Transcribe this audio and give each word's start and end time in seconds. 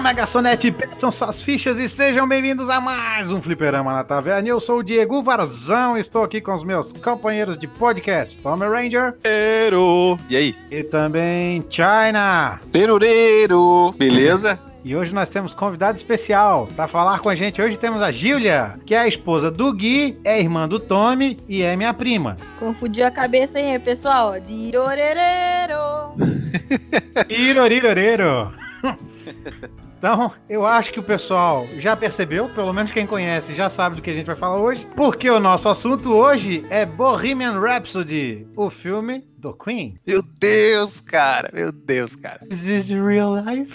Chama 0.00 0.10
a 0.10 0.14
garçonete, 0.14 0.70
peçam 0.72 1.10
suas 1.10 1.42
fichas 1.42 1.76
e 1.76 1.86
sejam 1.86 2.26
bem-vindos 2.26 2.70
a 2.70 2.80
mais 2.80 3.30
um 3.30 3.42
Fliperama 3.42 3.92
na 3.92 4.02
Taverna. 4.02 4.48
Eu 4.48 4.58
sou 4.58 4.78
o 4.78 4.82
Diego 4.82 5.22
Varzão 5.22 5.98
e 5.98 6.00
estou 6.00 6.24
aqui 6.24 6.40
com 6.40 6.54
os 6.54 6.64
meus 6.64 6.90
companheiros 6.90 7.60
de 7.60 7.66
podcast, 7.68 8.34
Pomer 8.40 8.70
Ranger 8.70 9.14
Ero! 9.22 10.18
E 10.30 10.38
aí? 10.38 10.56
e 10.70 10.82
também 10.84 11.62
China. 11.68 12.58
Perureiro! 12.72 13.92
Beleza? 13.98 14.58
E 14.82 14.96
hoje 14.96 15.14
nós 15.14 15.28
temos 15.28 15.52
convidado 15.52 15.98
especial 15.98 16.66
para 16.74 16.88
falar 16.88 17.18
com 17.18 17.28
a 17.28 17.34
gente. 17.34 17.60
Hoje 17.60 17.76
temos 17.76 18.00
a 18.00 18.10
Gília, 18.10 18.80
que 18.86 18.94
é 18.94 19.00
a 19.00 19.06
esposa 19.06 19.50
do 19.50 19.70
Gui, 19.70 20.18
é 20.24 20.40
irmã 20.40 20.66
do 20.66 20.80
Tommy 20.80 21.38
e 21.46 21.60
é 21.62 21.76
minha 21.76 21.92
prima. 21.92 22.38
Confundiu 22.58 23.06
a 23.06 23.10
cabeça 23.10 23.58
aí, 23.58 23.78
pessoal. 23.78 24.40
Dirorerero. 24.40 26.16
Iroriroreiro. 27.28 28.50
Então, 30.00 30.32
eu 30.48 30.66
acho 30.66 30.90
que 30.94 30.98
o 30.98 31.02
pessoal 31.02 31.66
já 31.78 31.94
percebeu, 31.94 32.48
pelo 32.54 32.72
menos 32.72 32.90
quem 32.90 33.06
conhece 33.06 33.54
já 33.54 33.68
sabe 33.68 33.96
do 33.96 34.02
que 34.02 34.08
a 34.08 34.14
gente 34.14 34.24
vai 34.24 34.34
falar 34.34 34.56
hoje, 34.56 34.88
porque 34.96 35.28
o 35.28 35.38
nosso 35.38 35.68
assunto 35.68 36.10
hoje 36.10 36.64
é 36.70 36.86
Bohemian 36.86 37.60
Rhapsody, 37.60 38.46
o 38.56 38.70
filme 38.70 39.22
do 39.36 39.52
Queen. 39.52 39.98
Meu 40.06 40.22
Deus, 40.22 41.02
cara! 41.02 41.50
Meu 41.52 41.70
Deus, 41.70 42.16
cara! 42.16 42.46
Is 42.50 42.62
this 42.62 42.88
real 42.88 43.34
life? 43.44 43.74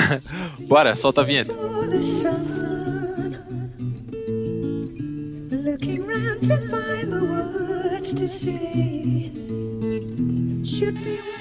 Bora, 0.68 0.94
solta 0.94 1.22
a 1.22 1.24
vinheta. 1.24 1.54
For 1.54 1.88
the 1.88 2.02
sun, 2.02 2.42
looking 5.50 6.06
round 6.06 6.46
to 6.48 6.58
find 6.68 7.10
the 7.10 7.24
words 7.24 8.12
to 8.12 8.28
say. 8.28 9.32
Should 10.62 11.02
be. 11.02 11.35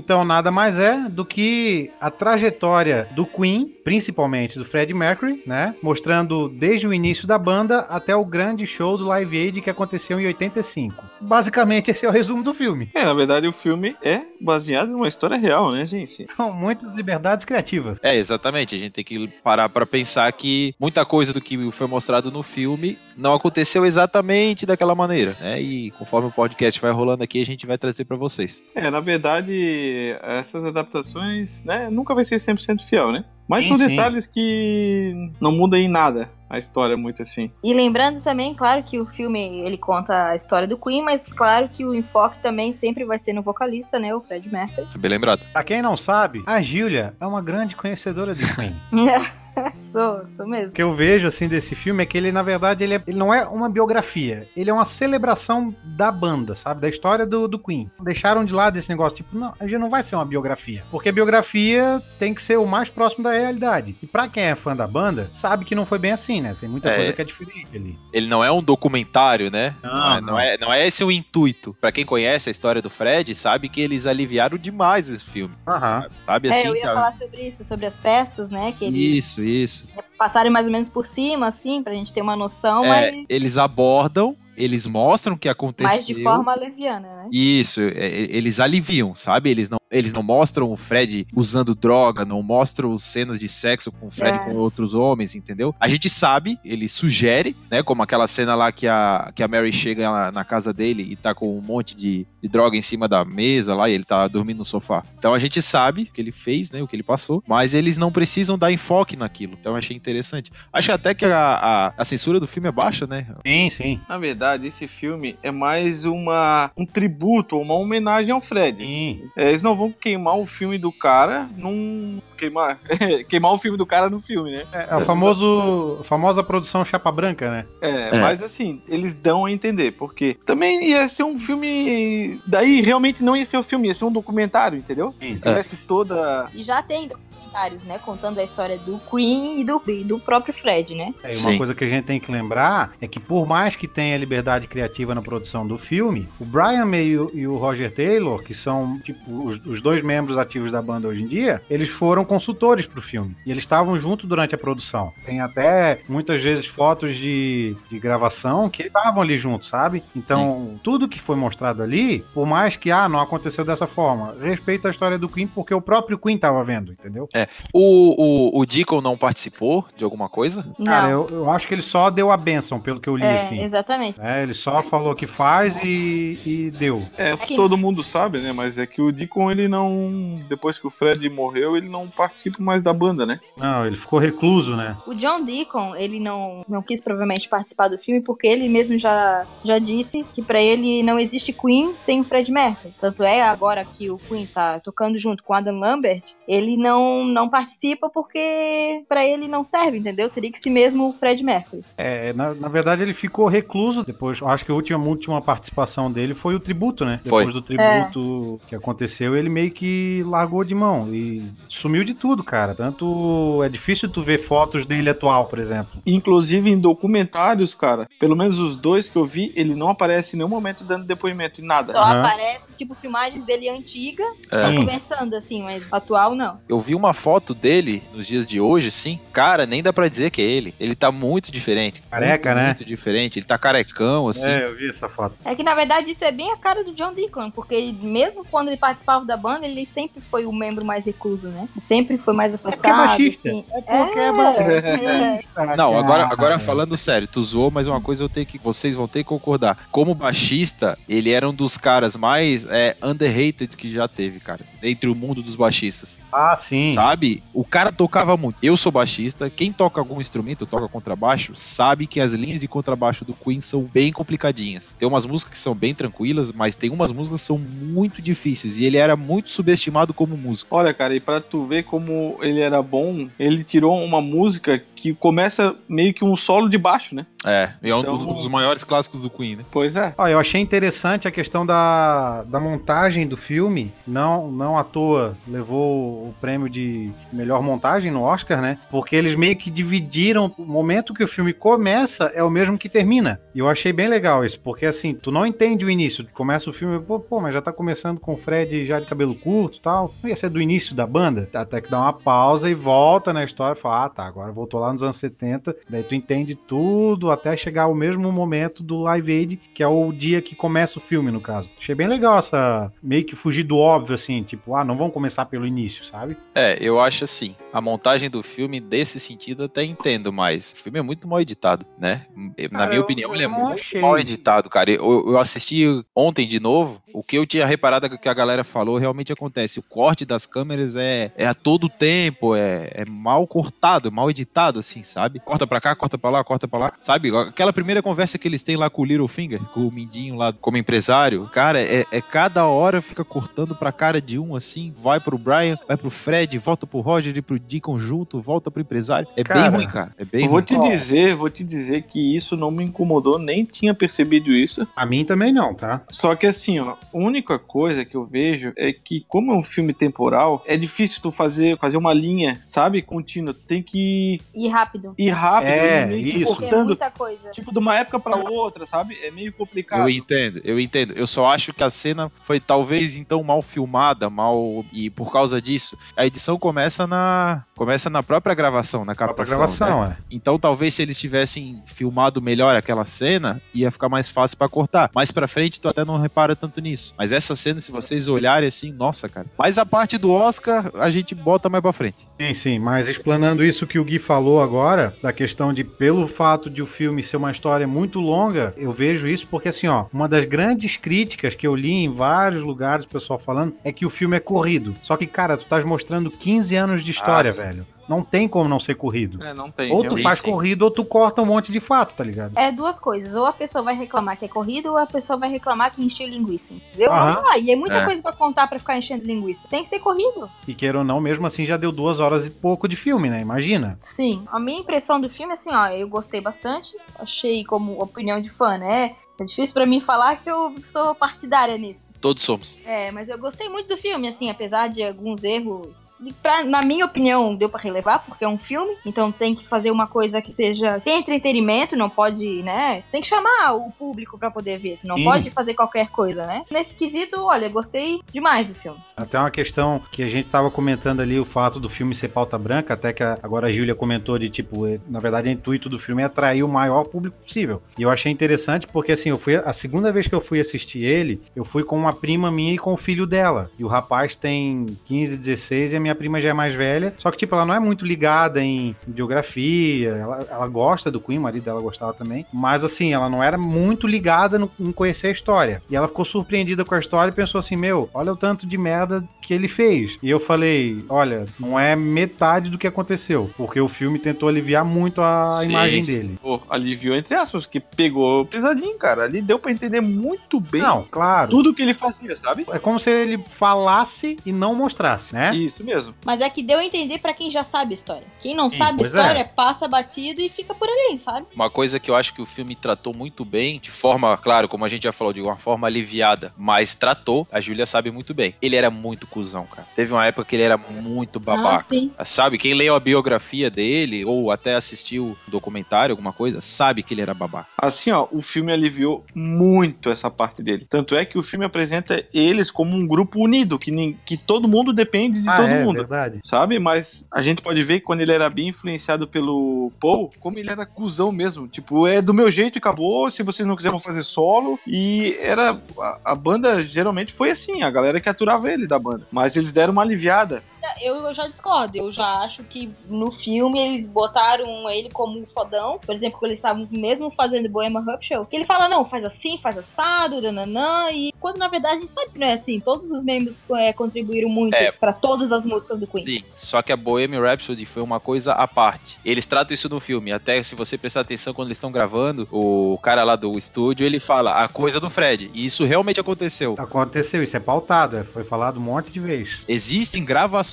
Então, 0.00 0.24
nada 0.24 0.50
mais 0.50 0.78
é 0.78 0.98
do 1.10 1.26
que 1.26 1.90
a 2.00 2.10
trajetória 2.10 3.06
do 3.14 3.26
Queen, 3.26 3.66
principalmente 3.84 4.58
do 4.58 4.64
Freddie 4.64 4.94
Mercury, 4.94 5.42
né? 5.46 5.74
Mostrando 5.82 6.48
desde 6.48 6.88
o 6.88 6.94
início 6.94 7.26
da 7.26 7.38
banda 7.38 7.80
até 7.80 8.16
o 8.16 8.24
grande 8.24 8.66
show 8.66 8.96
do 8.96 9.04
Live 9.04 9.36
Aid 9.36 9.60
que 9.60 9.68
aconteceu 9.68 10.18
em 10.18 10.26
85. 10.26 11.04
Basicamente, 11.20 11.90
esse 11.90 12.06
é 12.06 12.08
o 12.08 12.12
resumo 12.12 12.42
do 12.42 12.54
filme. 12.54 12.88
É, 12.94 13.04
na 13.04 13.12
verdade 13.12 13.46
o 13.46 13.52
filme 13.52 13.94
é 14.02 14.22
baseado 14.40 14.88
numa 14.88 15.06
história 15.06 15.36
real, 15.36 15.70
né, 15.70 15.84
gente? 15.84 16.26
São 16.34 16.50
muitas 16.50 16.94
liberdades 16.94 17.44
criativas. 17.44 17.98
É, 18.02 18.16
exatamente. 18.16 18.74
A 18.74 18.78
gente 18.78 18.92
tem 18.92 19.04
que 19.04 19.28
parar 19.44 19.68
pra 19.68 19.84
pensar 19.84 20.32
que 20.32 20.74
muita 20.80 21.04
coisa 21.04 21.34
do 21.34 21.42
que 21.42 21.70
foi 21.70 21.86
mostrado 21.86 22.30
no 22.30 22.42
filme 22.42 22.98
não 23.18 23.34
aconteceu 23.34 23.84
exatamente 23.84 24.64
daquela 24.64 24.94
maneira, 24.94 25.36
né? 25.38 25.60
E 25.60 25.90
conforme 25.92 26.28
o 26.28 26.32
podcast 26.32 26.80
vai 26.80 26.90
rolando 26.90 27.22
aqui, 27.22 27.42
a 27.42 27.46
gente 27.46 27.66
vai 27.66 27.76
trazer 27.76 28.06
pra 28.06 28.16
vocês. 28.16 28.64
É, 28.74 28.90
na 28.90 29.00
verdade, 29.00 29.89
essas 30.22 30.64
adaptações, 30.64 31.62
né, 31.64 31.88
nunca 31.90 32.14
vai 32.14 32.24
ser 32.24 32.36
100% 32.36 32.82
fiel, 32.82 33.12
né? 33.12 33.24
Mas 33.48 33.64
Sim, 33.64 33.70
são 33.70 33.78
sim. 33.78 33.88
detalhes 33.88 34.26
que 34.28 35.32
não 35.40 35.50
mudam 35.50 35.78
em 35.78 35.88
nada 35.88 36.30
a 36.48 36.58
história 36.58 36.96
muito 36.96 37.22
assim. 37.22 37.50
E 37.64 37.72
lembrando 37.72 38.20
também, 38.20 38.54
claro, 38.54 38.82
que 38.82 39.00
o 39.00 39.06
filme 39.06 39.60
ele 39.64 39.76
conta 39.76 40.28
a 40.28 40.36
história 40.36 40.66
do 40.66 40.76
Queen, 40.76 41.02
mas 41.02 41.26
claro 41.26 41.68
que 41.68 41.84
o 41.84 41.94
enfoque 41.94 42.40
também 42.42 42.72
sempre 42.72 43.04
vai 43.04 43.18
ser 43.18 43.32
no 43.32 43.42
vocalista, 43.42 43.98
né? 43.98 44.14
O 44.14 44.20
Fred 44.20 44.52
Mercury. 44.52 44.86
Bem 44.98 45.10
lembrado. 45.10 45.42
Pra 45.52 45.62
quem 45.62 45.80
não 45.80 45.96
sabe, 45.96 46.42
a 46.46 46.60
Gília 46.60 47.14
é 47.20 47.26
uma 47.26 47.40
grande 47.40 47.76
conhecedora 47.76 48.34
de 48.34 48.44
Queen. 48.54 48.74
sou, 49.92 50.22
sou 50.36 50.46
mesmo. 50.46 50.70
O 50.70 50.72
que 50.72 50.82
eu 50.82 50.94
vejo 50.94 51.26
assim 51.26 51.48
desse 51.48 51.74
filme 51.74 52.02
é 52.02 52.06
que 52.06 52.16
ele, 52.16 52.30
na 52.32 52.42
verdade, 52.42 52.84
ele, 52.84 52.94
é- 52.94 53.02
ele 53.06 53.18
não 53.18 53.32
é 53.32 53.44
uma 53.46 53.68
biografia, 53.68 54.48
ele 54.56 54.70
é 54.70 54.72
uma 54.72 54.84
celebração 54.84 55.74
da 55.84 56.10
banda, 56.12 56.56
sabe? 56.56 56.80
Da 56.80 56.88
história 56.88 57.26
do, 57.26 57.46
do 57.48 57.58
Queen. 57.58 57.90
Deixaram 58.00 58.44
de 58.44 58.52
lado 58.52 58.78
esse 58.78 58.88
negócio, 58.88 59.16
tipo, 59.16 59.36
não, 59.36 59.52
a 59.58 59.64
gente 59.64 59.78
não 59.78 59.90
vai 59.90 60.02
ser 60.02 60.16
uma 60.16 60.24
biografia. 60.24 60.82
Porque 60.90 61.10
biografia 61.12 62.00
tem 62.18 62.34
que 62.34 62.42
ser 62.42 62.58
o 62.58 62.66
mais 62.66 62.88
próximo 62.88 63.24
da 63.24 63.32
realidade. 63.32 63.94
E 64.02 64.06
pra 64.06 64.28
quem 64.28 64.44
é 64.44 64.54
fã 64.54 64.74
da 64.76 64.86
banda, 64.86 65.24
sabe 65.32 65.64
que 65.64 65.74
não 65.74 65.86
foi 65.86 65.98
bem 65.98 66.12
assim, 66.12 66.40
né? 66.40 66.56
Tem 66.60 66.68
muita 66.68 66.88
É. 66.88 66.96
coisa 66.96 67.12
que 67.12 67.22
é 67.22 67.24
diferente 67.24 67.76
ali. 67.76 67.98
Ele 68.12 68.26
não 68.26 68.42
é 68.44 68.50
um 68.50 68.62
documentário, 68.62 69.50
né? 69.50 69.74
Não, 69.82 69.90
Não, 69.90 70.16
é, 70.16 70.20
não 70.20 70.38
é, 70.40 70.58
não 70.58 70.72
é 70.72 70.86
esse 70.86 71.02
o 71.04 71.10
intuito. 71.10 71.76
Pra 71.80 71.92
quem 71.92 72.04
conhece 72.04 72.48
a 72.48 72.52
história 72.52 72.80
do 72.82 72.90
Fred, 72.90 73.34
sabe 73.34 73.68
que 73.68 73.80
eles 73.80 74.06
aliviaram 74.06 74.56
demais 74.58 75.08
esse 75.08 75.24
filme. 75.24 75.54
Aham. 75.66 76.06
Sabe 76.26 76.48
É, 76.48 76.50
assim? 76.52 76.68
eu 76.68 76.76
ia 76.76 76.82
cara? 76.82 76.94
falar 76.94 77.12
sobre 77.12 77.42
isso, 77.46 77.64
sobre 77.64 77.86
as 77.86 78.00
festas, 78.00 78.50
né? 78.50 78.72
Que 78.78 78.84
eles 78.86 79.00
Isso, 79.24 79.42
isso. 79.42 79.79
Passaram 80.18 80.50
mais 80.50 80.66
ou 80.66 80.72
menos 80.72 80.88
por 80.88 81.06
cima, 81.06 81.48
assim, 81.48 81.82
pra 81.82 81.92
gente 81.94 82.12
ter 82.12 82.22
uma 82.22 82.36
noção, 82.36 82.84
É, 82.84 82.88
mas, 82.88 83.24
eles 83.28 83.58
abordam, 83.58 84.36
eles 84.56 84.86
mostram 84.86 85.34
o 85.34 85.38
que 85.38 85.48
aconteceu. 85.48 85.96
mas 85.96 86.06
de 86.06 86.22
forma 86.22 86.54
leviana, 86.54 87.08
né? 87.08 87.28
Isso, 87.32 87.80
é, 87.80 88.08
eles 88.30 88.60
aliviam, 88.60 89.14
sabe? 89.16 89.50
Eles 89.50 89.68
não, 89.70 89.79
eles 89.90 90.12
não 90.12 90.22
mostram 90.22 90.70
o 90.70 90.76
Fred 90.76 91.26
usando 91.34 91.74
droga, 91.74 92.24
não 92.24 92.42
mostram 92.42 92.96
cenas 92.98 93.38
de 93.38 93.48
sexo 93.48 93.90
com 93.90 94.06
o 94.06 94.10
Fred 94.10 94.36
É. 94.36 94.38
com 94.44 94.52
outros 94.54 94.94
homens, 94.94 95.34
entendeu? 95.34 95.74
A 95.80 95.88
gente 95.88 96.08
sabe, 96.08 96.58
ele 96.64 96.88
sugere, 96.88 97.56
né? 97.70 97.82
Como 97.82 98.02
aquela 98.02 98.26
cena 98.28 98.54
lá 98.54 98.70
que 98.70 98.86
a, 98.86 99.32
que 99.34 99.42
a 99.42 99.48
Mary 99.48 99.72
chega 99.72 100.10
lá 100.10 100.30
na 100.30 100.44
casa 100.44 100.72
dele 100.72 101.06
e 101.10 101.16
tá 101.16 101.34
com 101.34 101.56
um 101.56 101.60
monte 101.60 101.94
de, 101.96 102.26
de 102.42 102.48
droga 102.48 102.76
em 102.76 102.82
cima 102.82 103.08
da 103.08 103.24
mesa 103.24 103.74
lá 103.74 103.88
e 103.88 103.94
ele 103.94 104.04
tá 104.04 104.26
dormindo 104.28 104.58
no 104.58 104.64
sofá. 104.64 105.02
Então 105.18 105.34
a 105.34 105.38
gente 105.38 105.60
sabe 105.60 106.02
o 106.02 106.12
que 106.12 106.20
ele 106.20 106.32
fez, 106.32 106.70
né? 106.70 106.82
O 106.82 106.86
que 106.86 106.94
ele 106.96 107.02
passou, 107.02 107.42
mas 107.46 107.74
eles 107.74 107.96
não 107.96 108.12
precisam 108.12 108.56
dar 108.56 108.70
enfoque 108.72 109.16
naquilo. 109.16 109.56
Então 109.58 109.72
eu 109.72 109.76
achei 109.76 109.96
interessante. 109.96 110.50
Acho 110.72 110.92
até 110.92 111.14
que 111.14 111.24
a, 111.24 111.34
a, 111.36 111.94
a 111.96 112.04
censura 112.04 112.38
do 112.38 112.46
filme 112.46 112.68
é 112.68 112.72
baixa, 112.72 113.06
né? 113.06 113.26
Sim, 113.46 113.70
sim. 113.76 114.00
Na 114.08 114.18
verdade, 114.18 114.66
esse 114.66 114.86
filme 114.86 115.36
é 115.42 115.50
mais 115.50 116.04
uma 116.04 116.70
um 116.76 116.86
tributo, 116.86 117.58
uma 117.58 117.74
homenagem 117.74 118.32
ao 118.32 118.40
Fred. 118.40 118.78
Sim. 118.78 119.22
É, 119.36 119.48
eles 119.50 119.62
não 119.62 119.79
vão 119.80 119.92
queimar 119.92 120.38
o 120.38 120.46
filme 120.46 120.78
do 120.78 120.92
cara 120.92 121.48
num 121.56 122.20
queimar 122.36 122.78
queimar 123.28 123.52
o 123.52 123.58
filme 123.58 123.76
do 123.76 123.84
cara 123.86 124.08
no 124.08 124.20
filme, 124.20 124.52
né? 124.52 124.64
É, 124.72 124.88
é 124.90 124.96
o 124.96 125.00
famoso, 125.04 125.98
a 126.00 126.04
famosa 126.04 126.42
produção 126.42 126.84
chapa 126.84 127.10
branca, 127.10 127.50
né? 127.50 127.66
É, 127.80 128.16
É. 128.16 128.20
mas 128.20 128.42
assim, 128.42 128.80
eles 128.88 129.14
dão 129.14 129.44
a 129.44 129.50
entender, 129.52 129.92
porque 129.92 130.36
também 130.46 130.88
ia 130.90 131.08
ser 131.08 131.22
um 131.24 131.38
filme. 131.38 132.40
Daí 132.46 132.80
realmente 132.80 133.22
não 133.22 133.36
ia 133.36 133.44
ser 133.44 133.56
um 133.58 133.62
filme, 133.62 133.88
ia 133.88 133.94
ser 133.94 134.04
um 134.04 134.12
documentário, 134.12 134.78
entendeu? 134.78 135.14
Sim. 135.20 135.28
Se 135.30 135.38
tivesse 135.40 135.76
toda. 135.76 136.46
E 136.54 136.62
já 136.62 136.82
tem 136.82 137.08
documentários, 137.50 137.84
né? 137.84 137.98
Contando 137.98 138.38
a 138.38 138.44
história 138.44 138.78
do 138.78 138.98
Queen 139.10 139.60
e 139.60 139.64
do, 139.64 139.82
e 139.88 140.04
do 140.04 140.18
próprio 140.18 140.54
Fred, 140.54 140.94
né? 140.94 141.12
É, 141.22 141.28
uma 141.28 141.32
Sim. 141.32 141.58
coisa 141.58 141.74
que 141.74 141.84
a 141.84 141.88
gente 141.88 142.04
tem 142.04 142.20
que 142.20 142.30
lembrar 142.30 142.92
é 143.00 143.08
que 143.08 143.18
por 143.18 143.46
mais 143.46 143.76
que 143.76 143.88
tenha 143.88 144.16
liberdade 144.16 144.66
criativa 144.66 145.14
na 145.14 145.20
produção 145.20 145.66
do 145.66 145.76
filme, 145.76 146.28
o 146.38 146.44
Brian 146.44 146.86
May 146.86 147.06
e 147.34 147.46
o, 147.46 147.56
Roger 147.56 147.92
Taylor, 147.92 148.42
que 148.42 148.54
são 148.54 148.98
tipo 149.00 149.48
os, 149.48 149.64
os 149.66 149.80
dois 149.80 150.02
membros 150.02 150.38
ativos 150.38 150.72
da 150.72 150.80
banda 150.80 151.08
hoje 151.08 151.22
em 151.22 151.26
dia, 151.26 151.60
eles 151.68 151.88
foram 151.88 152.24
consultores 152.24 152.86
pro 152.86 153.02
filme. 153.02 153.36
E 153.44 153.50
eles 153.50 153.64
estavam 153.64 153.98
junto 153.98 154.26
durante 154.26 154.54
a 154.54 154.58
produção. 154.58 155.12
Tem 155.24 155.40
até 155.40 156.00
muitas 156.08 156.42
vezes 156.42 156.66
fotos 156.66 157.16
de, 157.16 157.76
de 157.90 157.98
gravação 157.98 158.70
que 158.70 158.84
estavam 158.84 159.22
ali 159.22 159.36
juntos, 159.36 159.68
sabe? 159.68 160.02
Então, 160.14 160.78
tudo 160.82 161.08
que 161.08 161.20
foi 161.20 161.36
mostrado 161.36 161.82
ali, 161.82 162.20
por 162.32 162.46
mais 162.46 162.76
que 162.76 162.90
ah, 162.90 163.08
não 163.08 163.20
aconteceu 163.20 163.64
dessa 163.64 163.86
forma, 163.86 164.34
respeita 164.40 164.88
a 164.88 164.90
história 164.90 165.18
do 165.18 165.28
Queen 165.28 165.46
porque 165.46 165.74
o 165.74 165.80
próprio 165.80 166.18
Queen 166.18 166.38
tava 166.38 166.62
vendo, 166.64 166.92
entendeu? 166.92 167.28
É, 167.34 167.39
O, 167.72 168.56
o, 168.56 168.60
o 168.60 168.66
Deacon 168.66 169.00
não 169.00 169.16
participou 169.16 169.84
de 169.96 170.04
alguma 170.04 170.28
coisa? 170.28 170.66
Cara, 170.84 171.02
Não. 171.04 171.10
eu, 171.10 171.26
eu 171.30 171.50
acho 171.50 171.66
que 171.68 171.74
ele 171.74 171.82
só 171.82 172.10
deu 172.10 172.30
a 172.30 172.36
benção, 172.36 172.80
pelo 172.80 173.00
que 173.00 173.08
eu 173.08 173.16
li, 173.16 173.24
é, 173.24 173.36
assim. 173.36 173.60
exatamente. 173.62 174.20
É, 174.20 174.42
ele 174.42 174.54
só 174.54 174.82
falou 174.82 175.14
que 175.14 175.26
faz 175.26 175.76
e, 175.82 176.38
e 176.44 176.70
deu. 176.70 177.06
É, 177.16 177.34
que- 177.34 177.56
todo 177.56 177.76
mundo 177.76 178.02
sabe, 178.02 178.38
né? 178.38 178.52
Mas 178.52 178.78
é 178.78 178.86
que 178.86 179.00
o 179.00 179.12
Deacon, 179.12 179.50
ele 179.50 179.68
não. 179.68 180.38
Depois 180.48 180.78
que 180.78 180.86
o 180.86 180.90
Fred 180.90 181.28
morreu, 181.28 181.76
ele 181.76 181.88
não 181.88 182.08
participa 182.08 182.62
mais 182.62 182.82
da 182.82 182.92
banda, 182.92 183.24
né? 183.26 183.40
Não, 183.56 183.86
ele 183.86 183.96
ficou 183.96 184.18
recluso, 184.18 184.76
né? 184.76 184.96
O 185.06 185.14
John 185.14 185.44
Deacon, 185.44 185.94
ele 185.96 186.18
não, 186.20 186.64
não 186.68 186.82
quis 186.82 187.00
provavelmente 187.02 187.48
participar 187.48 187.88
do 187.88 187.98
filme 187.98 188.20
porque 188.20 188.46
ele 188.46 188.68
mesmo 188.68 188.98
já, 188.98 189.46
já 189.64 189.78
disse 189.78 190.24
que 190.32 190.42
pra 190.42 190.60
ele 190.62 191.02
não 191.02 191.18
existe 191.18 191.52
Queen 191.52 191.94
sem 191.96 192.20
o 192.20 192.24
Fred 192.24 192.50
Mercury. 192.50 192.92
Tanto 193.00 193.22
é 193.22 193.42
agora 193.42 193.84
que 193.84 194.10
o 194.10 194.18
Queen 194.18 194.46
tá 194.46 194.80
tocando 194.80 195.16
junto 195.18 195.42
com 195.42 195.54
Adam 195.54 195.78
Lambert, 195.78 196.22
ele 196.46 196.76
não, 196.76 197.24
não 197.30 197.48
participa 197.48 198.08
porque 198.08 199.04
pra 199.08 199.24
ele 199.24 199.48
não 199.48 199.64
serve, 199.64 199.98
entendeu? 199.98 200.28
Teria 200.28 200.50
que 200.52 200.58
ser 200.58 200.70
mesmo 200.70 201.08
o 201.08 201.12
Fred 201.12 201.42
Mercury. 201.42 201.82
É, 201.96 202.32
na, 202.32 202.54
na 202.54 202.68
verdade 202.68 203.02
ele 203.02 203.14
ficou 203.14 203.46
recluso 203.46 204.04
depois. 204.04 204.40
Acho 204.42 204.64
que 204.64 204.72
a 204.72 204.74
última, 204.74 205.04
última 205.04 205.40
participação 205.40 206.10
dele 206.10 206.34
foi 206.34 206.54
o 206.54 206.60
tributo, 206.60 207.04
né? 207.04 207.20
Foi. 207.24 207.44
Depois 207.44 207.54
do 207.54 207.62
tributo 207.62 208.60
que 208.68 208.74
aconteceu, 208.74 209.36
ele 209.36 209.48
meio 209.48 209.70
que 209.70 210.22
largou 210.26 210.64
de 210.64 210.74
mão 210.74 211.14
e 211.14 211.50
sumiu 211.68 212.04
de 212.04 212.14
tudo, 212.14 212.42
cara. 212.42 212.74
Tanto 212.74 213.62
é 213.64 213.68
difícil 213.68 214.08
tu 214.08 214.22
ver 214.22 214.42
fotos 214.42 214.84
dele 214.86 215.10
atual, 215.10 215.46
por 215.46 215.58
exemplo. 215.58 216.00
Inclusive 216.06 216.70
em 216.70 216.78
documentários, 216.78 217.74
cara, 217.74 218.06
pelo 218.18 218.36
menos 218.36 218.58
os 218.58 218.76
dois 218.76 219.08
que 219.08 219.16
eu 219.16 219.26
vi, 219.26 219.52
ele 219.54 219.74
não 219.74 219.88
aparece 219.88 220.34
em 220.34 220.38
nenhum 220.38 220.48
momento 220.48 220.84
dando 220.84 221.04
depoimento 221.04 221.60
em 221.60 221.66
nada. 221.66 221.92
Só 221.92 221.98
Aham. 221.98 222.20
aparece, 222.20 222.72
tipo, 222.74 222.94
filmagens 222.94 223.44
dele 223.44 223.68
antiga, 223.68 224.24
É. 224.52 224.74
Conversando 224.74 225.34
assim, 225.34 225.62
mas 225.62 225.86
atual 225.92 226.34
não. 226.34 226.60
Eu 226.68 226.80
vi 226.80 226.94
uma 226.94 227.12
foto 227.20 227.54
dele 227.54 228.02
nos 228.14 228.26
dias 228.26 228.46
de 228.46 228.58
hoje, 228.60 228.90
sim. 228.90 229.20
Cara, 229.32 229.66
nem 229.66 229.82
dá 229.82 229.92
pra 229.92 230.08
dizer 230.08 230.30
que 230.30 230.40
é 230.40 230.44
ele. 230.46 230.74
Ele 230.80 230.94
tá 230.94 231.12
muito 231.12 231.52
diferente. 231.52 232.02
Careca, 232.10 232.48
muito, 232.48 232.58
né? 232.60 232.66
Muito 232.68 232.84
diferente. 232.84 233.38
Ele 233.38 233.44
tá 233.46 233.58
carecão, 233.58 234.26
assim. 234.28 234.48
É, 234.48 234.64
eu 234.64 234.74
vi 234.74 234.88
essa 234.88 235.08
foto. 235.08 235.34
É 235.44 235.54
que 235.54 235.62
na 235.62 235.74
verdade 235.74 236.10
isso 236.10 236.24
é 236.24 236.32
bem 236.32 236.50
a 236.50 236.56
cara 236.56 236.82
do 236.82 236.94
John 236.94 237.12
Deacon, 237.12 237.50
porque 237.50 237.74
ele- 237.74 237.92
mesmo 238.00 238.42
quando 238.50 238.68
ele 238.68 238.78
participava 238.78 239.24
da 239.26 239.36
banda, 239.36 239.66
ele 239.66 239.86
sempre 239.90 240.22
foi 240.22 240.46
o 240.46 240.52
membro 240.52 240.82
mais 240.84 241.04
recluso, 241.04 241.50
né? 241.50 241.68
Sempre 241.78 242.16
foi 242.16 242.32
mais 242.32 242.52
porque 242.52 242.68
é 242.86 242.90
afastado. 242.90 243.06
baixista. 243.08 243.48
assim. 243.50 243.64
É 243.86 243.98
porque 244.04 244.18
é 244.18 244.32
baixista. 244.32 244.70
É. 244.72 245.40
Não, 245.76 245.98
agora, 245.98 246.24
agora 246.24 246.54
Ah, 246.56 246.58
falando 246.58 246.96
sério, 246.96 247.28
tu 247.28 247.42
zoou, 247.42 247.70
mas 247.70 247.86
uma 247.86 248.00
coisa 248.00 248.24
eu 248.24 248.28
tenho 248.28 248.46
que. 248.46 248.58
Vocês 248.58 248.94
vão 248.94 249.06
ter 249.06 249.18
que 249.22 249.28
concordar. 249.28 249.76
Como 249.90 250.14
baixista, 250.14 250.98
ele 251.08 251.30
era 251.30 251.48
um 251.48 251.52
dos 251.54 251.76
caras 251.76 252.16
mais 252.16 252.64
é, 252.70 252.96
underrated 253.02 253.76
que 253.76 253.92
já 253.92 254.08
teve, 254.08 254.40
cara. 254.40 254.60
Entre 254.82 255.08
o 255.10 255.14
mundo 255.14 255.42
dos 255.42 255.54
baixistas. 255.56 256.18
Ah, 256.32 256.58
sim. 256.66 256.92
Sabe? 256.94 257.09
O 257.52 257.64
cara 257.64 257.92
tocava 257.92 258.36
muito. 258.36 258.56
Eu 258.62 258.76
sou 258.76 258.92
baixista. 258.92 259.50
Quem 259.50 259.72
toca 259.72 260.00
algum 260.00 260.20
instrumento, 260.20 260.66
toca 260.66 260.88
contrabaixo, 260.88 261.54
sabe 261.54 262.06
que 262.06 262.20
as 262.20 262.32
linhas 262.32 262.60
de 262.60 262.68
contrabaixo 262.68 263.24
do 263.24 263.34
Queen 263.34 263.60
são 263.60 263.82
bem 263.82 264.12
complicadinhas. 264.12 264.94
Tem 264.98 265.08
umas 265.08 265.26
músicas 265.26 265.54
que 265.54 265.58
são 265.58 265.74
bem 265.74 265.94
tranquilas, 265.94 266.52
mas 266.52 266.74
tem 266.74 266.90
umas 266.90 267.12
músicas 267.12 267.40
que 267.40 267.46
são 267.46 267.58
muito 267.58 268.22
difíceis. 268.22 268.78
E 268.78 268.84
ele 268.84 268.96
era 268.96 269.16
muito 269.16 269.50
subestimado 269.50 270.12
como 270.12 270.36
músico. 270.36 270.74
Olha, 270.74 270.92
cara, 270.92 271.14
e 271.14 271.20
pra 271.20 271.40
tu 271.40 271.64
ver 271.66 271.84
como 271.84 272.38
ele 272.40 272.60
era 272.60 272.82
bom, 272.82 273.28
ele 273.38 273.64
tirou 273.64 274.02
uma 274.02 274.20
música 274.20 274.82
que 274.94 275.14
começa 275.14 275.74
meio 275.88 276.14
que 276.14 276.24
um 276.24 276.36
solo 276.36 276.68
de 276.68 276.78
baixo, 276.78 277.14
né? 277.14 277.26
É, 277.46 277.70
é 277.82 277.94
um, 277.94 278.00
Então- 278.00 278.14
um 278.14 278.34
dos 278.34 278.48
maiores 278.48 278.84
clássicos 278.84 279.22
do 279.22 279.30
Queen, 279.30 279.56
né? 279.56 279.64
Pois 279.70 279.96
é. 279.96 280.12
Ó, 280.18 280.28
eu 280.28 280.38
achei 280.38 280.60
interessante 280.60 281.26
a 281.26 281.30
questão 281.30 281.64
da, 281.64 282.42
da 282.42 282.60
montagem 282.60 283.26
do 283.26 283.36
filme. 283.36 283.92
Não, 284.06 284.50
não 284.50 284.78
à 284.78 284.84
toa 284.84 285.36
levou 285.48 286.28
o 286.28 286.34
prêmio 286.40 286.68
de 286.68 287.10
melhor 287.32 287.62
montagem 287.62 288.10
no 288.10 288.22
Oscar, 288.22 288.60
né? 288.60 288.78
Porque 288.90 289.16
eles 289.16 289.34
meio 289.36 289.56
que 289.56 289.70
dividiram 289.70 290.52
o 290.58 290.62
momento 290.64 291.14
que 291.14 291.24
o 291.24 291.28
filme 291.28 291.52
começa 291.54 292.24
é 292.34 292.42
o 292.42 292.50
mesmo 292.50 292.76
que 292.76 292.88
termina. 292.88 293.40
E 293.54 293.58
eu 293.58 293.68
achei 293.68 293.92
bem 293.92 294.08
legal 294.08 294.44
isso, 294.44 294.60
porque 294.60 294.84
assim, 294.84 295.14
tu 295.14 295.30
não 295.30 295.46
entende 295.46 295.84
o 295.84 295.90
início. 295.90 296.24
Tu 296.24 296.32
começa 296.32 296.68
o 296.68 296.72
filme, 296.74 297.00
pô, 297.00 297.18
pô, 297.18 297.40
mas 297.40 297.54
já 297.54 297.62
tá 297.62 297.72
começando 297.72 298.20
com 298.20 298.34
o 298.34 298.38
Fred 298.38 298.86
já 298.86 299.00
de 299.00 299.06
cabelo 299.06 299.34
curto 299.34 299.78
e 299.78 299.80
tal. 299.80 300.12
Não 300.22 300.28
ia 300.28 300.36
ser 300.36 300.50
do 300.50 300.60
início 300.60 300.94
da 300.94 301.06
banda? 301.06 301.48
Até 301.54 301.80
que 301.80 301.90
dá 301.90 302.00
uma 302.00 302.12
pausa 302.12 302.68
e 302.68 302.74
volta 302.74 303.32
na 303.32 303.44
história 303.44 303.78
e 303.78 303.80
fala, 303.80 304.04
ah, 304.04 304.08
tá, 304.10 304.26
agora 304.26 304.52
voltou 304.52 304.78
lá 304.80 304.92
nos 304.92 305.02
anos 305.02 305.16
70. 305.16 305.74
Daí 305.88 306.02
tu 306.02 306.14
entende 306.14 306.54
tudo 306.54 307.29
até 307.30 307.56
chegar 307.56 307.84
ao 307.84 307.94
mesmo 307.94 308.30
momento 308.32 308.82
do 308.82 309.00
Live 309.02 309.32
Aid, 309.32 309.60
que 309.74 309.82
é 309.82 309.86
o 309.88 310.12
dia 310.12 310.40
que 310.42 310.54
começa 310.54 310.98
o 310.98 311.02
filme, 311.02 311.30
no 311.30 311.40
caso. 311.40 311.68
Achei 311.78 311.94
bem 311.94 312.06
legal 312.08 312.38
essa. 312.38 312.92
meio 313.02 313.24
que 313.24 313.36
fugir 313.36 313.62
do 313.64 313.76
óbvio, 313.76 314.14
assim, 314.14 314.42
tipo, 314.42 314.74
ah, 314.74 314.84
não 314.84 314.96
vamos 314.96 315.12
começar 315.14 315.44
pelo 315.46 315.66
início, 315.66 316.04
sabe? 316.06 316.36
É, 316.54 316.76
eu 316.80 317.00
acho 317.00 317.24
assim. 317.24 317.54
A 317.72 317.80
montagem 317.80 318.28
do 318.28 318.42
filme, 318.42 318.80
desse 318.80 319.20
sentido, 319.20 319.64
até 319.64 319.84
entendo, 319.84 320.32
mas 320.32 320.72
o 320.72 320.76
filme 320.76 320.98
é 320.98 321.02
muito 321.02 321.28
mal 321.28 321.40
editado, 321.40 321.86
né? 321.98 322.26
Na 322.36 322.68
Cara, 322.70 322.86
minha 322.88 322.98
eu- 322.98 323.02
opinião, 323.02 323.30
eu 323.30 323.34
ele 323.34 323.44
é 323.44 323.48
muito 323.48 323.74
achei. 323.80 324.00
mal 324.00 324.18
editado, 324.18 324.68
cara. 324.68 324.90
Eu, 324.90 325.24
eu 325.28 325.38
assisti 325.38 325.84
ontem 326.14 326.46
de 326.46 326.58
novo. 326.58 327.00
O 327.14 327.22
que 327.22 327.36
eu 327.36 327.46
tinha 327.46 327.66
reparado 327.66 328.18
que 328.18 328.28
a 328.28 328.34
galera 328.34 328.64
falou 328.64 328.98
realmente 328.98 329.32
acontece. 329.32 329.78
O 329.78 329.82
corte 329.82 330.24
das 330.24 330.46
câmeras 330.46 330.96
é, 330.96 331.30
é 331.36 331.46
a 331.46 331.54
todo 331.54 331.88
tempo, 331.88 332.54
é, 332.56 332.90
é 332.92 333.04
mal 333.08 333.46
cortado, 333.46 334.10
mal 334.12 334.28
editado, 334.30 334.78
assim, 334.80 335.02
sabe? 335.02 335.38
Corta 335.40 335.66
pra 335.66 335.80
cá, 335.80 335.94
corta 335.94 336.18
pra 336.18 336.30
lá, 336.30 336.42
corta 336.44 336.66
pra 336.66 336.78
lá. 336.78 336.92
Sabe? 337.00 337.19
Aquela 337.28 337.72
primeira 337.72 338.02
conversa 338.02 338.38
que 338.38 338.48
eles 338.48 338.62
têm 338.62 338.76
lá 338.76 338.88
com 338.90 339.02
o 339.02 339.04
Littlefinger, 339.04 339.60
com 339.72 339.80
o 339.86 339.92
Mindinho 339.92 340.36
lá 340.36 340.52
como 340.52 340.76
empresário. 340.76 341.48
Cara, 341.52 341.80
é, 341.80 342.04
é 342.10 342.20
cada 342.20 342.66
hora 342.66 343.00
fica 343.02 343.24
cortando 343.24 343.74
pra 343.74 343.92
cara 343.92 344.20
de 344.20 344.38
um, 344.38 344.54
assim, 344.56 344.92
vai 344.96 345.20
pro 345.20 345.36
Brian, 345.38 345.76
vai 345.86 345.96
pro 345.96 346.10
Fred, 346.10 346.56
volta 346.58 346.86
pro 346.86 347.00
Roger 347.00 347.36
e 347.36 347.42
pro 347.42 347.58
Deacon 347.60 347.98
junto, 347.98 348.40
volta 348.40 348.70
pro 348.70 348.80
empresário. 348.80 349.28
É 349.36 349.42
Cara, 349.44 349.62
bem 349.62 349.70
ruim, 349.70 349.86
cara. 349.86 350.14
É 350.18 350.24
bem 350.24 350.42
Eu 350.44 350.48
vou 350.50 350.56
ruim. 350.58 350.64
te 350.64 350.78
dizer, 350.78 351.34
vou 351.34 351.50
te 351.50 351.64
dizer 351.64 352.02
que 352.02 352.34
isso 352.34 352.56
não 352.56 352.70
me 352.70 352.84
incomodou, 352.84 353.38
nem 353.38 353.64
tinha 353.64 353.94
percebido 353.94 354.52
isso. 354.52 354.86
A 354.96 355.04
mim 355.06 355.24
também 355.24 355.52
não, 355.52 355.74
tá? 355.74 356.02
Só 356.10 356.34
que 356.34 356.46
assim, 356.46 356.78
ó, 356.80 356.90
a 356.92 356.96
única 357.12 357.58
coisa 357.58 358.04
que 358.04 358.16
eu 358.16 358.24
vejo 358.24 358.72
é 358.76 358.92
que, 358.92 359.24
como 359.28 359.52
é 359.52 359.56
um 359.56 359.62
filme 359.62 359.92
temporal, 359.92 360.62
é 360.66 360.76
difícil 360.76 361.20
tu 361.22 361.30
fazer, 361.32 361.78
fazer 361.78 361.96
uma 361.96 362.12
linha, 362.12 362.60
sabe, 362.68 363.02
contínua. 363.02 363.52
Tu 363.54 363.60
tem 363.60 363.82
que 363.82 364.38
E 364.54 364.68
rápido. 364.68 365.14
ir 365.18 365.30
rápido, 365.30 365.68
É, 365.70 366.02
ir 366.02 366.06
meio 366.06 366.22
que 366.22 366.28
isso. 366.30 366.44
Porque 366.46 366.64
é 366.64 366.68
cortando, 366.70 366.96
muita 367.10 367.18
coisa. 367.18 367.50
tipo, 367.50 367.72
de 367.72 367.78
uma 367.78 367.96
época 367.96 368.18
pra 368.18 368.36
outra, 368.36 368.86
sabe? 368.86 369.18
É 369.22 369.30
meio 369.30 369.52
complicado. 369.52 370.02
Eu 370.02 370.08
entendo, 370.10 370.60
eu 370.64 370.78
entendo. 370.78 371.12
Eu 371.14 371.26
só 371.26 371.46
acho 371.46 371.72
que 371.72 371.82
a 371.82 371.90
cena 371.90 372.30
foi 372.42 372.60
talvez 372.60 373.16
então 373.16 373.42
mal 373.42 373.60
filmada, 373.62 374.30
mal 374.30 374.84
e 374.92 375.10
por 375.10 375.32
causa 375.32 375.60
disso, 375.60 375.96
a 376.16 376.26
edição 376.26 376.58
começa 376.58 377.06
na 377.06 377.64
começa 377.80 378.10
na 378.10 378.22
própria 378.22 378.54
gravação, 378.54 379.06
na 379.06 379.14
captação. 379.14 379.56
gravação, 379.56 380.04
né? 380.04 380.14
é. 380.20 380.22
Então 380.30 380.58
talvez 380.58 380.92
se 380.92 381.00
eles 381.00 381.18
tivessem 381.18 381.82
filmado 381.86 382.42
melhor 382.42 382.76
aquela 382.76 383.06
cena, 383.06 383.58
ia 383.72 383.90
ficar 383.90 384.10
mais 384.10 384.28
fácil 384.28 384.58
pra 384.58 384.68
cortar. 384.68 385.10
Mais 385.14 385.30
pra 385.30 385.48
frente 385.48 385.80
tu 385.80 385.88
até 385.88 386.04
não 386.04 386.20
repara 386.20 386.54
tanto 386.54 386.78
nisso. 386.78 387.14
Mas 387.16 387.32
essa 387.32 387.56
cena, 387.56 387.80
se 387.80 387.90
vocês 387.90 388.28
olharem 388.28 388.68
assim, 388.68 388.92
nossa, 388.92 389.30
cara. 389.30 389.46
Mas 389.56 389.78
a 389.78 389.86
parte 389.86 390.18
do 390.18 390.30
Oscar 390.30 390.90
a 390.96 391.08
gente 391.08 391.34
bota 391.34 391.70
mais 391.70 391.80
pra 391.80 391.90
frente. 391.90 392.26
Sim, 392.38 392.52
sim, 392.52 392.78
mas 392.78 393.08
explanando 393.08 393.64
isso 393.64 393.86
que 393.86 393.98
o 393.98 394.04
Gui 394.04 394.18
falou 394.18 394.60
agora, 394.60 395.16
da 395.22 395.32
questão 395.32 395.72
de, 395.72 395.82
pelo 395.82 396.28
fato 396.28 396.68
de 396.68 396.82
o 396.82 396.86
filme 396.86 397.24
ser 397.24 397.38
uma 397.38 397.50
história 397.50 397.86
muito 397.86 398.20
longa, 398.20 398.74
eu 398.76 398.92
vejo 398.92 399.26
isso 399.26 399.46
porque, 399.46 399.70
assim, 399.70 399.86
ó, 399.86 400.04
uma 400.12 400.28
das 400.28 400.44
grandes 400.44 400.98
críticas 400.98 401.54
que 401.54 401.66
eu 401.66 401.74
li 401.74 401.92
em 401.92 402.12
vários 402.12 402.62
lugares, 402.62 403.06
o 403.06 403.08
pessoal 403.08 403.38
falando, 403.38 403.74
é 403.82 403.90
que 403.90 404.04
o 404.04 404.10
filme 404.10 404.36
é 404.36 404.40
corrido. 404.40 404.92
Só 405.02 405.16
que, 405.16 405.26
cara, 405.26 405.56
tu 405.56 405.62
estás 405.62 405.82
mostrando 405.82 406.30
15 406.30 406.76
anos 406.76 407.02
de 407.02 407.10
história, 407.10 407.48
Ah, 407.50 407.54
sim. 407.54 407.69
Velho. 407.70 407.86
Não 408.08 408.24
tem 408.24 408.48
como 408.48 408.68
não 408.68 408.80
ser 408.80 408.96
corrido. 408.96 409.42
É, 409.44 409.54
não 409.54 409.70
tem. 409.70 409.92
Ou 409.92 410.04
tu 410.04 410.20
faz 410.20 410.40
sim. 410.40 410.50
corrido 410.50 410.82
ou 410.82 410.90
tu 410.90 411.04
corta 411.04 411.40
um 411.40 411.46
monte 411.46 411.70
de 411.70 411.78
fato, 411.78 412.12
tá 412.14 412.24
ligado? 412.24 412.58
É 412.58 412.72
duas 412.72 412.98
coisas. 412.98 413.36
Ou 413.36 413.46
a 413.46 413.52
pessoa 413.52 413.84
vai 413.84 413.94
reclamar 413.94 414.36
que 414.36 414.44
é 414.44 414.48
corrido, 414.48 414.90
ou 414.90 414.96
a 414.96 415.06
pessoa 415.06 415.36
vai 415.38 415.48
reclamar 415.48 415.92
que 415.94 416.02
encheu 416.02 416.26
linguiça. 416.26 416.74
Entendeu? 416.74 417.12
Aham. 417.12 417.34
Vamos 417.34 417.44
lá. 417.48 417.58
E 417.58 417.70
é 417.70 417.76
muita 417.76 417.98
É. 417.98 418.04
coisa 418.04 418.20
pra 418.20 418.32
contar 418.32 418.66
pra 418.66 418.78
ficar 418.80 418.96
enchendo 418.98 419.24
linguiça. 419.24 419.68
Tem 419.68 419.82
que 419.82 419.88
ser 419.88 420.00
corrido. 420.00 420.50
E 420.66 420.74
queira 420.74 420.98
ou 420.98 421.04
não, 421.04 421.20
mesmo 421.20 421.46
assim 421.46 421.64
já 421.64 421.76
deu 421.76 421.92
duas 421.92 422.18
horas 422.18 422.44
e 422.44 422.50
pouco 422.50 422.88
de 422.88 422.96
filme, 422.96 423.30
né? 423.30 423.40
Imagina. 423.40 423.96
Sim. 424.00 424.42
A 424.50 424.58
minha 424.58 424.80
impressão 424.80 425.20
do 425.20 425.28
filme, 425.28 425.52
assim, 425.52 425.70
ó, 425.72 425.86
eu 425.88 426.08
gostei 426.08 426.40
bastante. 426.40 426.96
Achei 427.16 427.64
como 427.64 428.02
opinião 428.02 428.40
de 428.40 428.50
fã, 428.50 428.76
né? 428.76 429.14
É 429.40 429.44
difícil 429.44 429.72
pra 429.72 429.86
mim 429.86 430.00
falar 430.00 430.36
que 430.36 430.50
eu 430.50 430.74
sou 430.82 431.14
partidária 431.14 431.76
nisso. 431.78 432.10
Todos 432.20 432.42
somos. 432.42 432.78
É, 432.84 433.10
mas 433.10 433.28
eu 433.28 433.38
gostei 433.38 433.68
muito 433.70 433.88
do 433.88 433.96
filme, 433.96 434.28
assim, 434.28 434.50
apesar 434.50 434.88
de 434.88 435.02
alguns 435.02 435.42
erros. 435.42 436.08
Pra, 436.42 436.62
na 436.62 436.80
minha 436.84 437.06
opinião, 437.06 437.54
deu 437.54 437.68
pra 437.68 437.80
relevar, 437.80 438.18
porque 438.26 438.44
é 438.44 438.48
um 438.48 438.58
filme. 438.58 438.94
Então 439.06 439.32
tem 439.32 439.54
que 439.54 439.66
fazer 439.66 439.90
uma 439.90 440.06
coisa 440.06 440.42
que 440.42 440.52
seja. 440.52 441.00
Tem 441.00 441.18
entretenimento, 441.20 441.96
não 441.96 442.10
pode, 442.10 442.62
né? 442.62 443.02
Tem 443.10 443.22
que 443.22 443.26
chamar 443.28 443.72
o 443.74 443.90
público 443.92 444.38
pra 444.38 444.50
poder 444.50 444.78
ver. 444.78 444.98
Tu 445.00 445.06
não 445.06 445.16
Sim. 445.16 445.24
pode 445.24 445.50
fazer 445.50 445.72
qualquer 445.72 446.08
coisa, 446.10 446.46
né? 446.46 446.64
Nesse 446.70 446.94
quesito, 446.94 447.40
olha, 447.42 447.68
gostei 447.70 448.20
demais 448.30 448.68
do 448.68 448.74
filme. 448.74 448.98
Até 449.16 449.38
uma 449.38 449.50
questão 449.50 450.02
que 450.12 450.22
a 450.22 450.28
gente 450.28 450.50
tava 450.50 450.70
comentando 450.70 451.20
ali, 451.20 451.40
o 451.40 451.44
fato 451.46 451.80
do 451.80 451.88
filme 451.88 452.14
ser 452.14 452.28
pauta 452.28 452.58
branca, 452.58 452.92
até 452.92 453.12
que 453.14 453.22
a- 453.22 453.38
agora 453.42 453.68
a 453.68 453.72
Júlia 453.72 453.94
comentou 453.94 454.38
de 454.38 454.50
tipo, 454.50 454.86
eh, 454.86 455.00
na 455.08 455.18
verdade 455.18 455.48
o 455.48 455.52
intuito 455.52 455.88
do 455.88 455.98
filme 455.98 456.20
é 456.20 456.26
atrair 456.26 456.62
o 456.62 456.68
maior 456.68 457.04
público 457.04 457.36
possível. 457.42 457.80
E 457.98 458.02
eu 458.02 458.10
achei 458.10 458.30
interessante 458.30 458.86
porque 458.86 459.12
assim, 459.12 459.29
assim, 459.30 459.32
eu 459.32 459.38
fui 459.38 459.56
a 459.56 459.72
segunda 459.72 460.12
vez 460.12 460.26
que 460.26 460.34
eu 460.34 460.40
fui 460.40 460.60
assistir 460.60 461.04
ele, 461.04 461.40
eu 461.54 461.64
fui 461.64 461.84
com 461.84 461.96
uma 461.96 462.12
prima 462.12 462.50
minha 462.50 462.74
e 462.74 462.78
com 462.78 462.92
o 462.92 462.96
filho 462.96 463.26
dela. 463.26 463.70
E 463.78 463.84
o 463.84 463.88
rapaz 463.88 464.34
tem 464.34 464.86
15, 465.06 465.36
16 465.36 465.92
e 465.92 465.96
a 465.96 466.00
minha 466.00 466.14
prima 466.14 466.40
já 466.40 466.50
é 466.50 466.52
mais 466.52 466.74
velha. 466.74 467.14
Só 467.18 467.30
que, 467.30 467.38
tipo, 467.38 467.54
ela 467.54 467.64
não 467.64 467.74
é 467.74 467.80
muito 467.80 468.04
ligada 468.04 468.62
em 468.62 468.94
geografia. 469.14 470.10
Ela, 470.10 470.38
ela 470.50 470.68
gosta 470.68 471.10
do 471.10 471.20
Queen, 471.20 471.38
o 471.38 471.42
marido 471.42 471.64
dela 471.64 471.80
gostava 471.80 472.12
também. 472.12 472.44
Mas, 472.52 472.84
assim, 472.84 473.12
ela 473.12 473.28
não 473.28 473.42
era 473.42 473.56
muito 473.56 474.06
ligada 474.06 474.58
no, 474.58 474.70
em 474.78 474.92
conhecer 474.92 475.28
a 475.28 475.32
história. 475.32 475.82
E 475.88 475.96
ela 475.96 476.08
ficou 476.08 476.24
surpreendida 476.24 476.84
com 476.84 476.94
a 476.94 477.00
história 477.00 477.30
e 477.30 477.34
pensou 477.34 477.58
assim: 477.58 477.76
Meu, 477.76 478.08
olha 478.12 478.32
o 478.32 478.36
tanto 478.36 478.66
de 478.66 478.76
merda 478.76 479.22
que 479.42 479.54
ele 479.54 479.68
fez. 479.68 480.18
E 480.22 480.30
eu 480.30 480.40
falei: 480.40 481.04
Olha, 481.08 481.44
não 481.58 481.78
é 481.78 481.94
metade 481.96 482.70
do 482.70 482.78
que 482.78 482.86
aconteceu. 482.86 483.50
Porque 483.56 483.80
o 483.80 483.88
filme 483.88 484.18
tentou 484.18 484.48
aliviar 484.48 484.84
muito 484.84 485.20
a 485.20 485.58
Sim. 485.60 485.70
imagem 485.70 486.04
dele. 486.04 486.38
Pô, 486.40 486.60
aliviou 486.68 487.16
entre 487.16 487.34
aspas, 487.34 487.64
porque 487.64 487.80
pegou 487.80 488.46
pesadinho, 488.46 488.96
cara. 488.98 489.19
Ali 489.24 489.42
deu 489.42 489.58
pra 489.58 489.70
entender 489.72 490.00
muito 490.00 490.60
bem 490.60 490.80
Não, 490.82 491.04
claro. 491.10 491.50
tudo 491.50 491.74
que 491.74 491.82
ele 491.82 491.94
fazia, 491.94 492.34
sabe? 492.36 492.66
É 492.70 492.78
como 492.78 492.98
se 492.98 493.10
ele 493.10 493.42
falasse 493.58 494.36
e 494.44 494.52
não 494.52 494.74
mostrasse, 494.74 495.34
né? 495.34 495.54
Isso 495.54 495.82
mesmo. 495.84 496.14
Mas 496.24 496.40
é 496.40 496.48
que 496.50 496.62
deu 496.62 496.78
a 496.78 496.84
entender 496.84 497.18
pra 497.18 497.32
quem 497.32 497.50
já 497.50 497.62
sabe 497.64 497.92
a 497.92 497.94
história. 497.94 498.24
Quem 498.40 498.54
não 498.54 498.70
Sim, 498.70 498.78
sabe 498.78 498.92
a 498.92 498.96
pois 498.96 499.08
história, 499.08 499.38
é. 499.40 499.44
passa 499.44 499.86
batido 499.88 500.40
e 500.40 500.48
fica 500.48 500.74
por 500.74 500.88
ali, 500.88 501.18
sabe? 501.18 501.46
Uma 501.54 501.70
coisa 501.70 501.98
que 502.00 502.10
eu 502.10 502.16
acho 502.16 502.34
que 502.34 502.42
o 502.42 502.46
filme 502.46 502.74
tratou 502.74 503.14
muito 503.14 503.44
bem, 503.44 503.78
de 503.78 503.90
forma, 503.90 504.36
claro, 504.36 504.68
como 504.68 504.84
a 504.84 504.88
gente 504.88 505.04
já 505.04 505.12
falou, 505.12 505.32
de 505.32 505.40
uma 505.40 505.56
forma 505.56 505.86
aliviada, 505.86 506.52
mas 506.56 506.94
tratou, 506.94 507.46
a 507.52 507.60
Júlia 507.60 507.86
sabe 507.86 508.10
muito 508.10 508.34
bem. 508.34 508.54
Ele 508.60 508.76
era 508.76 508.90
muito 508.90 509.26
cuzão, 509.26 509.66
cara. 509.66 509.86
Teve 509.94 510.12
uma 510.12 510.26
época 510.26 510.44
que 510.44 510.56
ele 510.56 510.62
era 510.62 510.76
muito 510.76 511.38
Ah, 511.38 511.40
babaca. 511.40 511.84
sim. 511.84 512.10
Sabe, 512.24 512.58
quem 512.58 512.74
leu 512.74 512.94
a 512.94 513.00
biografia 513.00 513.70
dele, 513.70 514.24
ou 514.24 514.50
até 514.50 514.74
assistiu 514.74 515.36
o 515.46 515.50
documentário, 515.50 516.12
alguma 516.12 516.32
coisa, 516.32 516.60
sabe 516.60 517.02
que 517.02 517.14
ele 517.14 517.20
era 517.22 517.34
babaca. 517.34 517.68
Assim, 517.78 518.10
ó, 518.10 518.26
o 518.30 518.42
filme 518.42 518.72
aliviou 518.72 518.99
muito 519.34 520.10
essa 520.10 520.30
parte 520.30 520.62
dele. 520.62 520.86
Tanto 520.88 521.14
é 521.14 521.24
que 521.24 521.38
o 521.38 521.42
filme 521.42 521.64
apresenta 521.64 522.24
eles 522.32 522.70
como 522.70 522.96
um 522.96 523.06
grupo 523.06 523.42
unido, 523.42 523.78
que, 523.78 523.90
nin- 523.90 524.16
que 524.24 524.36
todo 524.36 524.68
mundo 524.68 524.92
depende 524.92 525.40
de 525.42 525.48
Ah, 525.48 525.56
todo 525.56 525.68
é, 525.68 525.82
mundo. 525.84 525.96
verdade. 525.96 526.40
Sabe? 526.44 526.78
Mas 526.78 527.26
a 527.30 527.40
gente 527.40 527.62
pode 527.62 527.80
ver 527.82 528.00
que 528.00 528.06
quando 528.06 528.20
ele 528.20 528.32
era 528.32 528.48
bem 528.50 528.68
influenciado 528.68 529.26
pelo 529.26 529.90
Paul, 530.00 530.30
como 530.40 530.58
ele 530.58 530.70
era 530.70 530.84
cuzão 530.86 531.30
mesmo. 531.32 531.66
Tipo, 531.68 532.06
é 532.06 532.20
do 532.20 532.34
meu 532.34 532.50
jeito 532.50 532.76
e 532.76 532.78
acabou. 532.78 533.30
Se 533.30 533.42
vocês 533.42 533.66
não 533.66 533.76
quiserem, 533.76 533.98
fazer 534.00 534.22
solo. 534.22 534.78
E 534.86 535.36
era. 535.40 535.78
A, 535.98 536.18
a 536.26 536.34
banda 536.34 536.80
geralmente 536.82 537.32
foi 537.32 537.50
assim, 537.50 537.82
a 537.82 537.90
galera 537.90 538.20
que 538.20 538.28
aturava 538.28 538.70
ele 538.70 538.86
da 538.86 538.98
banda. 538.98 539.26
Mas 539.30 539.56
eles 539.56 539.72
deram 539.72 539.92
uma 539.92 540.02
aliviada. 540.02 540.62
Eu, 541.00 541.16
eu 541.26 541.34
já 541.34 541.46
discordo. 541.46 541.96
Eu 541.96 542.10
já 542.10 542.26
acho 542.42 542.64
que 542.64 542.90
no 543.08 543.30
filme 543.30 543.78
eles 543.78 544.06
botaram 544.06 544.88
ele 544.90 545.08
como 545.10 545.38
um 545.38 545.46
fodão. 545.46 545.98
Por 545.98 546.14
exemplo, 546.14 546.38
quando 546.38 546.50
eles 546.50 546.58
estavam 546.58 546.86
mesmo 546.90 547.30
fazendo 547.30 547.68
Bohemian 547.68 548.00
Rhapsody, 548.04 548.46
que 548.50 548.56
ele 548.56 548.64
fala, 548.64 548.88
não, 548.88 549.04
faz 549.04 549.24
assim, 549.24 549.58
faz 549.58 549.78
assado, 549.78 550.40
nananã. 550.40 551.10
E 551.12 551.32
quando 551.40 551.58
na 551.58 551.68
verdade 551.68 551.96
a 551.96 552.00
gente 552.00 552.10
sabe 552.10 552.30
que 552.32 552.38
não 552.38 552.46
é 552.46 552.52
assim. 552.54 552.80
Todos 552.80 553.10
os 553.10 553.22
membros 553.24 553.64
é, 553.76 553.92
contribuíram 553.92 554.48
muito 554.48 554.74
É. 554.74 554.92
pra 554.92 555.12
todas 555.12 555.52
as 555.52 555.64
músicas 555.66 555.98
do 555.98 556.06
Queen. 556.06 556.24
Sim, 556.24 556.44
só 556.54 556.82
que 556.82 556.92
a 556.92 556.96
Bohemian 556.96 557.40
Rhapsody 557.42 557.84
foi 557.84 558.02
uma 558.02 558.20
coisa 558.20 558.52
à 558.52 558.66
parte. 558.66 559.18
Eles 559.24 559.46
tratam 559.46 559.74
isso 559.74 559.88
no 559.88 560.00
filme, 560.00 560.32
até 560.32 560.62
se 560.62 560.74
você 560.74 560.96
prestar 560.96 561.20
atenção 561.20 561.52
quando 561.52 561.68
eles 561.68 561.76
estão 561.76 561.90
gravando, 561.92 562.46
o 562.50 562.98
cara 563.02 563.24
lá 563.24 563.36
do 563.36 563.56
estúdio, 563.58 564.06
ele 564.06 564.20
fala 564.20 564.62
a 564.64 564.68
coisa 564.68 565.00
do 565.00 565.10
Fred, 565.10 565.50
e 565.54 565.64
isso 565.66 565.84
realmente 565.84 566.20
aconteceu. 566.20 566.74
Aconteceu, 566.78 567.42
isso 567.42 567.56
é 567.56 567.60
pautado, 567.60 568.16
é, 568.16 568.24
foi 568.24 568.44
falado 568.44 568.78
um 568.78 568.82
monte 568.82 569.10
de 569.12 569.20
vezes. 569.20 569.58
Existem 569.68 570.24
gravações 570.24 570.69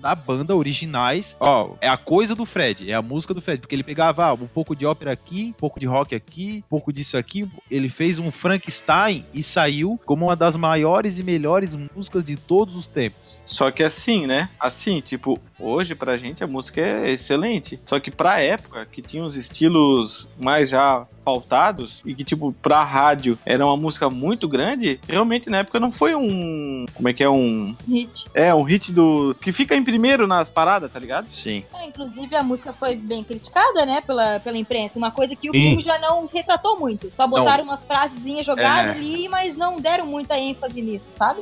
da 0.00 0.14
banda 0.14 0.54
originais. 0.54 1.36
Ó, 1.40 1.74
é 1.80 1.88
a 1.88 1.96
coisa 1.96 2.34
do 2.34 2.44
Fred, 2.44 2.90
é 2.90 2.94
a 2.94 3.02
música 3.02 3.32
do 3.32 3.40
Fred, 3.40 3.60
porque 3.60 3.74
ele 3.74 3.82
pegava 3.82 4.26
ah, 4.26 4.34
um 4.34 4.46
pouco 4.46 4.74
de 4.74 4.84
ópera 4.84 5.12
aqui, 5.12 5.54
um 5.56 5.60
pouco 5.60 5.80
de 5.80 5.86
rock 5.86 6.14
aqui, 6.14 6.64
um 6.66 6.68
pouco 6.68 6.92
disso 6.92 7.16
aqui. 7.16 7.48
Ele 7.70 7.88
fez 7.88 8.18
um 8.18 8.30
Frankenstein 8.30 9.24
e 9.32 9.42
saiu 9.42 9.98
como 10.04 10.26
uma 10.26 10.36
das 10.36 10.56
maiores 10.56 11.18
e 11.18 11.24
melhores 11.24 11.74
músicas 11.74 12.24
de 12.24 12.36
todos 12.36 12.76
os 12.76 12.88
tempos. 12.88 13.42
Só 13.46 13.70
que 13.70 13.82
assim, 13.82 14.26
né? 14.26 14.50
Assim, 14.60 15.00
tipo, 15.00 15.38
hoje 15.58 15.94
pra 15.94 16.16
gente 16.16 16.44
a 16.44 16.46
música 16.46 16.80
é 16.80 17.10
excelente. 17.10 17.80
Só 17.86 17.98
que 17.98 18.10
pra 18.10 18.40
época, 18.40 18.86
que 18.86 19.02
tinha 19.02 19.22
uns 19.22 19.36
estilos 19.36 20.28
mais 20.38 20.70
já 20.70 21.06
pautados 21.28 22.00
e 22.06 22.14
que, 22.14 22.24
tipo, 22.24 22.52
pra 22.54 22.82
rádio 22.82 23.38
era 23.44 23.64
uma 23.64 23.76
música 23.76 24.08
muito 24.08 24.48
grande, 24.48 24.98
realmente 25.06 25.50
na 25.50 25.58
época 25.58 25.78
não 25.78 25.90
foi 25.90 26.14
um. 26.14 26.86
Como 26.94 27.08
é 27.08 27.12
que 27.12 27.22
é? 27.22 27.28
Um. 27.28 27.76
Hit. 27.86 28.26
É, 28.32 28.54
um 28.54 28.62
hit 28.62 28.92
do. 28.92 29.27
Que 29.34 29.52
fica 29.52 29.74
em 29.74 29.82
primeiro 29.84 30.26
nas 30.26 30.48
paradas, 30.48 30.90
tá 30.92 30.98
ligado? 30.98 31.30
Sim. 31.30 31.64
É, 31.74 31.84
inclusive 31.86 32.34
a 32.36 32.42
música 32.42 32.72
foi 32.72 32.94
bem 32.96 33.22
criticada, 33.24 33.84
né, 33.86 34.00
pela, 34.00 34.40
pela 34.40 34.56
imprensa. 34.56 34.98
Uma 34.98 35.10
coisa 35.10 35.34
que 35.36 35.48
o 35.50 35.52
Sim. 35.52 35.60
filme 35.60 35.82
já 35.82 35.98
não 35.98 36.26
retratou 36.26 36.78
muito. 36.78 37.10
Só 37.14 37.26
botaram 37.26 37.64
umas 37.64 37.84
frasezinhas 37.84 38.44
jogadas 38.46 38.92
É. 38.92 38.98
ali, 38.98 39.28
mas 39.28 39.56
não 39.56 39.76
deram 39.76 40.06
muita 40.06 40.38
ênfase 40.38 40.80
nisso, 40.82 41.10
sabe? 41.16 41.40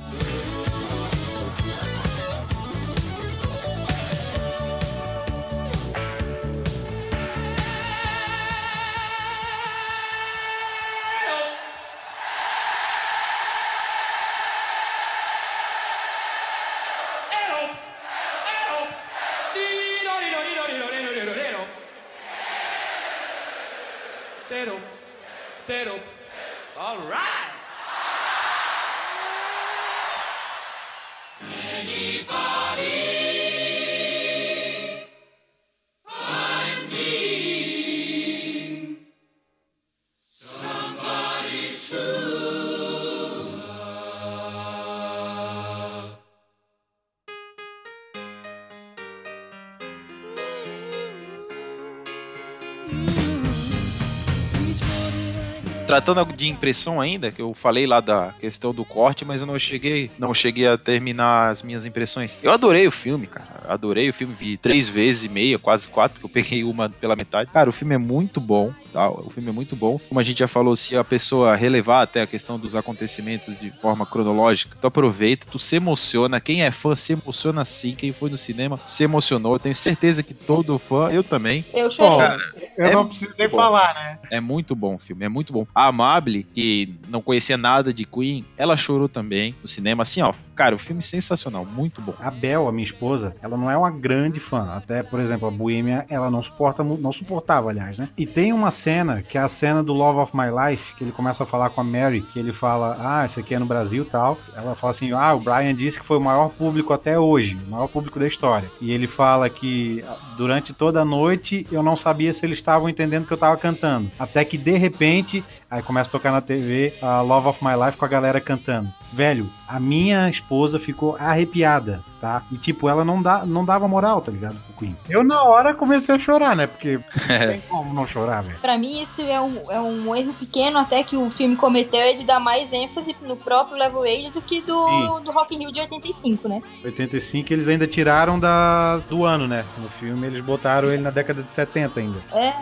Tratando 55.86 56.24
de 56.34 56.48
impressão 56.48 57.00
ainda, 57.00 57.30
que 57.30 57.40
eu 57.40 57.54
falei 57.54 57.86
lá 57.86 58.00
da 58.00 58.34
questão 58.40 58.74
do 58.74 58.84
corte, 58.84 59.24
mas 59.24 59.40
eu 59.40 59.46
não 59.46 59.56
cheguei, 59.56 60.10
não 60.18 60.34
cheguei 60.34 60.66
a 60.66 60.76
terminar 60.76 61.50
as 61.50 61.62
minhas 61.62 61.86
impressões. 61.86 62.36
Eu 62.42 62.50
adorei 62.50 62.88
o 62.88 62.90
filme, 62.90 63.28
cara. 63.28 63.62
Adorei 63.68 64.08
o 64.08 64.12
filme, 64.12 64.34
vi 64.34 64.56
três 64.56 64.88
vezes 64.88 65.24
e 65.24 65.28
meia, 65.28 65.56
quase 65.56 65.88
quatro, 65.88 66.18
porque 66.18 66.26
eu 66.26 66.42
peguei 66.42 66.64
uma 66.64 66.90
pela 66.90 67.14
metade. 67.14 67.48
Cara, 67.52 67.70
o 67.70 67.72
filme 67.72 67.94
é 67.94 67.98
muito 67.98 68.40
bom, 68.40 68.74
tá? 68.96 69.10
O 69.10 69.28
filme 69.28 69.50
é 69.50 69.52
muito 69.52 69.76
bom. 69.76 69.98
Como 70.08 70.18
a 70.18 70.22
gente 70.22 70.38
já 70.38 70.48
falou, 70.48 70.74
se 70.74 70.96
a 70.96 71.04
pessoa 71.04 71.54
relevar 71.54 72.00
até 72.00 72.22
a 72.22 72.26
questão 72.26 72.58
dos 72.58 72.74
acontecimentos 72.74 73.58
de 73.60 73.70
forma 73.70 74.06
cronológica, 74.06 74.74
tu 74.80 74.86
aproveita, 74.86 75.46
tu 75.50 75.58
se 75.58 75.76
emociona. 75.76 76.40
Quem 76.40 76.62
é 76.62 76.70
fã 76.70 76.94
se 76.94 77.12
emociona 77.12 77.62
sim. 77.66 77.92
Quem 77.92 78.10
foi 78.10 78.30
no 78.30 78.38
cinema 78.38 78.80
se 78.86 79.04
emocionou. 79.04 79.54
Eu 79.54 79.58
tenho 79.58 79.76
certeza 79.76 80.22
que 80.22 80.32
todo 80.32 80.78
fã, 80.78 81.10
eu 81.10 81.22
também, 81.22 81.62
Eu 81.74 81.90
chorei. 81.90 82.16
Cara, 82.16 82.54
Eu 82.76 82.87
É 82.87 82.92
não 82.92 83.06
preciso 83.09 83.33
nem 83.38 83.49
bom. 83.49 83.56
falar, 83.56 83.95
né? 83.95 84.18
é 84.30 84.40
muito 84.40 84.75
bom 84.75 84.95
o 84.95 84.99
filme, 84.99 85.25
é 85.25 85.28
muito 85.28 85.52
bom. 85.52 85.66
A 85.75 85.87
Amable, 85.87 86.42
que 86.42 86.95
não 87.09 87.23
conhecia 87.23 87.56
nada 87.56 87.92
de 87.92 88.04
Queen, 88.04 88.45
ela 88.56 88.76
chorou 88.76 89.09
também 89.09 89.54
no 89.62 89.68
cinema. 89.68 90.02
Assim, 90.02 90.21
ó, 90.23 90.33
cara, 90.54 90.75
o 90.75 90.78
filme 90.78 90.99
é 90.99 91.02
sensacional, 91.02 91.64
muito 91.64 92.00
bom. 92.00 92.14
A 92.21 92.30
Bel, 92.30 92.68
a 92.68 92.73
minha 92.73 92.85
esposa, 92.85 93.35
ela 93.42 93.56
não 93.56 93.71
é 93.71 93.76
uma 93.76 93.90
grande 93.90 94.40
fã. 94.40 94.75
Até, 94.76 95.02
por 95.02 95.21
exemplo, 95.21 95.49
a 95.49 95.50
Bohemia, 95.50 96.04
ela 96.09 96.30
não 96.30 96.42
suporta, 96.42 96.83
não 96.85 97.12
suportava, 97.12 97.71
aliás, 97.71 97.99
né? 97.99 98.09
E 98.16 98.26
tem 98.26 98.52
uma 98.52 98.71
cena, 98.71 99.23
que 99.23 99.38
é 99.38 99.40
a 99.40 99.49
cena 99.49 99.83
do 99.83 99.92
Love 99.92 100.21
of 100.21 100.33
My 100.37 100.47
Life, 100.71 100.95
que 100.97 101.04
ele 101.04 101.12
começa 101.12 101.45
a 101.45 101.47
falar 101.47 101.71
com 101.71 101.80
a 101.80 101.85
Mary, 101.85 102.21
que 102.33 102.38
ele 102.38 102.52
fala, 102.52 102.97
ah, 103.00 103.26
isso 103.26 103.40
aqui 103.40 103.54
é 103.54 103.59
no 103.59 103.66
Brasil 103.66 104.02
e 104.04 104.06
tal. 104.06 104.38
Ela 104.54 104.75
fala 104.75 104.90
assim, 104.90 105.12
ah, 105.12 105.35
o 105.35 105.40
Brian 105.40 105.75
disse 105.75 105.99
que 106.00 106.06
foi 106.06 106.18
o 106.18 106.21
maior 106.21 106.50
público 106.50 106.92
até 106.92 107.18
hoje, 107.18 107.56
o 107.66 107.71
maior 107.71 107.88
público 107.88 108.18
da 108.18 108.26
história. 108.26 108.68
E 108.80 108.90
ele 108.92 109.06
fala 109.06 109.49
que 109.49 110.04
durante 110.37 110.75
toda 110.75 111.00
a 111.00 111.04
noite 111.04 111.66
eu 111.71 111.83
não 111.83 111.97
sabia 111.97 112.33
se 112.35 112.45
eles 112.45 112.59
estavam 112.66 112.88
entendendo 112.88 113.26
que 113.26 113.32
eu 113.32 113.38
tava 113.38 113.56
cantando. 113.56 114.11
Até 114.18 114.44
que, 114.44 114.58
de 114.58 114.76
repente, 114.76 115.44
aí 115.70 115.82
começa 115.82 116.08
a 116.08 116.12
tocar 116.12 116.32
na 116.32 116.40
TV 116.40 116.92
a 117.00 117.20
Love 117.20 117.49
of 117.49 117.64
My 117.64 117.75
Life 117.76 117.96
com 117.96 118.04
a 118.04 118.08
galera 118.08 118.40
cantando. 118.40 118.88
Velho, 119.16 119.49
a 119.66 119.80
minha 119.80 120.28
esposa 120.28 120.78
ficou 120.78 121.16
arrepiada, 121.18 122.00
tá? 122.20 122.42
E 122.52 122.56
tipo, 122.56 122.87
ela 122.88 123.02
não, 123.02 123.23
dá, 123.23 123.46
não 123.46 123.64
dava 123.64 123.88
moral, 123.88 124.20
tá 124.20 124.30
ligado? 124.30 124.56
Pro 124.66 124.75
Queen. 124.75 124.96
Eu 125.08 125.25
na 125.25 125.42
hora 125.42 125.75
comecei 125.75 126.14
a 126.14 126.18
chorar, 126.18 126.54
né? 126.54 126.66
Porque 126.66 126.99
não 127.26 127.49
tem 127.49 127.61
como 127.62 127.94
não 127.94 128.06
chorar, 128.06 128.42
velho. 128.42 128.58
Pra 128.61 128.76
mim, 128.76 129.00
isso 129.00 129.23
é 129.23 129.40
um, 129.40 129.70
é 129.70 129.80
um 129.80 130.14
erro 130.14 130.35
pequeno 130.35 130.78
até 130.78 131.02
que 131.02 131.16
o 131.16 131.30
filme 131.30 131.56
cometeu 131.56 131.99
é 131.99 132.12
de 132.12 132.25
dar 132.25 132.38
mais 132.38 132.73
ênfase 132.75 133.16
no 133.23 133.37
próprio 133.37 133.78
Level 133.78 134.02
Age 134.02 134.30
do 134.30 134.42
que 134.42 134.61
do, 134.61 134.87
Sim. 134.87 135.25
do 135.25 135.32
Rock 135.32 135.54
in 135.54 135.61
Rio 135.61 135.73
de 135.73 135.80
85, 135.80 136.49
né? 136.49 136.61
85 136.85 137.52
eles 137.52 137.68
ainda 137.68 137.87
tiraram 137.87 138.38
da, 138.38 138.99
do 139.08 139.25
ano, 139.25 139.49
né? 139.49 139.64
No 139.78 139.88
filme 139.88 140.26
eles 140.26 140.44
botaram 140.44 140.92
ele 140.92 141.02
na 141.02 141.11
década 141.11 141.42
de 141.42 141.50
70 141.50 141.99
ainda. 141.99 142.18
É, 142.32 142.52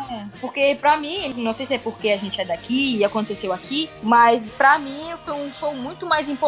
porque 0.40 0.76
pra 0.80 0.96
mim, 0.96 1.34
não 1.36 1.52
sei 1.52 1.66
se 1.66 1.74
é 1.74 1.78
porque 1.78 2.10
a 2.10 2.16
gente 2.16 2.40
é 2.40 2.44
daqui 2.44 2.98
e 2.98 3.04
aconteceu 3.04 3.52
aqui, 3.52 3.90
mas 4.04 4.42
pra 4.56 4.78
mim 4.78 5.00
foi 5.24 5.34
um 5.34 5.52
show 5.52 5.74
muito 5.74 6.06
mais 6.06 6.28
importante 6.28 6.43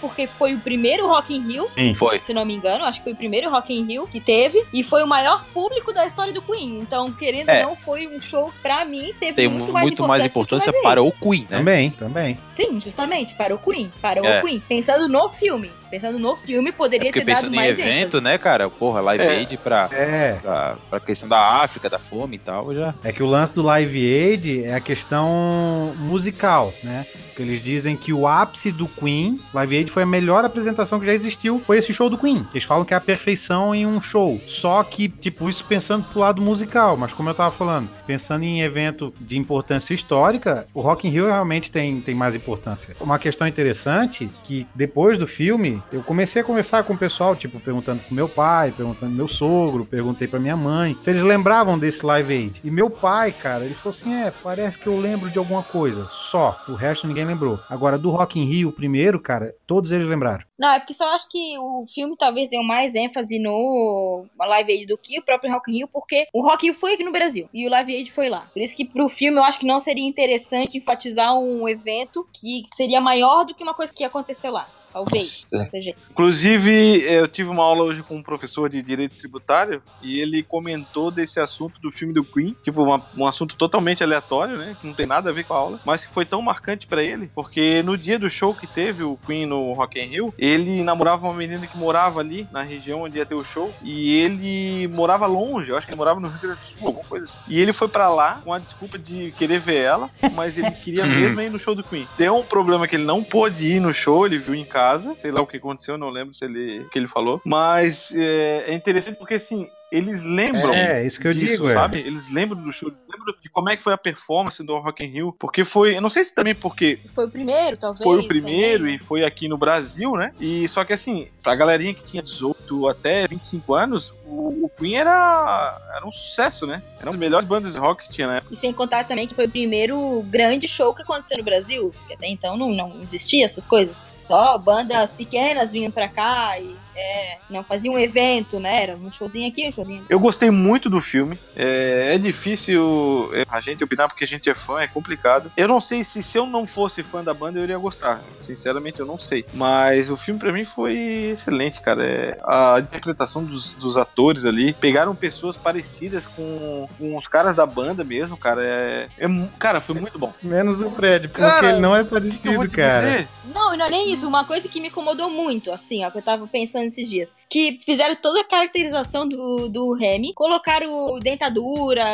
porque 0.00 0.26
foi 0.26 0.54
o 0.54 0.58
primeiro 0.60 1.06
Rock 1.06 1.34
in 1.34 1.46
Rio, 1.46 1.68
Foi. 1.94 2.20
se 2.20 2.32
não 2.34 2.44
me 2.44 2.54
engano, 2.54 2.84
acho 2.84 2.98
que 3.00 3.04
foi 3.04 3.12
o 3.12 3.16
primeiro 3.16 3.50
Rock 3.50 3.72
in 3.74 3.84
Rio 3.84 4.06
que 4.06 4.20
teve 4.20 4.64
e 4.72 4.82
foi 4.82 5.02
o 5.02 5.06
maior 5.06 5.44
público 5.52 5.92
da 5.92 6.06
história 6.06 6.32
do 6.32 6.42
Queen. 6.42 6.78
Então, 6.80 7.12
querendo 7.12 7.48
É. 7.48 7.62
ou 7.64 7.70
não, 7.70 7.76
foi 7.76 8.06
um 8.08 8.18
show 8.18 8.52
pra 8.62 8.84
mim 8.84 9.14
teve 9.20 9.34
Tem 9.34 9.48
muito, 9.48 9.72
muito, 9.72 10.02
mais 10.06 10.22
mais 10.22 10.30
importância, 10.32 10.70
importância 10.70 10.70
o 10.70 10.74
Live 10.74 10.88
para 10.88 11.02
o 11.02 11.12
Queen, 11.12 11.46
né? 11.50 11.58
Também, 11.58 11.90
também. 11.90 12.38
Sim, 12.52 12.78
justamente, 12.80 13.34
para 13.34 13.54
o 13.54 13.58
Queen, 13.58 13.92
para 14.00 14.20
É. 14.20 14.40
o 14.40 14.44
Queen. 14.46 14.60
Pensando 14.68 15.08
no 15.08 15.28
filme, 15.28 15.70
pensando 15.90 16.18
no 16.18 16.36
filme, 16.36 16.68
É 16.70 16.72
poderia 16.72 17.06
porque 17.12 17.20
ter 17.20 17.26
dado 17.26 17.36
pensando 17.36 17.54
em 17.54 17.56
mais 17.56 17.78
evento, 17.78 18.16
ênfase. 18.16 18.24
né, 18.24 18.38
cara? 18.38 18.68
Porra, 18.70 19.00
Live 19.00 19.24
É. 19.24 19.28
Aid 19.30 19.56
pra, 19.58 19.88
É. 19.92 20.38
pra, 20.40 20.76
pra 20.88 21.00
questão 21.00 21.28
da 21.28 21.38
África, 21.62 21.88
da 21.90 21.98
fome 21.98 22.36
e 22.36 22.38
tal, 22.38 22.74
já. 22.74 22.94
É 23.04 23.12
que 23.12 23.22
o 23.22 23.26
lance 23.26 23.52
do 23.52 23.62
Live 23.62 23.98
Aid 23.98 24.64
é 24.64 24.74
a 24.74 24.80
questão 24.80 25.94
musical, 25.98 26.72
né? 26.82 27.06
Porque 27.28 27.42
eles 27.42 27.62
dizem 27.62 27.96
que 27.96 28.12
o 28.12 28.26
ápice 28.26 28.70
do 28.72 28.86
Queen, 28.86 29.40
Live 29.54 29.76
Aid 29.76 29.90
foi 29.90 30.02
a 30.02 30.06
melhor 30.06 30.44
apresentação 30.44 30.98
que 31.00 31.06
já 31.06 31.12
existiu, 31.14 31.60
foi 31.66 31.78
esse 31.78 31.92
show 31.92 32.10
do 32.10 32.18
Queen. 32.18 32.46
Eles 32.52 32.64
falam 32.64 32.84
que 32.84 32.92
é 32.92 32.96
a 32.96 33.00
perfeição 33.00 33.74
em 33.74 33.86
um 33.86 34.00
show. 34.00 34.40
Só 34.48 34.82
que, 34.82 35.08
tipo, 35.08 35.48
isso 35.48 35.64
pensando 35.64 36.04
pro 36.04 36.20
lado 36.20 36.42
musical, 36.42 36.96
mas 36.96 37.12
como 37.12 37.30
eu 37.30 37.34
tava 37.34 37.50
falando, 37.54 37.88
pensando 38.06 38.44
em 38.44 38.62
evento 38.62 39.12
de 39.20 39.38
importância 39.38 39.94
histórica, 39.94 40.64
o 40.74 40.80
Rock 40.80 41.06
in 41.06 41.10
Rio 41.10 41.26
realmente 41.26 41.70
tem, 41.70 42.00
tem 42.00 42.14
mais 42.14 42.34
importância. 42.34 42.94
Uma 43.00 43.18
questão 43.18 43.46
interessante 43.46 44.28
que 44.44 44.66
depois 44.74 45.18
do 45.18 45.26
filme, 45.26 45.79
eu 45.92 46.02
comecei 46.02 46.42
a 46.42 46.44
conversar 46.44 46.84
com 46.84 46.94
o 46.94 46.98
pessoal, 46.98 47.36
tipo, 47.36 47.60
perguntando 47.60 48.02
pro 48.02 48.14
meu 48.14 48.28
pai, 48.28 48.72
perguntando 48.72 49.06
pro 49.06 49.16
meu 49.16 49.28
sogro, 49.28 49.86
perguntei 49.86 50.28
pra 50.28 50.40
minha 50.40 50.56
mãe, 50.56 50.96
se 50.98 51.10
eles 51.10 51.22
lembravam 51.22 51.78
desse 51.78 52.04
Live 52.04 52.32
Aid. 52.32 52.60
E 52.64 52.70
meu 52.70 52.90
pai, 52.90 53.32
cara, 53.32 53.64
ele 53.64 53.74
falou 53.74 53.96
assim: 53.96 54.14
é, 54.14 54.30
parece 54.42 54.78
que 54.78 54.86
eu 54.86 54.98
lembro 54.98 55.30
de 55.30 55.38
alguma 55.38 55.62
coisa. 55.62 56.08
Só. 56.12 56.58
O 56.68 56.74
resto 56.74 57.06
ninguém 57.06 57.24
lembrou. 57.24 57.58
Agora, 57.68 57.98
do 57.98 58.10
Rock 58.10 58.38
in 58.38 58.44
Rio, 58.44 58.72
primeiro, 58.72 59.20
cara, 59.20 59.54
todos 59.66 59.90
eles 59.90 60.08
lembraram. 60.08 60.44
Não, 60.58 60.72
é 60.72 60.78
porque 60.78 60.94
só 60.94 61.14
acho 61.14 61.28
que 61.28 61.58
o 61.58 61.86
filme 61.92 62.14
talvez 62.18 62.50
deu 62.50 62.62
mais 62.62 62.94
ênfase 62.94 63.38
no 63.38 64.26
Live 64.38 64.72
Aid 64.72 64.86
do 64.86 64.98
que 64.98 65.18
o 65.18 65.22
próprio 65.22 65.50
Rock 65.52 65.70
in 65.70 65.78
Rio, 65.78 65.88
porque 65.88 66.26
o 66.32 66.42
Rock 66.42 66.66
in 66.66 66.70
Rio 66.70 66.78
foi 66.78 66.94
aqui 66.94 67.04
no 67.04 67.12
Brasil 67.12 67.48
e 67.52 67.66
o 67.66 67.70
Live 67.70 67.96
Aid 67.96 68.12
foi 68.12 68.28
lá. 68.28 68.48
Por 68.52 68.60
isso 68.60 68.76
que 68.76 68.84
pro 68.84 69.08
filme 69.08 69.38
eu 69.38 69.44
acho 69.44 69.58
que 69.58 69.66
não 69.66 69.80
seria 69.80 70.06
interessante 70.06 70.76
enfatizar 70.76 71.34
um 71.34 71.68
evento 71.68 72.26
que 72.32 72.64
seria 72.74 73.00
maior 73.00 73.44
do 73.44 73.54
que 73.54 73.62
uma 73.62 73.74
coisa 73.74 73.92
que 73.92 74.04
aconteceu 74.04 74.52
lá. 74.52 74.68
Talvez. 74.92 75.46
Isso. 75.86 76.10
Inclusive, 76.10 77.02
eu 77.04 77.28
tive 77.28 77.48
uma 77.50 77.62
aula 77.62 77.84
hoje 77.84 78.02
com 78.02 78.16
um 78.16 78.22
professor 78.22 78.68
de 78.68 78.82
direito 78.82 79.16
tributário 79.16 79.82
e 80.02 80.20
ele 80.20 80.42
comentou 80.42 81.10
desse 81.10 81.38
assunto 81.40 81.80
do 81.80 81.90
filme 81.90 82.12
do 82.14 82.24
Queen, 82.24 82.56
tipo, 82.62 82.82
uma- 82.82 83.04
um 83.16 83.26
assunto 83.26 83.56
totalmente 83.56 84.02
aleatório, 84.02 84.56
né? 84.58 84.76
Que 84.80 84.86
não 84.86 84.94
tem 84.94 85.06
nada 85.06 85.30
a 85.30 85.32
ver 85.32 85.44
com 85.44 85.54
a 85.54 85.56
aula, 85.56 85.80
mas 85.84 86.04
que 86.04 86.12
foi 86.12 86.24
tão 86.24 86.40
marcante 86.42 86.86
pra 86.86 87.02
ele, 87.02 87.30
porque 87.34 87.82
no 87.82 87.96
dia 87.96 88.18
do 88.18 88.28
show 88.30 88.54
que 88.54 88.66
teve 88.66 89.02
o 89.02 89.18
Queen 89.26 89.46
no 89.46 89.72
Rock 89.72 89.98
in 90.00 90.06
Rio, 90.06 90.34
ele 90.38 90.82
namorava 90.82 91.26
uma 91.26 91.34
menina 91.34 91.66
que 91.66 91.76
morava 91.76 92.20
ali 92.20 92.46
na 92.52 92.62
região 92.62 93.02
onde 93.02 93.18
ia 93.18 93.26
ter 93.26 93.34
o 93.34 93.44
show 93.44 93.72
e 93.82 94.16
ele 94.18 94.88
morava 94.88 95.26
longe, 95.26 95.70
eu 95.70 95.76
acho 95.76 95.86
que 95.86 95.92
ele 95.92 95.98
morava 95.98 96.20
no 96.20 96.28
Rio 96.28 96.38
Grande 96.40 96.60
do 96.60 96.66
Sul, 96.68 96.86
alguma 96.86 97.04
coisa 97.04 97.24
assim. 97.24 97.40
E 97.48 97.60
ele 97.60 97.72
foi 97.72 97.88
pra 97.88 98.08
lá 98.08 98.40
com 98.44 98.52
a 98.52 98.58
desculpa 98.58 98.98
de 98.98 99.32
querer 99.38 99.58
ver 99.60 99.76
ela, 99.84 100.10
mas 100.34 100.56
ele 100.58 100.70
queria 100.70 101.04
mesmo 101.36 101.40
ir 101.40 101.50
no 101.50 101.58
show 101.58 101.74
do 101.74 101.82
Queen. 101.84 102.06
Deu 102.16 102.36
um 102.36 102.42
problema 102.44 102.86
que 102.88 102.96
ele 102.96 103.04
não 103.04 103.22
pôde 103.22 103.68
ir 103.68 103.80
no 103.80 103.92
show, 103.94 104.26
ele 104.26 104.38
viu 104.38 104.54
em 104.54 104.64
casa, 104.64 104.79
sei 105.18 105.30
lá 105.30 105.40
o 105.40 105.46
que 105.46 105.56
aconteceu, 105.56 105.98
não 105.98 106.10
lembro 106.10 106.34
se 106.34 106.44
ele, 106.44 106.86
que 106.90 106.98
ele 106.98 107.08
falou. 107.08 107.40
Mas 107.44 108.14
é, 108.14 108.70
é 108.70 108.74
interessante 108.74 109.16
porque, 109.16 109.34
assim, 109.34 109.68
eles 109.90 110.22
lembram. 110.22 110.72
É, 110.72 111.04
isso 111.04 111.18
que 111.18 111.26
eu 111.26 111.32
disso, 111.32 111.46
digo, 111.46 111.68
é. 111.68 111.74
sabe? 111.74 111.98
Eles 111.98 112.30
lembram 112.30 112.62
do 112.62 112.72
show, 112.72 112.88
eles 112.88 113.00
lembram 113.10 113.34
de 113.42 113.48
como 113.48 113.68
é 113.68 113.76
que 113.76 113.82
foi 113.82 113.92
a 113.92 113.98
performance 113.98 114.62
do 114.62 114.78
Rock 114.78 115.02
in 115.04 115.08
Rio, 115.08 115.36
porque 115.38 115.64
foi, 115.64 115.96
eu 115.96 116.00
não 116.00 116.08
sei 116.08 116.22
se 116.22 116.34
também 116.34 116.54
porque 116.54 116.98
Foi 117.12 117.26
o 117.26 117.30
primeiro, 117.30 117.76
talvez. 117.76 118.02
foi 118.02 118.20
o 118.20 118.28
primeiro 118.28 118.84
também. 118.84 118.96
e 118.96 118.98
foi 118.98 119.24
aqui 119.24 119.48
no 119.48 119.58
Brasil, 119.58 120.12
né? 120.12 120.32
E 120.38 120.68
só 120.68 120.84
que 120.84 120.92
assim, 120.92 121.28
pra 121.42 121.56
galerinha 121.56 121.92
que 121.92 122.04
tinha 122.04 122.22
18 122.22 122.88
até 122.88 123.26
25 123.26 123.74
anos, 123.74 124.14
o, 124.24 124.66
o 124.66 124.70
Queen 124.78 124.96
era, 124.96 125.78
era 125.96 126.06
um 126.06 126.12
sucesso, 126.12 126.66
né? 126.66 126.82
Era 126.96 127.06
uma 127.06 127.12
das 127.12 127.20
melhores 127.20 127.48
bandas 127.48 127.72
de 127.72 127.78
rock 127.80 128.06
que 128.06 128.12
tinha, 128.12 128.28
né? 128.28 128.42
E 128.50 128.56
sem 128.56 128.72
contar 128.72 129.04
também 129.04 129.26
que 129.26 129.34
foi 129.34 129.46
o 129.46 129.50
primeiro 129.50 130.22
grande 130.28 130.68
show 130.68 130.94
que 130.94 131.02
aconteceu 131.02 131.38
no 131.38 131.44
Brasil, 131.44 131.92
porque 131.98 132.14
até 132.14 132.28
então 132.28 132.56
não, 132.56 132.70
não 132.70 133.02
existia 133.02 133.44
essas 133.44 133.66
coisas. 133.66 134.02
Só 134.28 134.56
bandas 134.58 135.10
pequenas 135.10 135.72
vinham 135.72 135.90
pra 135.90 136.06
cá 136.06 136.56
e 136.60 136.76
é, 136.96 137.38
não 137.48 137.62
faziam 137.64 137.94
um 137.94 137.98
evento, 137.98 138.58
né? 138.58 138.82
Era 138.82 138.96
um 138.96 139.10
showzinho 139.10 139.48
aqui, 139.48 139.66
um 139.66 139.72
showzinho. 139.72 140.04
Eu 140.08 140.18
gostei 140.18 140.50
muito 140.50 140.88
do 140.88 141.00
filme. 141.00 141.38
É, 141.56 142.14
é 142.14 142.18
difícil 142.18 143.30
é, 143.32 143.44
a 143.48 143.60
gente 143.60 143.82
opinar 143.82 144.08
porque 144.08 144.24
a 144.24 144.26
gente 144.26 144.48
é 144.48 144.54
fã, 144.54 144.80
é 144.80 144.86
complicado. 144.86 145.50
Eu 145.56 145.68
não 145.68 145.80
sei 145.80 146.04
se 146.04 146.22
se 146.22 146.38
eu 146.38 146.46
não 146.46 146.66
fosse 146.66 147.02
fã 147.02 147.22
da 147.22 147.34
banda 147.34 147.58
eu 147.58 147.64
iria 147.64 147.78
gostar. 147.78 148.20
Sinceramente, 148.40 149.00
eu 149.00 149.06
não 149.06 149.18
sei. 149.18 149.44
Mas 149.52 150.10
o 150.10 150.16
filme 150.16 150.40
pra 150.40 150.52
mim 150.52 150.64
foi 150.64 151.30
excelente, 151.32 151.80
cara. 151.80 152.04
É, 152.04 152.38
a 152.44 152.78
interpretação 152.78 153.44
dos, 153.44 153.74
dos 153.74 153.96
atores 153.96 154.44
ali. 154.44 154.72
Pegaram 154.72 155.14
pessoas 155.14 155.56
parecidas 155.56 156.26
com, 156.26 156.88
com 156.98 157.16
os 157.16 157.26
caras 157.26 157.54
da 157.54 157.66
banda 157.66 158.04
mesmo, 158.04 158.36
cara. 158.36 158.62
É, 158.62 159.08
é 159.18 159.28
cara, 159.58 159.80
foi 159.80 159.94
muito 159.94 160.18
bom. 160.18 160.32
Menos 160.42 160.80
o 160.80 160.90
Fred, 160.90 161.28
porque 161.28 161.42
Cara, 161.42 161.70
ele 161.70 161.80
não 161.80 161.94
é 161.94 162.02
O 162.02 162.06
que, 162.06 162.38
que 162.38 162.48
eu 162.48 162.54
vou 162.54 162.66
parecido, 162.66 162.68
te 162.68 162.76
cara. 162.76 163.10
dizer? 163.10 163.28
Não, 163.54 163.74
e 163.74 163.76
não 163.76 163.86
é 163.86 163.90
nem 163.90 164.12
isso. 164.12 164.26
Uma 164.26 164.44
coisa 164.44 164.68
que 164.68 164.80
me 164.80 164.88
incomodou 164.88 165.30
muito, 165.30 165.70
assim, 165.70 166.04
ó, 166.04 166.10
que 166.10 166.18
eu 166.18 166.22
tava 166.22 166.46
pensando 166.46 166.79
esses 166.86 167.08
dias. 167.08 167.32
Que 167.48 167.80
fizeram 167.84 168.14
toda 168.16 168.40
a 168.40 168.44
caracterização 168.44 169.28
do, 169.28 169.68
do 169.68 169.92
Remy, 169.94 170.32
colocaram 170.34 171.18
dentadura, 171.20 172.04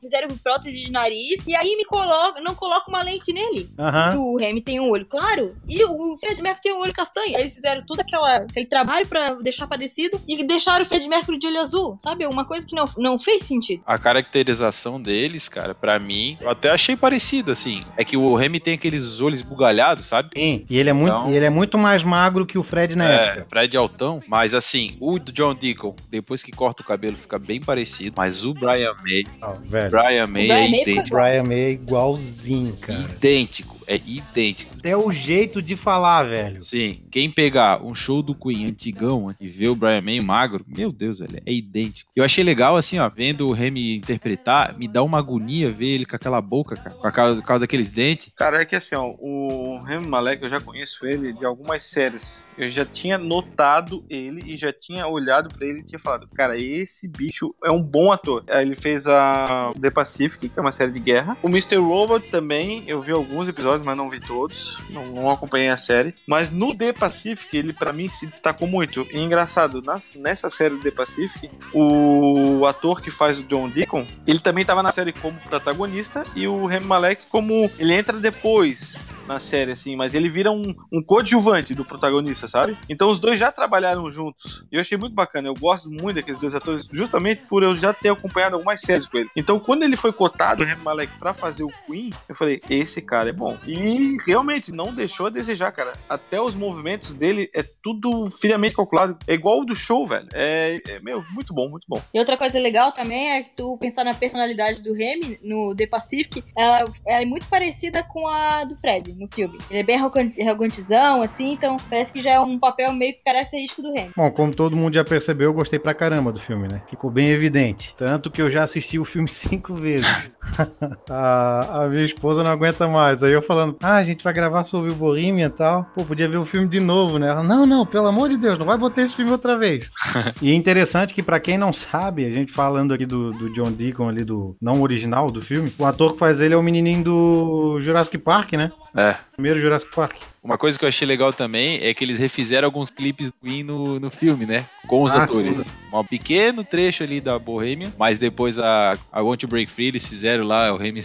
fizeram 0.00 0.28
prótese 0.42 0.84
de 0.84 0.90
nariz, 0.92 1.42
e 1.46 1.54
aí 1.54 1.76
me 1.76 1.84
coloca, 1.84 2.40
não 2.40 2.54
coloca 2.54 2.88
uma 2.88 3.02
lente 3.02 3.32
nele. 3.32 3.70
Que 4.10 4.16
o 4.16 4.36
Remy 4.36 4.60
tem 4.62 4.80
um 4.80 4.90
olho 4.90 5.06
claro 5.06 5.54
e 5.68 5.82
o 5.84 6.16
Fred 6.18 6.40
Mercury 6.42 6.62
tem 6.62 6.72
um 6.72 6.80
olho 6.80 6.92
castanho. 6.92 7.36
Aí 7.36 7.42
Eles 7.42 7.54
fizeram 7.54 7.84
todo 7.84 8.00
aquela, 8.00 8.36
aquele 8.36 8.66
trabalho 8.66 9.06
pra 9.06 9.34
deixar 9.34 9.66
parecido 9.66 10.20
e 10.26 10.44
deixaram 10.44 10.84
o 10.84 10.88
Fred 10.88 11.06
Mercury 11.08 11.38
de 11.38 11.46
olho 11.46 11.60
azul, 11.60 11.98
sabe? 12.04 12.26
Uma 12.26 12.44
coisa 12.44 12.66
que 12.66 12.74
não, 12.74 12.88
não 12.96 13.18
fez 13.18 13.44
sentido. 13.44 13.82
A 13.86 13.98
caracterização 13.98 15.00
deles, 15.00 15.48
cara, 15.48 15.74
pra 15.74 15.98
mim, 15.98 16.36
eu 16.40 16.48
até 16.48 16.70
achei 16.70 16.96
parecido, 16.96 17.52
assim. 17.52 17.84
É 17.96 18.04
que 18.04 18.16
o 18.16 18.34
Remy 18.34 18.60
tem 18.60 18.74
aqueles 18.74 19.20
olhos 19.20 19.42
bugalhados, 19.42 20.06
sabe? 20.06 20.30
Sim, 20.34 20.64
e 20.68 20.78
ele 20.78 20.90
é, 20.90 20.92
muito, 20.92 21.12
Então- 21.14 21.30
e 21.32 21.36
ele 21.36 21.46
é 21.46 21.50
muito 21.50 21.76
mais 21.78 22.02
magro 22.02 22.46
que 22.46 22.58
o 22.58 22.62
Fred 22.62 22.96
na 22.96 23.08
É, 23.10 23.14
época. 23.28 23.46
Fred 23.50 23.76
Altão, 23.76 24.13
mas 24.26 24.54
assim, 24.54 24.96
o 25.00 25.18
do 25.18 25.32
John 25.32 25.54
Deacon, 25.54 25.94
depois 26.10 26.42
que 26.42 26.52
corta 26.52 26.82
o 26.82 26.86
cabelo, 26.86 27.16
fica 27.16 27.38
bem 27.38 27.60
parecido. 27.60 28.14
Mas 28.16 28.44
o 28.44 28.52
Brian 28.54 28.94
May, 29.02 29.24
Ó, 29.40 29.52
velho. 29.54 29.90
Brian 29.90 30.26
May 30.26 30.46
Brian 30.46 30.64
é 30.64 30.68
May 30.70 30.82
idêntico. 30.82 31.16
Brian 31.16 31.42
May 31.44 31.60
é 31.60 31.70
igualzinho, 31.70 32.76
cara. 32.76 33.00
Idêntico, 33.00 33.83
é 33.86 33.96
idêntico. 33.96 34.74
Até 34.78 34.96
o 34.96 35.10
jeito 35.10 35.62
de 35.62 35.76
falar, 35.76 36.24
velho. 36.24 36.60
Sim, 36.60 37.02
quem 37.10 37.30
pegar 37.30 37.82
um 37.82 37.94
show 37.94 38.22
do 38.22 38.34
Queen 38.34 38.66
antigão 38.66 39.34
e 39.40 39.48
ver 39.48 39.68
o 39.68 39.74
Brian 39.74 40.02
May 40.02 40.20
magro, 40.20 40.64
meu 40.66 40.92
Deus, 40.92 41.18
velho, 41.18 41.40
é 41.44 41.52
idêntico. 41.52 42.10
Eu 42.14 42.24
achei 42.24 42.44
legal, 42.44 42.76
assim, 42.76 42.98
ó, 42.98 43.08
vendo 43.08 43.48
o 43.48 43.52
Remy 43.52 43.96
interpretar, 43.96 44.76
me 44.76 44.86
dá 44.86 45.02
uma 45.02 45.18
agonia 45.18 45.70
ver 45.70 45.86
ele 45.86 46.06
com 46.06 46.16
aquela 46.16 46.40
boca, 46.40 46.76
cara, 46.76 46.96
com 46.96 47.06
a 47.06 47.12
causa, 47.12 47.40
por 47.40 47.46
causa 47.46 47.60
daqueles 47.60 47.90
dentes. 47.90 48.32
Cara, 48.36 48.62
é 48.62 48.64
que 48.64 48.76
assim, 48.76 48.94
ó, 48.94 49.14
o 49.18 49.82
Remy 49.82 50.06
Malek, 50.06 50.42
eu 50.42 50.50
já 50.50 50.60
conheço 50.60 51.06
ele 51.06 51.32
de 51.32 51.44
algumas 51.44 51.84
séries. 51.84 52.44
Eu 52.56 52.70
já 52.70 52.84
tinha 52.84 53.18
notado 53.18 54.04
ele 54.08 54.52
e 54.52 54.56
já 54.56 54.72
tinha 54.72 55.06
olhado 55.06 55.48
pra 55.48 55.66
ele 55.66 55.80
e 55.80 55.84
tinha 55.84 55.98
falado, 55.98 56.28
cara, 56.34 56.56
esse 56.56 57.08
bicho 57.08 57.54
é 57.64 57.70
um 57.70 57.82
bom 57.82 58.12
ator. 58.12 58.44
Aí 58.48 58.64
ele 58.64 58.76
fez 58.76 59.06
a 59.06 59.72
The 59.80 59.90
Pacific, 59.90 60.48
que 60.48 60.58
é 60.58 60.62
uma 60.62 60.72
série 60.72 60.92
de 60.92 61.00
guerra. 61.00 61.36
O 61.42 61.48
Mr. 61.48 61.76
Robot 61.76 62.28
também, 62.30 62.84
eu 62.86 63.00
vi 63.00 63.12
alguns 63.12 63.48
episódios, 63.48 63.73
mas 63.82 63.96
não 63.96 64.08
vi 64.10 64.20
todos. 64.20 64.78
Não, 64.90 65.06
não 65.06 65.30
acompanhei 65.30 65.68
a 65.68 65.76
série. 65.76 66.14
Mas 66.26 66.50
no 66.50 66.74
The 66.74 66.92
Pacific, 66.92 67.56
ele 67.56 67.72
pra 67.72 67.92
mim 67.92 68.08
se 68.08 68.26
destacou 68.26 68.66
muito. 68.68 69.06
E 69.12 69.18
engraçado, 69.20 69.80
nas- 69.82 70.12
nessa 70.14 70.48
série 70.50 70.74
do 70.76 70.80
The 70.82 70.90
Pacific, 70.90 71.50
o 71.72 72.64
ator 72.66 73.00
que 73.00 73.10
faz 73.10 73.38
o 73.38 73.42
John 73.44 73.68
Deacon, 73.68 74.06
ele 74.26 74.38
também 74.40 74.64
tava 74.64 74.82
na 74.82 74.92
série 74.92 75.12
como 75.12 75.38
protagonista 75.40 76.24
e 76.34 76.46
o 76.48 76.66
Remy 76.66 76.86
Malek 76.86 77.28
como 77.30 77.70
ele 77.78 77.94
entra 77.94 78.18
depois 78.18 78.96
na 79.26 79.40
série, 79.40 79.72
assim, 79.72 79.96
mas 79.96 80.14
ele 80.14 80.28
vira 80.28 80.50
um, 80.50 80.74
um 80.92 81.02
coadjuvante 81.02 81.74
do 81.74 81.84
protagonista, 81.84 82.48
sabe? 82.48 82.76
Então 82.88 83.08
os 83.08 83.20
dois 83.20 83.38
já 83.38 83.50
trabalharam 83.50 84.10
juntos. 84.10 84.64
E 84.70 84.76
eu 84.76 84.80
achei 84.80 84.96
muito 84.98 85.14
bacana. 85.14 85.48
Eu 85.48 85.54
gosto 85.54 85.90
muito 85.90 86.16
daqueles 86.16 86.40
dois 86.40 86.54
atores, 86.54 86.86
justamente 86.92 87.42
por 87.48 87.62
eu 87.62 87.74
já 87.74 87.92
ter 87.92 88.10
acompanhado 88.10 88.56
algumas 88.56 88.80
séries 88.80 89.06
com 89.06 89.18
ele. 89.18 89.30
Então, 89.36 89.58
quando 89.58 89.82
ele 89.82 89.96
foi 89.96 90.12
cotado, 90.12 90.62
o 90.62 90.66
Remy 90.66 90.82
Malek, 90.82 91.18
pra 91.18 91.34
fazer 91.34 91.64
o 91.64 91.72
Queen, 91.86 92.10
eu 92.28 92.34
falei, 92.34 92.60
esse 92.68 93.00
cara 93.00 93.28
é 93.28 93.32
bom. 93.32 93.56
E 93.66 94.16
realmente, 94.26 94.72
não 94.72 94.94
deixou 94.94 95.26
a 95.26 95.30
desejar, 95.30 95.72
cara. 95.72 95.92
Até 96.08 96.40
os 96.40 96.54
movimentos 96.54 97.14
dele 97.14 97.50
é 97.54 97.62
tudo 97.82 98.30
friamente 98.30 98.76
calculado. 98.76 99.18
É 99.26 99.34
igual 99.34 99.60
o 99.60 99.64
do 99.64 99.74
show, 99.74 100.06
velho. 100.06 100.28
É, 100.32 100.80
é 100.86 101.00
meu, 101.00 101.24
muito 101.32 101.54
bom, 101.54 101.68
muito 101.68 101.86
bom. 101.88 102.00
E 102.12 102.18
outra 102.18 102.36
coisa 102.36 102.58
legal 102.58 102.92
também 102.92 103.38
é 103.38 103.42
tu 103.42 103.76
pensar 103.78 104.04
na 104.04 104.14
personalidade 104.14 104.82
do 104.82 104.92
Remy 104.92 105.38
no 105.42 105.74
The 105.74 105.86
Pacific, 105.86 106.44
ela, 106.56 106.90
ela 107.06 107.22
é 107.22 107.24
muito 107.24 107.46
parecida 107.48 108.02
com 108.02 108.26
a 108.26 108.64
do 108.64 108.76
Fred 108.76 109.13
no 109.18 109.28
filme. 109.32 109.58
Ele 109.70 109.80
é 109.80 109.82
bem 109.82 109.96
arrogan- 109.96 110.30
arrogantezão, 110.40 111.22
assim, 111.22 111.52
então 111.52 111.76
parece 111.88 112.12
que 112.12 112.22
já 112.22 112.32
é 112.32 112.40
um 112.40 112.58
papel 112.58 112.92
meio 112.92 113.14
que 113.14 113.22
característico 113.24 113.82
do 113.82 113.92
Remy. 113.92 114.10
Bom, 114.16 114.30
como 114.30 114.54
todo 114.54 114.76
mundo 114.76 114.94
já 114.94 115.04
percebeu, 115.04 115.50
eu 115.50 115.54
gostei 115.54 115.78
pra 115.78 115.94
caramba 115.94 116.32
do 116.32 116.40
filme, 116.40 116.68
né? 116.68 116.82
Ficou 116.88 117.10
bem 117.10 117.28
evidente. 117.28 117.94
Tanto 117.98 118.30
que 118.30 118.40
eu 118.42 118.50
já 118.50 118.64
assisti 118.64 118.98
o 118.98 119.04
filme 119.04 119.28
cinco 119.32 119.74
vezes. 119.74 120.30
a, 121.10 121.84
a 121.84 121.88
minha 121.88 122.04
esposa 122.04 122.42
não 122.42 122.50
aguenta 122.50 122.86
mais. 122.88 123.22
Aí 123.22 123.32
eu 123.32 123.42
falando, 123.42 123.76
ah, 123.82 123.96
a 123.96 124.04
gente 124.04 124.22
vai 124.22 124.32
gravar 124.32 124.64
sobre 124.64 124.90
o 124.92 124.94
Bohemian 124.94 125.46
e 125.46 125.50
tal. 125.50 125.84
Pô, 125.94 126.04
podia 126.04 126.28
ver 126.28 126.36
o 126.36 126.46
filme 126.46 126.68
de 126.68 126.80
novo, 126.80 127.18
né? 127.18 127.28
Ela, 127.28 127.42
não, 127.42 127.66
não, 127.66 127.86
pelo 127.86 128.06
amor 128.06 128.28
de 128.28 128.36
Deus, 128.36 128.58
não 128.58 128.66
vai 128.66 128.78
botar 128.78 129.02
esse 129.02 129.14
filme 129.14 129.30
outra 129.30 129.56
vez. 129.56 129.90
e 130.40 130.50
é 130.50 130.54
interessante 130.54 131.14
que, 131.14 131.22
pra 131.22 131.40
quem 131.40 131.58
não 131.58 131.72
sabe, 131.72 132.24
a 132.24 132.30
gente 132.30 132.52
falando 132.52 132.92
aqui 132.94 133.06
do, 133.06 133.32
do 133.32 133.52
John 133.52 133.72
Deacon 133.72 134.08
ali, 134.08 134.24
do 134.24 134.56
não 134.60 134.82
original 134.82 135.30
do 135.30 135.42
filme, 135.42 135.72
o 135.78 135.84
ator 135.84 136.12
que 136.12 136.18
faz 136.18 136.40
ele 136.40 136.54
é 136.54 136.56
o 136.56 136.62
menininho 136.62 137.02
do 137.04 137.80
Jurassic 137.82 138.18
Park, 138.18 138.52
né? 138.52 138.70
É. 138.96 139.03
Primeiro 139.32 139.60
Jurassic 139.60 139.90
Park. 139.94 140.33
Uma 140.44 140.58
coisa 140.58 140.78
que 140.78 140.84
eu 140.84 140.88
achei 140.90 141.08
legal 141.08 141.32
também 141.32 141.82
é 141.82 141.94
que 141.94 142.04
eles 142.04 142.18
refizeram 142.18 142.66
alguns 142.66 142.90
clipes 142.90 143.28
do 143.32 143.48
Queen 143.48 143.62
no, 143.62 143.98
no 143.98 144.10
filme, 144.10 144.44
né? 144.44 144.66
Com 144.86 145.02
os 145.02 145.16
Ah, 145.16 145.24
atores. 145.24 145.74
Um 145.90 146.04
pequeno 146.04 146.62
trecho 146.62 147.02
ali 147.02 147.18
da 147.18 147.38
Bohemian, 147.38 147.90
mas 147.98 148.18
depois 148.18 148.58
a, 148.58 148.98
a 149.10 149.22
Want 149.22 149.40
to 149.40 149.48
Break 149.48 149.70
Free 149.72 149.86
eles 149.86 150.06
fizeram 150.06 150.44
lá, 150.44 150.70
o 150.74 150.76
Remy 150.76 151.00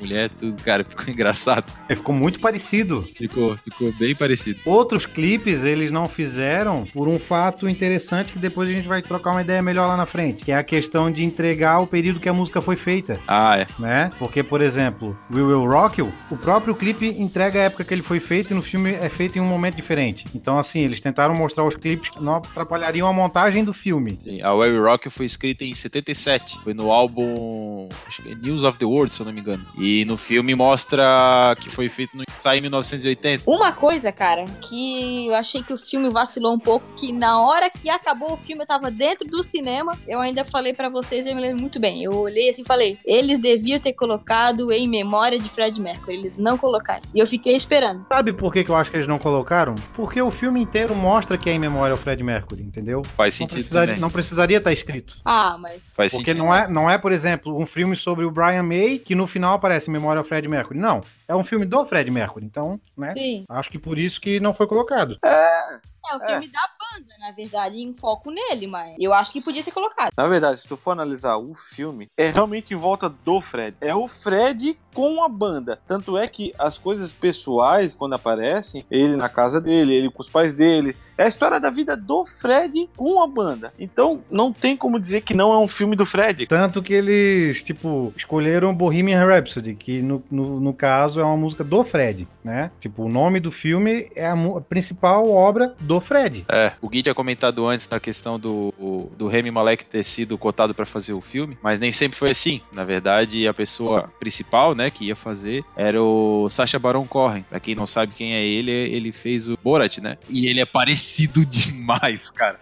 mulher, 0.00 0.30
tudo, 0.30 0.60
cara, 0.62 0.82
ficou 0.88 1.12
engraçado. 1.12 1.70
É, 1.86 1.94
Ficou 1.94 2.14
muito 2.14 2.40
parecido. 2.40 3.02
Ficou, 3.02 3.56
ficou 3.58 3.92
bem 3.92 4.14
parecido. 4.14 4.58
Outros 4.64 5.04
clipes 5.04 5.62
eles 5.62 5.90
não 5.90 6.06
fizeram 6.08 6.84
por 6.84 7.06
um 7.06 7.18
fato 7.18 7.68
interessante 7.68 8.32
que 8.32 8.38
depois 8.38 8.68
a 8.70 8.72
gente 8.72 8.88
vai 8.88 9.02
trocar 9.02 9.32
uma 9.32 9.42
ideia 9.42 9.60
melhor 9.60 9.86
lá 9.86 9.96
na 9.98 10.06
frente, 10.06 10.42
que 10.44 10.52
é 10.52 10.56
a 10.56 10.64
questão 10.64 11.10
de 11.10 11.22
entregar 11.22 11.80
o 11.80 11.86
período 11.86 12.18
que 12.18 12.28
a 12.28 12.32
música 12.32 12.62
foi 12.62 12.76
feita, 12.76 13.20
Ah, 13.28 13.58
é. 13.58 13.66
né? 13.78 14.10
Porque, 14.18 14.42
por 14.42 14.62
exemplo, 14.62 15.18
We 15.30 15.42
Will 15.42 15.66
Rock 15.66 16.00
You, 16.00 16.10
o 16.30 16.36
próprio 16.36 16.74
clipe 16.74 17.06
entrega 17.06 17.60
a 17.60 17.64
época 17.64 17.84
que 17.84 17.92
ele 17.92 18.02
foi 18.02 18.20
feito 18.20 18.52
e 18.52 18.54
no 18.54 18.62
filme 18.70 18.92
é 18.94 19.08
feito 19.08 19.38
em 19.38 19.40
um 19.40 19.46
momento 19.46 19.76
diferente. 19.76 20.24
Então, 20.34 20.58
assim, 20.58 20.80
eles 20.80 21.00
tentaram 21.00 21.34
mostrar 21.34 21.64
os 21.64 21.76
clipes 21.76 22.10
que 22.10 22.22
não 22.22 22.36
atrapalhariam 22.36 23.08
a 23.08 23.12
montagem 23.12 23.64
do 23.64 23.74
filme. 23.74 24.16
Sim, 24.18 24.40
a 24.42 24.52
Wary 24.54 24.78
Rock 24.78 25.10
foi 25.10 25.26
escrita 25.26 25.64
em 25.64 25.74
77. 25.74 26.60
Foi 26.62 26.74
no 26.74 26.90
álbum 26.90 27.88
acho 28.06 28.22
que 28.22 28.30
é 28.30 28.34
News 28.34 28.64
of 28.64 28.78
the 28.78 28.84
World, 28.84 29.14
se 29.14 29.22
eu 29.22 29.26
não 29.26 29.32
me 29.32 29.40
engano. 29.40 29.66
E 29.78 30.04
no 30.04 30.16
filme 30.16 30.54
mostra 30.54 31.54
que 31.60 31.68
foi 31.68 31.88
feito 31.88 32.16
no 32.16 32.24
sai 32.40 32.58
em 32.58 32.62
1980. 32.62 33.44
Uma 33.46 33.72
coisa, 33.72 34.10
cara, 34.10 34.44
que 34.62 35.26
eu 35.26 35.34
achei 35.34 35.62
que 35.62 35.72
o 35.72 35.78
filme 35.78 36.10
vacilou 36.10 36.54
um 36.54 36.58
pouco, 36.58 36.86
que 36.96 37.12
na 37.12 37.40
hora 37.40 37.70
que 37.70 37.88
acabou 37.88 38.32
o 38.32 38.36
filme, 38.36 38.62
eu 38.62 38.66
tava 38.66 38.90
dentro 38.90 39.28
do 39.28 39.42
cinema, 39.42 39.96
eu 40.08 40.18
ainda 40.20 40.44
falei 40.44 40.72
pra 40.72 40.88
vocês, 40.88 41.26
eu 41.26 41.34
me 41.34 41.40
lembro 41.40 41.60
muito 41.60 41.78
bem. 41.78 42.02
Eu 42.02 42.14
olhei 42.14 42.50
assim 42.50 42.62
e 42.62 42.64
falei, 42.64 42.98
eles 43.04 43.38
deviam 43.38 43.78
ter 43.78 43.92
colocado 43.92 44.72
em 44.72 44.88
memória 44.88 45.38
de 45.38 45.48
Fred 45.48 45.78
Mercury, 45.80 46.16
eles 46.16 46.38
não 46.38 46.56
colocaram. 46.56 47.02
E 47.14 47.20
eu 47.20 47.26
fiquei 47.26 47.56
esperando. 47.56 48.06
Sabe 48.08 48.32
por 48.32 48.52
que, 48.52 48.59
que 48.64 48.70
eu 48.70 48.76
acho 48.76 48.90
que 48.90 48.96
eles 48.96 49.08
não 49.08 49.18
colocaram? 49.18 49.74
Porque 49.94 50.20
o 50.20 50.30
filme 50.30 50.60
inteiro 50.60 50.94
mostra 50.94 51.36
que 51.38 51.48
é 51.50 51.52
em 51.52 51.58
memória 51.58 51.92
ao 51.92 51.96
Fred 51.98 52.22
Mercury, 52.22 52.62
entendeu? 52.62 53.02
Faz 53.04 53.34
Não 53.34 53.46
sentido 53.46 53.58
precisaria, 53.64 53.86
também. 53.88 54.00
não 54.00 54.10
precisaria 54.10 54.58
estar 54.58 54.72
escrito. 54.72 55.16
Ah, 55.24 55.56
mas... 55.58 55.94
Faz 55.94 56.12
Porque 56.12 56.30
sentido. 56.32 56.44
não 56.44 56.54
é, 56.54 56.68
não 56.68 56.90
é, 56.90 56.98
por 56.98 57.12
exemplo, 57.12 57.58
um 57.58 57.66
filme 57.66 57.96
sobre 57.96 58.24
o 58.24 58.30
Brian 58.30 58.62
May 58.62 58.98
que 58.98 59.14
no 59.14 59.26
final 59.26 59.54
aparece 59.54 59.88
em 59.88 59.92
memória 59.92 60.18
ao 60.20 60.24
Fred 60.24 60.46
Mercury. 60.48 60.78
Não, 60.78 61.00
é 61.28 61.34
um 61.34 61.44
filme 61.44 61.64
do 61.66 61.84
Fred 61.86 62.10
Mercury. 62.10 62.44
Então, 62.44 62.80
né? 62.96 63.14
Sim. 63.16 63.44
Acho 63.48 63.70
que 63.70 63.78
por 63.78 63.98
isso 63.98 64.20
que 64.20 64.40
não 64.40 64.52
foi 64.54 64.66
colocado. 64.66 65.18
É 65.24 66.16
o 66.16 66.20
filme 66.26 66.48
da 66.48 66.60
banda, 67.00 67.14
na 67.18 67.32
verdade, 67.32 67.80
em 67.80 67.94
foco 67.94 68.30
nele, 68.30 68.66
mas 68.66 68.94
eu 68.98 69.12
acho 69.12 69.32
que 69.32 69.40
podia 69.40 69.62
ter 69.62 69.72
colocado. 69.72 70.10
Na 70.16 70.28
verdade, 70.28 70.60
se 70.60 70.68
tu 70.68 70.76
for 70.76 70.92
analisar 70.92 71.36
o 71.36 71.54
filme, 71.54 72.08
é 72.16 72.30
realmente 72.30 72.74
em 72.74 72.76
volta 72.76 73.08
do 73.08 73.40
Fred. 73.40 73.76
É 73.80 73.94
o 73.94 74.06
Fred 74.06 74.78
com 74.94 75.22
a 75.22 75.28
banda. 75.28 75.78
Tanto 75.86 76.16
é 76.18 76.26
que 76.26 76.52
as 76.58 76.76
coisas 76.76 77.12
pessoais, 77.12 77.94
quando 77.94 78.14
aparecem, 78.14 78.84
ele 78.90 79.16
na 79.16 79.28
casa 79.28 79.60
dele, 79.60 79.94
ele 79.94 80.10
com 80.10 80.22
os 80.22 80.28
pais 80.28 80.54
dele, 80.54 80.96
é 81.16 81.24
a 81.24 81.28
história 81.28 81.60
da 81.60 81.70
vida 81.70 81.96
do 81.96 82.24
Fred 82.24 82.88
com 82.96 83.22
a 83.22 83.26
banda. 83.26 83.72
Então, 83.78 84.20
não 84.30 84.52
tem 84.52 84.76
como 84.76 84.98
dizer 84.98 85.20
que 85.20 85.34
não 85.34 85.52
é 85.52 85.58
um 85.58 85.68
filme 85.68 85.94
do 85.94 86.06
Fred. 86.06 86.46
Tanto 86.46 86.82
que 86.82 86.94
eles, 86.94 87.62
tipo, 87.62 88.12
escolheram 88.16 88.74
Bohemian 88.74 89.24
Rhapsody, 89.26 89.74
que 89.74 90.00
no, 90.00 90.22
no, 90.30 90.58
no 90.58 90.72
caso 90.72 91.20
é 91.20 91.24
uma 91.24 91.36
música 91.36 91.62
do 91.62 91.84
Fred, 91.84 92.26
né? 92.42 92.70
Tipo, 92.80 93.04
o 93.04 93.08
nome 93.08 93.38
do 93.38 93.52
filme 93.52 94.10
é 94.16 94.26
a, 94.26 94.32
a 94.32 94.60
principal 94.62 95.30
obra 95.30 95.74
do 95.78 96.00
Fred. 96.00 96.44
É, 96.48 96.72
o 96.80 96.88
Gui 96.90 97.02
tinha 97.02 97.14
comentado 97.14 97.66
antes 97.66 97.86
da 97.86 98.00
questão 98.00 98.38
do, 98.38 99.10
do 99.16 99.28
Remy 99.28 99.50
Malek 99.50 99.86
ter 99.86 100.04
sido 100.04 100.36
cotado 100.36 100.74
pra 100.74 100.84
fazer 100.84 101.12
o 101.12 101.20
filme, 101.20 101.56
mas 101.62 101.78
nem 101.78 101.92
sempre 101.92 102.18
foi 102.18 102.30
assim. 102.30 102.60
Na 102.72 102.84
verdade, 102.84 103.46
a 103.46 103.54
pessoa 103.54 104.12
principal, 104.18 104.74
né, 104.74 104.90
que 104.90 105.06
ia 105.06 105.16
fazer 105.16 105.64
era 105.76 106.02
o 106.02 106.48
Sacha 106.50 106.78
Baron 106.78 107.06
Cohen. 107.06 107.44
Pra 107.48 107.60
quem 107.60 107.74
não 107.74 107.86
sabe 107.86 108.12
quem 108.14 108.34
é 108.34 108.44
ele, 108.44 108.70
ele 108.70 109.12
fez 109.12 109.48
o 109.48 109.56
Borat, 109.62 109.98
né? 109.98 110.18
E 110.28 110.46
ele 110.46 110.60
é 110.60 110.66
parecido 110.66 111.44
demais, 111.46 112.30
cara. 112.30 112.58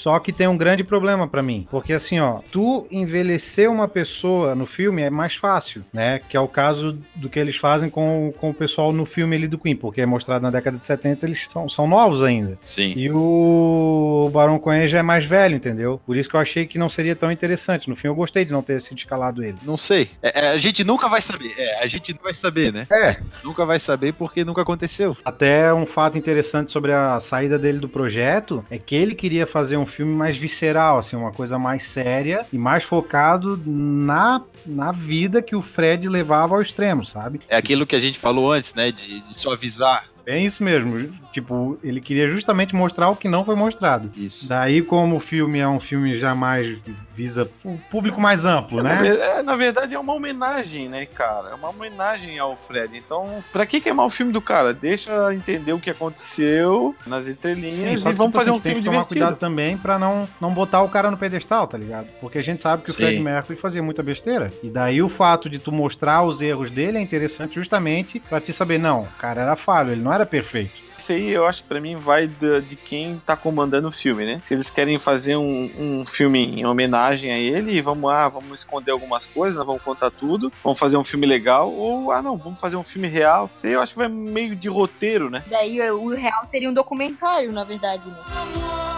Só 0.00 0.18
que 0.18 0.32
tem 0.32 0.48
um 0.48 0.56
grande 0.56 0.82
problema 0.82 1.28
pra 1.28 1.42
mim, 1.42 1.66
porque 1.70 1.92
assim, 1.92 2.18
ó, 2.20 2.40
tu 2.50 2.86
envelhecer 2.90 3.70
uma 3.70 3.86
pessoa 3.86 4.54
no 4.54 4.64
filme 4.64 5.02
é 5.02 5.10
mais 5.10 5.34
fácil, 5.34 5.84
né? 5.92 6.20
Que 6.26 6.38
é 6.38 6.40
o 6.40 6.48
caso 6.48 6.98
do 7.14 7.28
que 7.28 7.38
eles 7.38 7.56
fazem 7.56 7.90
com, 7.90 8.32
com 8.38 8.48
o 8.48 8.54
pessoal 8.54 8.92
no 8.92 9.04
filme 9.04 9.36
ali 9.36 9.46
do 9.46 9.58
Queen, 9.58 9.76
porque 9.76 10.00
é 10.00 10.06
mostrado 10.06 10.42
na 10.42 10.50
década 10.50 10.78
de 10.78 10.86
70, 10.86 11.26
eles 11.26 11.46
são, 11.52 11.68
são 11.68 11.86
novos 11.86 12.22
ainda. 12.22 12.58
Sim. 12.62 12.94
E 12.96 13.10
o 13.10 14.30
Barão 14.32 14.58
Cohen 14.58 14.88
já 14.88 15.00
é 15.00 15.02
mais 15.02 15.26
velho, 15.26 15.56
entendeu? 15.56 16.00
Por 16.06 16.16
isso 16.16 16.30
que 16.30 16.34
eu 16.34 16.40
achei 16.40 16.66
que 16.66 16.78
não 16.78 16.88
seria 16.88 17.14
tão 17.14 17.30
interessante. 17.30 17.90
No 17.90 17.94
fim, 17.94 18.08
eu 18.08 18.14
gostei 18.14 18.46
de 18.46 18.52
não 18.52 18.62
ter 18.62 18.80
sido 18.80 18.96
escalado 18.96 19.44
ele. 19.44 19.58
Não 19.62 19.76
sei. 19.76 20.08
É, 20.22 20.46
é, 20.46 20.48
a 20.48 20.56
gente 20.56 20.82
nunca 20.82 21.10
vai 21.10 21.20
saber. 21.20 21.52
É, 21.58 21.82
a 21.82 21.86
gente 21.86 22.14
não 22.14 22.22
vai 22.22 22.32
saber, 22.32 22.72
né? 22.72 22.86
É. 22.90 23.16
Nunca 23.44 23.66
vai 23.66 23.78
saber 23.78 24.14
porque 24.14 24.44
nunca 24.44 24.62
aconteceu. 24.62 25.14
Até 25.22 25.74
um 25.74 25.84
fato 25.84 26.16
interessante 26.16 26.72
sobre 26.72 26.92
a 26.92 27.20
saída 27.20 27.58
dele 27.58 27.78
do 27.78 27.88
projeto 27.88 28.64
é 28.70 28.78
que 28.78 28.94
ele 28.94 29.14
queria 29.14 29.46
fazer 29.46 29.76
um 29.76 29.89
filme 29.90 30.14
mais 30.14 30.36
visceral, 30.36 30.98
assim, 30.98 31.16
uma 31.16 31.32
coisa 31.32 31.58
mais 31.58 31.82
séria 31.82 32.46
e 32.52 32.56
mais 32.56 32.84
focado 32.84 33.60
na, 33.66 34.42
na 34.64 34.92
vida 34.92 35.42
que 35.42 35.54
o 35.54 35.62
Fred 35.62 36.08
levava 36.08 36.54
ao 36.54 36.62
extremo, 36.62 37.04
sabe? 37.04 37.40
É 37.48 37.56
aquilo 37.56 37.86
que 37.86 37.96
a 37.96 38.00
gente 38.00 38.18
falou 38.18 38.52
antes, 38.52 38.74
né? 38.74 38.90
De, 38.90 39.20
de 39.20 39.38
suavizar. 39.38 40.06
É 40.26 40.38
isso 40.38 40.62
mesmo. 40.62 41.12
Tipo, 41.32 41.78
ele 41.82 42.00
queria 42.00 42.28
justamente 42.28 42.74
mostrar 42.74 43.08
o 43.08 43.14
que 43.16 43.28
não 43.28 43.44
foi 43.44 43.54
mostrado. 43.54 44.08
Isso. 44.16 44.48
Daí, 44.48 44.82
como 44.82 45.16
o 45.16 45.20
filme 45.20 45.58
é 45.60 45.68
um 45.68 45.78
filme 45.78 46.18
já 46.18 46.34
mais 46.34 46.76
visa 47.14 47.48
o 47.64 47.78
público 47.90 48.20
mais 48.20 48.44
amplo, 48.44 48.82
Na, 48.82 48.88
né? 48.96 49.02
ver- 49.02 49.20
é, 49.20 49.42
na 49.42 49.54
verdade, 49.54 49.94
é 49.94 49.98
uma 49.98 50.12
homenagem, 50.14 50.88
né, 50.88 51.06
cara? 51.06 51.50
É 51.50 51.54
uma 51.54 51.68
homenagem 51.68 52.38
ao 52.38 52.56
Fred. 52.56 52.96
Então, 52.96 53.44
pra 53.52 53.64
que 53.66 53.80
queimar 53.80 54.06
o 54.06 54.10
filme 54.10 54.32
do 54.32 54.40
cara? 54.40 54.72
Deixa 54.74 55.32
entender 55.34 55.72
o 55.72 55.78
que 55.78 55.90
aconteceu 55.90 56.94
nas 57.06 57.28
entrelinhas 57.28 58.00
só 58.00 58.10
e 58.10 58.12
vamos 58.12 58.32
tipo 58.32 58.38
fazer 58.38 58.50
assim, 58.50 58.58
um 58.58 58.60
tem 58.60 58.72
filme 58.72 58.80
que 58.80 58.86
tomar 58.86 59.02
divertido. 59.04 59.20
cuidado 59.26 59.38
também 59.38 59.76
pra 59.76 59.98
não, 59.98 60.26
não 60.40 60.52
botar 60.52 60.82
o 60.82 60.88
cara 60.88 61.10
no 61.10 61.16
pedestal, 61.16 61.66
tá 61.68 61.78
ligado? 61.78 62.06
Porque 62.20 62.38
a 62.38 62.42
gente 62.42 62.62
sabe 62.62 62.82
que 62.82 62.90
o 62.90 62.94
Sim. 62.94 63.02
Fred 63.04 63.20
Mercury 63.20 63.58
fazia 63.58 63.82
muita 63.82 64.02
besteira. 64.02 64.52
E 64.62 64.68
daí 64.68 65.02
o 65.02 65.08
fato 65.08 65.48
de 65.48 65.58
tu 65.58 65.70
mostrar 65.70 66.22
os 66.22 66.40
erros 66.40 66.70
dele 66.70 66.98
é 66.98 67.00
interessante 67.00 67.54
justamente 67.54 68.18
pra 68.20 68.40
te 68.40 68.52
saber, 68.52 68.78
não, 68.78 69.02
o 69.02 69.08
cara 69.18 69.42
era 69.42 69.56
falho, 69.56 69.92
ele 69.92 70.02
não 70.02 70.12
era 70.12 70.26
perfeito. 70.26 70.89
Isso 71.00 71.12
aí 71.12 71.30
eu 71.30 71.46
acho 71.46 71.62
que 71.62 71.68
pra 71.68 71.80
mim 71.80 71.96
vai 71.96 72.28
da- 72.28 72.60
de 72.60 72.76
quem 72.76 73.20
tá 73.24 73.34
comandando 73.34 73.88
o 73.88 73.92
filme, 73.92 74.26
né? 74.26 74.42
Se 74.44 74.52
eles 74.52 74.68
querem 74.68 74.98
fazer 74.98 75.34
um, 75.36 75.70
um 75.78 76.04
filme 76.04 76.60
em 76.60 76.66
homenagem 76.66 77.32
a 77.32 77.38
ele, 77.38 77.80
vamos 77.80 78.10
lá, 78.10 78.28
vamos 78.28 78.60
esconder 78.60 78.90
algumas 78.90 79.24
coisas, 79.24 79.64
vamos 79.64 79.82
contar 79.82 80.10
tudo, 80.10 80.52
vamos 80.62 80.78
fazer 80.78 80.98
um 80.98 81.04
filme 81.04 81.26
legal, 81.26 81.72
ou 81.72 82.12
ah 82.12 82.20
não, 82.20 82.36
vamos 82.36 82.60
fazer 82.60 82.76
um 82.76 82.84
filme 82.84 83.08
real. 83.08 83.50
Isso 83.56 83.66
aí 83.66 83.72
eu 83.72 83.80
acho 83.80 83.92
que 83.94 83.98
vai 83.98 84.08
meio 84.08 84.54
de 84.54 84.68
roteiro, 84.68 85.30
né? 85.30 85.42
Daí 85.48 85.80
o 85.90 86.08
real 86.14 86.44
seria 86.44 86.68
um 86.68 86.74
documentário, 86.74 87.50
na 87.50 87.64
verdade, 87.64 88.06
né? 88.06 88.89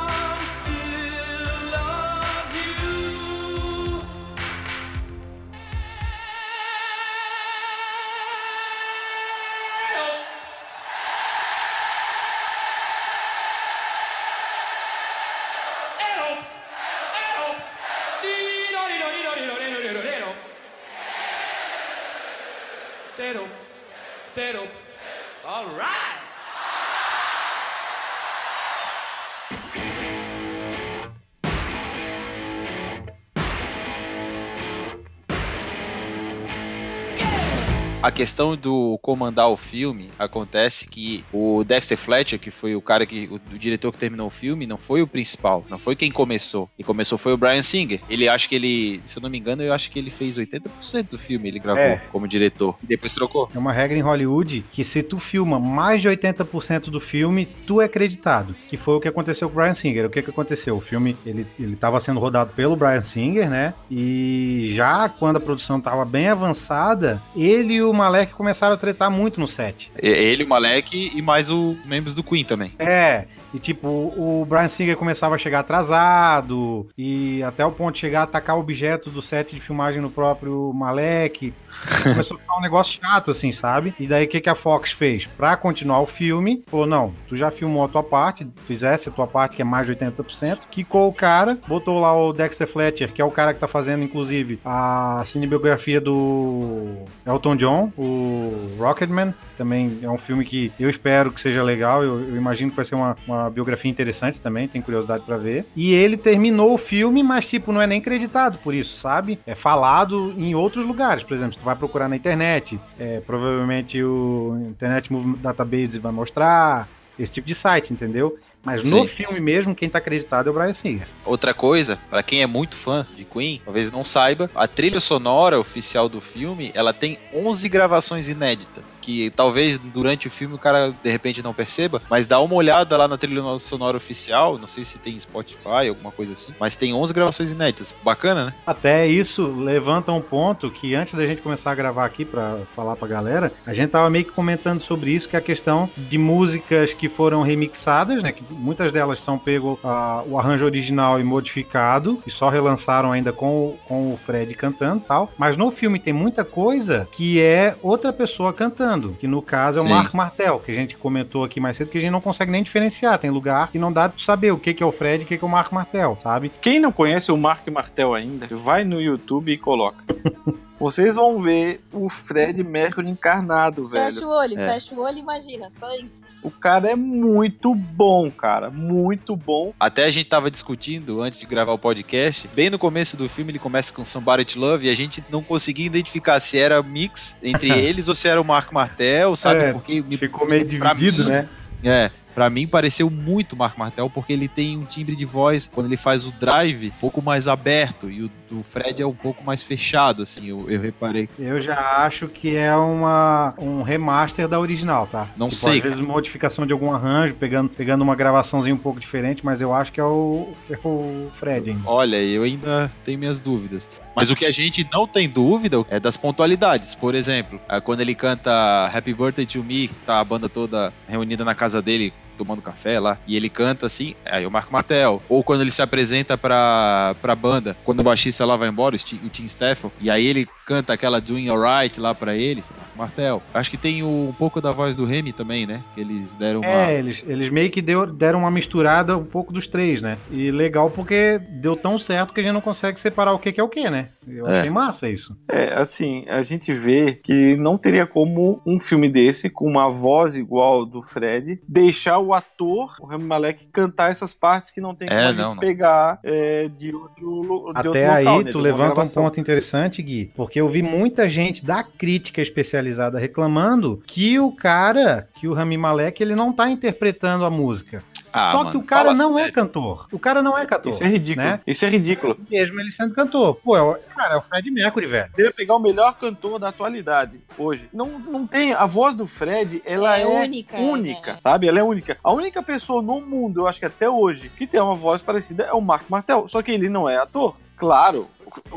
A 38.03 38.11
questão 38.11 38.57
do 38.57 38.99
comandar 39.01 39.49
o 39.49 39.57
filme 39.57 40.11
acontece 40.19 40.89
que 40.89 41.25
o 41.33 41.63
Dexter 41.63 41.97
Fletcher, 41.97 42.37
que 42.39 42.51
foi 42.51 42.75
o 42.75 42.83
cara 42.83 43.07
que. 43.07 43.29
o, 43.31 43.55
o 43.55 43.59
diretor 43.59 43.93
que 43.93 43.99
terminou 43.99 44.27
o 44.27 44.31
filme, 44.31 44.67
não 44.67 44.77
foi 44.77 45.03
o 45.03 45.07
principal, 45.07 45.65
não 45.71 45.79
foi 45.79 45.95
quem 45.95 46.11
começou. 46.11 46.69
Quem 46.77 46.85
começou 46.85 47.17
foi 47.17 47.33
o 47.33 47.37
Brian 47.37 47.63
Singer. 47.63 48.01
Ele 48.11 48.29
acho 48.29 48.49
que 48.49 48.57
ele, 48.57 49.01
se 49.05 49.19
eu 49.19 49.23
não 49.23 49.31
me 49.31 49.39
engano, 49.39 49.63
eu 49.63 49.73
acho 49.73 49.89
que 49.89 50.01
ele 50.01 50.11
fez 50.11 50.37
80% 50.37 51.11
do 51.11 51.17
filme, 51.19 51.49
ele 51.49 51.61
gravou 51.61 51.83
É. 51.85 52.03
como 52.11 52.27
diretor. 52.27 52.77
E 52.83 52.87
depois 52.87 53.15
trocou. 53.15 53.49
É 53.55 53.59
uma 53.59 53.73
regra 53.73 53.97
em 53.97 54.03
Hollywood 54.03 54.65
que 54.73 54.83
se 54.85 55.01
tu 55.01 55.21
filma 55.21 55.61
mais 55.61 56.03
de 56.03 56.09
80% 56.09 56.91
do 56.91 56.99
filme, 56.99 57.47
tu 57.69 57.81
é 57.81 57.85
acreditado. 57.85 58.53
Que 58.69 58.77
foi 58.77 58.97
o 58.97 59.01
que 59.01 59.07
aconteceu 59.07 59.49
com 59.49 59.55
o 59.55 59.63
Brian 59.63 59.75
Singer. 59.75 60.07
O 60.07 60.11
que 60.11 60.23
que 60.23 60.31
aconteceu? 60.31 60.77
O 60.77 60.81
filme, 60.81 61.17
ele, 61.25 61.47
ele 61.57 61.77
tava 61.77 62.01
sendo 62.01 62.19
rodado 62.19 62.53
pelo 62.57 62.75
Brian 62.75 63.05
Singer, 63.05 63.49
né? 63.49 63.75
E 63.89 64.73
já 64.75 65.09
quando 65.09 65.37
a 65.37 65.41
produção 65.41 65.81
tava 65.81 66.05
bem 66.05 66.27
avançada, 66.29 67.23
ele 67.37 67.75
e 67.75 67.83
o 67.83 67.92
Malek 67.95 68.33
começaram 68.35 68.75
a 68.75 68.79
tretar 68.79 69.11
muito 69.11 69.41
no 69.41 69.49
set. 69.49 69.91
Ele, 69.97 70.45
o 70.45 70.49
Malek 70.49 71.13
e 71.15 71.23
mais 71.23 71.51
os 71.51 71.77
membros 71.85 72.15
do 72.15 72.23
Queen 72.23 72.45
também. 72.45 72.73
É, 72.79 73.27
e 73.55 73.59
tipo, 73.59 73.87
o 73.89 74.47
Brian 74.49 74.69
Singer 74.69 74.97
começava 74.97 75.35
a 75.35 75.39
chegar 75.39 75.61
atrasado, 75.61 76.89
e 76.97 77.43
até 77.43 77.65
o 77.65 77.71
ponto 77.71 77.95
de 77.95 78.01
chegar 78.01 78.21
a 78.21 78.25
atacar 78.25 78.57
objetos 78.57 79.13
do 79.13 79.21
set 79.21 79.55
de 79.55 79.61
filmagem 79.61 80.01
no 80.01 80.11
próprio 80.11 80.73
Malek. 80.73 81.53
Começou 82.03 82.37
a 82.37 82.41
ficar 82.41 82.57
um 82.57 82.61
negócio 82.61 82.99
chato, 83.01 83.31
assim, 83.31 83.53
sabe? 83.53 83.95
E 83.99 84.07
daí 84.07 84.25
o 84.25 84.29
que, 84.29 84.41
que 84.41 84.49
a 84.49 84.55
Fox 84.55 84.93
fez? 84.93 85.27
Pra 85.27 85.57
continuar 85.57 86.01
o 86.01 86.07
filme, 86.07 86.65
falou: 86.67 86.87
não, 86.87 87.15
tu 87.29 87.37
já 87.37 87.51
filmou 87.51 87.85
a 87.85 87.89
tua 87.89 88.03
parte, 88.03 88.47
fizesse 88.67 89.09
a 89.09 89.13
tua 89.13 89.27
parte, 89.27 89.57
que 89.57 89.63
é 89.63 89.65
mais 89.65 89.87
de 89.87 89.95
80%, 89.95 90.59
quicou 90.71 91.09
o 91.09 91.13
cara, 91.13 91.59
botou 91.67 92.01
lá 92.01 92.15
o 92.17 92.33
Dexter 92.33 92.67
Fletcher, 92.67 93.13
que 93.13 93.21
é 93.21 93.25
o 93.25 93.31
cara 93.31 93.53
que 93.53 93.61
tá 93.61 93.69
fazendo, 93.69 94.03
inclusive, 94.03 94.61
a 94.65 95.23
cinebiografia 95.27 96.01
do 96.01 97.05
Elton 97.27 97.57
John, 97.57 97.82
o 97.97 98.77
Rocketman. 98.79 99.35
Também 99.57 99.99
é 100.03 100.11
um 100.11 100.19
filme 100.19 100.45
que 100.45 100.73
eu 100.79 100.91
espero 100.91 101.31
que 101.31 101.41
seja 101.41 101.63
legal. 101.63 102.03
Eu, 102.03 102.21
eu 102.21 102.37
imagino 102.37 102.71
que 102.71 102.77
vai 102.77 102.85
ser 102.85 102.95
uma, 102.95 103.17
uma 103.27 103.51
biografia 103.51 103.91
interessante 103.91 104.41
também, 104.41 104.69
tenho 104.69 104.85
curiosidade 104.85 105.25
pra 105.25 105.37
ver. 105.37 105.65
E 105.75 105.95
ele 105.95 106.17
terminou 106.17 106.75
o 106.75 106.79
filme, 106.79 107.23
mas 107.23 107.49
tipo, 107.49 107.73
não 107.73 107.81
é 107.81 107.87
nem 107.87 108.01
creditado 108.01 108.59
por 108.59 108.75
isso, 108.75 108.97
sabe? 108.97 109.39
É 109.47 109.55
falado 109.55 110.35
em 110.37 110.55
outros 110.55 110.85
lugares. 110.85 111.23
Por 111.23 111.35
exemplo, 111.35 111.57
tu 111.59 111.65
vai 111.65 111.77
procurar 111.77 112.09
na 112.09 112.17
internet, 112.17 112.79
é, 112.99 113.21
provavelmente 113.21 114.03
o 114.03 114.57
Internet 114.69 115.13
Movie 115.13 115.37
Database 115.39 115.99
vai 115.99 116.13
mostrar, 116.13 116.89
esse 117.19 117.33
tipo 117.33 117.47
de 117.47 117.55
site, 117.55 117.93
entendeu? 117.93 118.39
Mas 118.65 118.89
no 118.89 119.03
Sim. 119.03 119.09
filme 119.09 119.41
mesmo, 119.41 119.75
quem 119.75 119.89
tá 119.89 119.99
acreditado 119.99 120.47
é 120.47 120.51
o 120.51 120.55
Brian 120.55 120.75
Singer. 120.75 121.07
Outra 121.25 121.53
coisa, 121.53 121.99
pra 122.09 122.23
quem 122.23 122.43
é 122.43 122.47
muito 122.47 122.77
fã 122.77 123.07
de 123.17 123.25
Queen, 123.25 123.61
talvez 123.65 123.91
não 123.91 124.05
saiba, 124.05 124.51
a 124.55 124.69
trilha 124.69 125.01
sonora 125.01 125.59
oficial 125.59 126.09
do 126.09 126.21
filme, 126.21 126.71
ela 126.75 126.93
tem 126.93 127.19
11 127.35 127.69
gravações 127.69 128.29
inéditas, 128.29 128.85
que 129.01 129.31
talvez 129.31 129.79
durante 129.79 130.29
o 130.29 130.31
filme 130.31 130.55
o 130.55 130.59
cara 130.59 130.95
de 131.03 131.11
repente 131.11 131.43
não 131.43 131.53
perceba, 131.53 132.01
mas 132.09 132.27
dá 132.27 132.39
uma 132.41 132.55
olhada 132.55 132.97
lá 132.97 133.09
na 133.09 133.19
trilha 133.19 133.43
sonora 133.59 133.97
oficial, 133.97 134.59
não 134.59 134.69
sei 134.69 134.85
se 134.85 134.99
tem 134.99 135.19
Spotify, 135.19 135.89
alguma 135.89 136.13
coisa 136.13 136.33
assim, 136.33 136.55
mas 136.61 136.77
tem 136.77 136.95
11 136.95 137.13
gravações 137.13 137.51
inéditas. 137.51 137.93
Bacana, 138.05 138.47
né? 138.47 138.55
Até 138.67 139.07
isso 139.07 139.45
levanta 139.45 140.13
um 140.13 140.21
ponto 140.21 140.71
que 140.71 140.95
antes 140.95 141.15
da 141.15 141.27
gente 141.27 141.43
começar 141.43 141.73
a 141.73 141.75
gravar 141.75 142.05
aqui 142.05 142.25
pra 142.25 142.59
falar 142.77 142.95
pra 142.95 143.09
galera, 143.09 143.53
a 143.67 143.75
gente 143.75 143.91
tava 143.91 144.09
meio 144.09 144.25
que 144.25 144.33
comentando 144.33 144.83
sobre 144.83 145.11
isso, 145.11 145.29
que 145.29 145.35
é 145.35 145.39
a 145.39 145.43
questão 145.43 145.91
de 145.97 146.17
músicas 146.17 146.95
que 146.95 147.09
foram 147.09 147.43
remixadas, 147.43 148.23
né? 148.23 148.31
Que 148.31 148.45
muitas 148.53 148.93
delas 148.93 149.21
são 149.21 149.39
pego 149.39 149.79
ah, 149.83 150.23
o 150.27 150.39
arranjo 150.39 150.65
original 150.65 151.19
e 151.19 151.25
modificado, 151.25 152.23
e 152.27 152.31
só 152.31 152.49
relançaram 152.49 153.11
ainda 153.13 153.33
com, 153.33 153.47
o- 153.47 153.79
com 153.89 154.13
o 154.13 154.17
Fred 154.25 154.55
cantando 154.55 155.03
e 155.05 155.07
tal. 155.09 155.31
Mas 155.39 155.57
no 155.57 155.71
filme 155.71 155.99
tem 155.99 156.13
muita 156.13 156.45
coisa 156.45 157.09
que 157.13 157.41
é 157.41 157.75
outra 157.83 158.13
pessoa 158.13 158.53
cantando, 158.53 159.17
que 159.21 159.27
no 159.27 159.41
caso 159.43 159.79
é 159.79 159.83
o 159.83 159.85
Sim. 159.85 159.91
Mark 159.91 160.15
Martel, 160.15 160.61
que 160.65 160.71
a 160.73 160.75
gente 160.75 160.97
comentou 160.97 161.45
aqui 161.45 161.59
mais 161.61 161.77
cedo, 161.77 161.91
que 161.91 161.99
a 161.99 162.01
gente 162.01 162.11
não 162.11 162.21
consegue 162.21 162.51
nem 162.53 162.63
diferenciar. 162.63 163.19
Tem 163.19 163.31
lugar 163.31 163.71
que 163.71 163.79
não 163.79 163.93
dá 163.93 164.09
pra 164.09 164.19
saber 164.19 164.53
o 164.53 164.59
que, 164.59 164.75
que 164.75 164.83
é 164.83 164.87
o 164.87 164.93
Fred 164.93 165.23
e 165.23 165.25
o 165.25 165.29
que, 165.29 165.39
que 165.39 165.45
é 165.45 165.47
o 165.47 165.51
Mark 165.51 165.73
Martel, 165.73 166.17
sabe? 166.23 166.51
Quem 166.61 166.79
não 166.81 166.93
conhece 166.93 167.33
o 167.33 167.37
Mark 167.37 167.67
Martel 167.69 168.15
ainda, 168.15 168.47
vai 168.57 168.85
no 168.85 169.01
YouTube 169.01 169.53
e 169.53 169.57
coloca. 169.59 170.05
Vocês 170.83 171.15
vão 171.15 171.41
ver 171.41 171.81
o 171.93 172.09
Fred 172.09 172.61
Mercury 172.65 173.09
encarnado, 173.09 173.89
Fecha 173.89 174.15
velho. 174.17 174.27
o 174.27 174.31
olho, 174.37 174.61
É. 174.61 174.73
fecha 174.75 174.95
o 174.95 174.99
olho 175.01 175.17
e 175.17 175.21
imagina, 175.21 175.71
só 175.79 175.95
isso. 175.95 176.35
O 176.43 176.51
cara 176.51 176.91
é 176.91 176.97
muito 176.97 177.73
bom, 177.73 178.29
cara. 178.33 178.69
Muito 178.69 179.37
bom. 179.37 179.73
Até 179.79 180.05
a 180.07 180.11
gente 180.11 180.27
tava 180.29 180.51
discutindo 180.51 181.23
antes 181.23 181.39
de 181.39 181.47
gravar 181.47 181.73
o 181.73 181.79
podcast, 181.79 182.49
bem 182.49 182.69
no 182.69 182.81
começo 182.81 183.17
do 183.17 183.29
filme 183.29 183.53
ele 183.53 183.61
começa 183.61 183.93
com 183.93 184.03
Somebody 184.03 184.45
to 184.45 184.59
Love 184.59 184.87
e 184.87 184.91
a 184.91 184.95
gente 184.97 185.25
não 185.31 185.41
conseguia 185.43 185.87
identificar 185.87 186.41
se 186.41 186.59
era 186.59 186.83
mix 186.83 187.37
entre 187.43 187.71
eles 187.79 188.09
ou 188.09 188.15
se 188.17 188.27
era 188.27 188.41
o 188.41 188.45
Marco 188.45 188.75
Martel, 188.75 189.37
sabe? 189.37 189.61
É, 189.61 189.73
Porque 189.73 190.03
me- 190.03 190.17
Ficou 190.17 190.49
meio 190.49 190.65
dividido, 190.67 191.23
mim, 191.25 191.31
né? 191.31 191.49
É, 191.85 192.11
pra 192.35 192.49
mim 192.51 192.67
pareceu 192.67 193.09
muito 193.11 193.57
Marco 193.57 193.79
Martel, 193.79 194.11
porque 194.11 194.33
ele 194.33 194.49
tem 194.49 194.77
um 194.79 194.85
timbre 194.85 195.15
de 195.15 195.25
voz, 195.25 195.71
quando 195.73 195.87
ele 195.87 195.97
faz 195.97 196.27
o 196.27 196.33
drive, 196.33 196.89
um 196.89 197.01
pouco 197.01 197.21
mais 197.23 197.47
aberto, 197.47 198.11
e 198.11 198.23
o 198.23 198.31
do 198.53 198.63
Fred 198.63 199.01
é 199.03 199.07
um 199.07 199.15
pouco 199.15 199.43
mais 199.43 199.63
fechado, 199.63 200.23
assim, 200.23 200.49
eu, 200.49 200.69
eu 200.71 200.81
reparei. 200.81 201.29
Eu 201.39 201.63
já 201.63 201.79
acho 202.05 202.29
que 202.29 202.55
é 202.55 202.75
uma, 202.77 203.55
um 203.59 203.83
remaster 203.83 204.47
da 204.47 204.61
original, 204.61 205.07
tá? 205.07 205.29
Não 205.37 205.49
Tipo, 205.49 205.61
sei, 205.61 205.77
Às 205.79 205.83
vezes 205.83 205.99
modificação 206.05 206.67
de 206.67 206.73
algum 206.73 206.93
arranjo, 206.93 207.35
pegando, 207.35 207.71
pegando 207.71 208.03
uma 208.03 208.15
gravaçãozinha 208.15 208.75
um 208.75 208.79
pouco 208.79 209.01
diferente, 209.01 209.45
mas 209.45 209.61
eu 209.61 209.73
acho 209.75 209.91
que 209.91 210.01
é 210.01 210.05
o, 210.05 210.53
é 210.71 210.77
o 210.85 211.31
Fred 211.39 211.71
ainda. 211.71 211.83
Olha, 211.89 212.17
eu 212.17 212.43
ainda 212.43 212.91
tenho 213.05 213.19
minhas 213.19 213.41
dúvidas. 213.41 213.89
Mas 214.15 214.31
o 214.31 214.37
que 214.37 214.45
a 214.45 214.51
gente 214.51 214.87
não 214.93 215.07
tem 215.07 215.29
dúvida 215.29 215.79
é 215.89 215.99
das 215.99 216.17
pontualidades. 216.17 216.95
Por 216.95 217.15
exemplo, 217.15 217.59
ah, 217.69 217.81
quando 217.81 218.03
ele 218.03 218.15
canta 218.15 218.51
Happy 218.93 219.15
Birthday 219.15 219.47
to 219.47 219.65
Me, 219.65 219.89
tá 220.05 220.21
a 220.21 220.25
banda 220.25 220.49
toda 220.49 220.93
reunida 221.09 221.45
na 221.45 221.55
casa 221.55 221.81
dele 221.81 222.13
tomando 222.45 222.61
café 222.63 222.99
lá, 222.99 223.19
e 223.27 223.37
ele 223.37 223.49
canta 223.49 223.87
assim, 223.87 224.15
aí 224.25 224.45
o 224.47 224.51
Marco 224.51 224.73
Martel. 224.73 225.23
Ou 225.29 225.43
quando 225.45 225.61
ele 225.61 225.71
se 225.71 225.83
apresenta 225.83 226.37
pra, 226.37 227.15
pra 227.23 227.35
banda, 227.35 227.77
quando 227.85 228.01
o 228.01 228.05
baixista 228.05 228.45
lá 228.45 228.57
vai 228.57 228.69
embora, 228.69 228.97
o 228.97 228.99
Ti- 228.99 229.21
o 229.25 229.29
Tim 229.29 229.45
Stafford, 229.45 229.95
e 230.01 230.11
aí 230.11 230.27
ele 230.27 230.47
canta 230.67 230.93
aquela 230.93 231.21
Doing 231.21 231.49
Alright 231.49 232.01
lá 232.01 232.15
pra 232.15 232.35
eles, 232.37 232.71
Marco 232.71 232.99
Martel. 232.99 233.43
Acho 233.53 233.71
que 233.71 233.77
tem 233.77 234.03
o- 234.03 234.29
um 234.31 234.35
pouco 234.37 234.61
da 234.61 234.73
voz 234.73 234.97
do 234.97 235.05
Remy 235.05 235.33
também, 235.33 235.67
né? 235.67 235.83
Que 235.95 236.01
eles 236.01 236.35
deram 236.35 236.61
uma... 236.61 236.69
É, 236.69 236.99
eles, 236.99 237.23
eles 237.27 237.51
meio 237.53 237.71
que 237.71 237.83
deu- 237.83 238.07
deram 238.07 238.41
uma 238.41 238.51
misturada 238.51 239.17
um 239.17 239.25
pouco 239.25 239.53
dos 239.53 239.67
três, 239.67 240.01
né? 240.01 240.17
E 240.31 240.51
legal 240.51 240.91
porque 240.91 241.39
deu 241.61 241.77
tão 241.77 241.99
certo 241.99 242.33
que 242.33 242.41
a 242.41 242.43
gente 242.43 242.53
não 242.53 242.61
consegue 242.61 242.99
separar 242.99 243.33
o 243.35 243.39
que, 243.39 243.53
que 243.53 243.61
é 243.61 243.65
o 243.65 243.69
que, 243.69 243.89
né? 243.91 244.09
Eu 244.27 244.47
É. 244.49 244.59
achei 244.61 244.71
massa 244.71 245.09
isso. 245.09 245.37
É, 245.49 245.75
assim, 245.75 246.25
a 246.29 246.43
gente 246.43 246.73
vê 246.73 247.13
que 247.23 247.57
não 247.57 247.77
teria 247.77 248.07
como 248.07 248.61
um 248.67 248.79
filme 248.79 249.09
desse, 249.09 249.51
com 249.51 249.67
uma 249.69 249.91
voz 249.91 250.37
igual 250.37 250.87
do 250.87 251.03
Fred, 251.03 251.61
deixar 251.69 252.19
o 252.19 252.32
ator, 252.35 252.97
o 253.01 253.07
Rami 253.07 253.25
Malek, 253.25 253.67
cantar 253.67 254.11
essas 254.11 254.33
partes 254.33 254.71
que 254.71 254.81
não 254.81 254.95
tem 254.95 255.09
como 255.09 255.21
É, 255.21 255.25
a 255.25 255.29
gente 255.29 255.39
não, 255.39 255.55
não. 255.55 255.61
pegar 255.61 256.19
é, 256.23 256.69
de 256.69 256.95
outro, 256.95 257.15
de 257.15 257.25
outro 257.25 257.91
Até 257.91 258.09
aí, 258.09 258.25
local, 258.25 258.43
né, 258.45 258.53
tu 258.53 258.59
levanta 258.59 259.01
um 259.01 259.09
ponto 259.09 259.41
interessante, 259.41 260.03
Gui, 260.03 260.33
porque 260.35 260.61
eu 260.61 260.69
vi 260.69 260.83
muita 260.83 261.29
gente 261.29 261.65
da 261.65 261.83
crítica 261.83 262.41
especializada 262.41 263.19
reclamando 263.19 264.03
que 264.07 264.39
o 264.39 264.53
cara, 264.53 265.29
que 265.35 265.49
o 265.49 265.55
Rami 265.55 265.77
Malek, 265.77 266.23
ele 266.23 266.35
não 266.35 266.53
tá 266.53 266.71
interpretando 266.71 267.45
a 267.45 267.51
música. 267.51 268.03
Ah, 268.33 268.53
Só 268.53 268.59
mano, 268.59 268.71
que 268.71 268.77
o 268.79 268.83
cara 268.87 269.13
não 269.15 269.39
é 269.39 269.43
sério. 269.43 269.55
cantor. 269.55 270.07
O 270.13 270.19
cara 270.19 270.43
não 270.43 270.57
é 270.57 270.65
cantor. 270.65 270.93
Isso 270.93 271.05
é 271.05 271.09
ridículo. 271.09 271.47
né? 271.47 271.61
Isso 271.67 271.85
é 271.85 271.89
ridículo. 271.89 272.37
Mesmo 272.51 272.81
ele 272.81 272.91
sendo 272.91 273.15
cantor. 273.15 273.57
Pô, 273.57 273.77
é 273.77 273.83
o, 273.83 273.95
cara, 274.17 274.35
é 274.35 274.37
o 274.39 274.41
Fred 274.43 274.71
Mercury, 274.71 275.07
velho. 275.07 275.29
Deveria 275.31 275.53
pegar 275.53 275.77
o 275.77 275.79
melhor 275.79 276.17
cantor 276.19 276.59
da 276.59 276.69
atualidade 276.69 277.41
hoje. 277.59 277.89
Não, 277.93 278.19
não 278.19 278.47
tem. 278.47 278.73
A 278.73 278.87
voz 278.87 279.15
do 279.15 279.27
Fred, 279.27 279.83
ela 279.85 280.19
É 280.19 280.23
é, 280.23 280.27
única, 280.27 280.77
única, 280.79 281.33
né? 281.35 281.39
sabe? 281.43 281.69
Ela 281.69 281.81
é 281.81 281.83
única. 281.83 282.17
A 282.25 282.33
única 282.33 282.63
pessoa 282.63 283.03
no 283.03 283.21
mundo, 283.21 283.61
eu 283.61 283.67
acho 283.67 283.79
que 283.79 283.87
até 283.87 284.09
hoje, 284.09 284.49
que 284.51 284.67
tem 284.67 284.81
uma 284.81 284.95
voz 284.95 285.23
parecida 285.23 285.65
é 285.65 285.73
o 285.73 285.81
Marco 285.81 286.07
Martel. 286.09 286.47
Só 286.49 286.63
que 286.63 286.71
ele 286.73 286.89
não 286.89 287.09
é 287.09 287.17
ator. 287.19 287.59
Claro. 287.77 288.29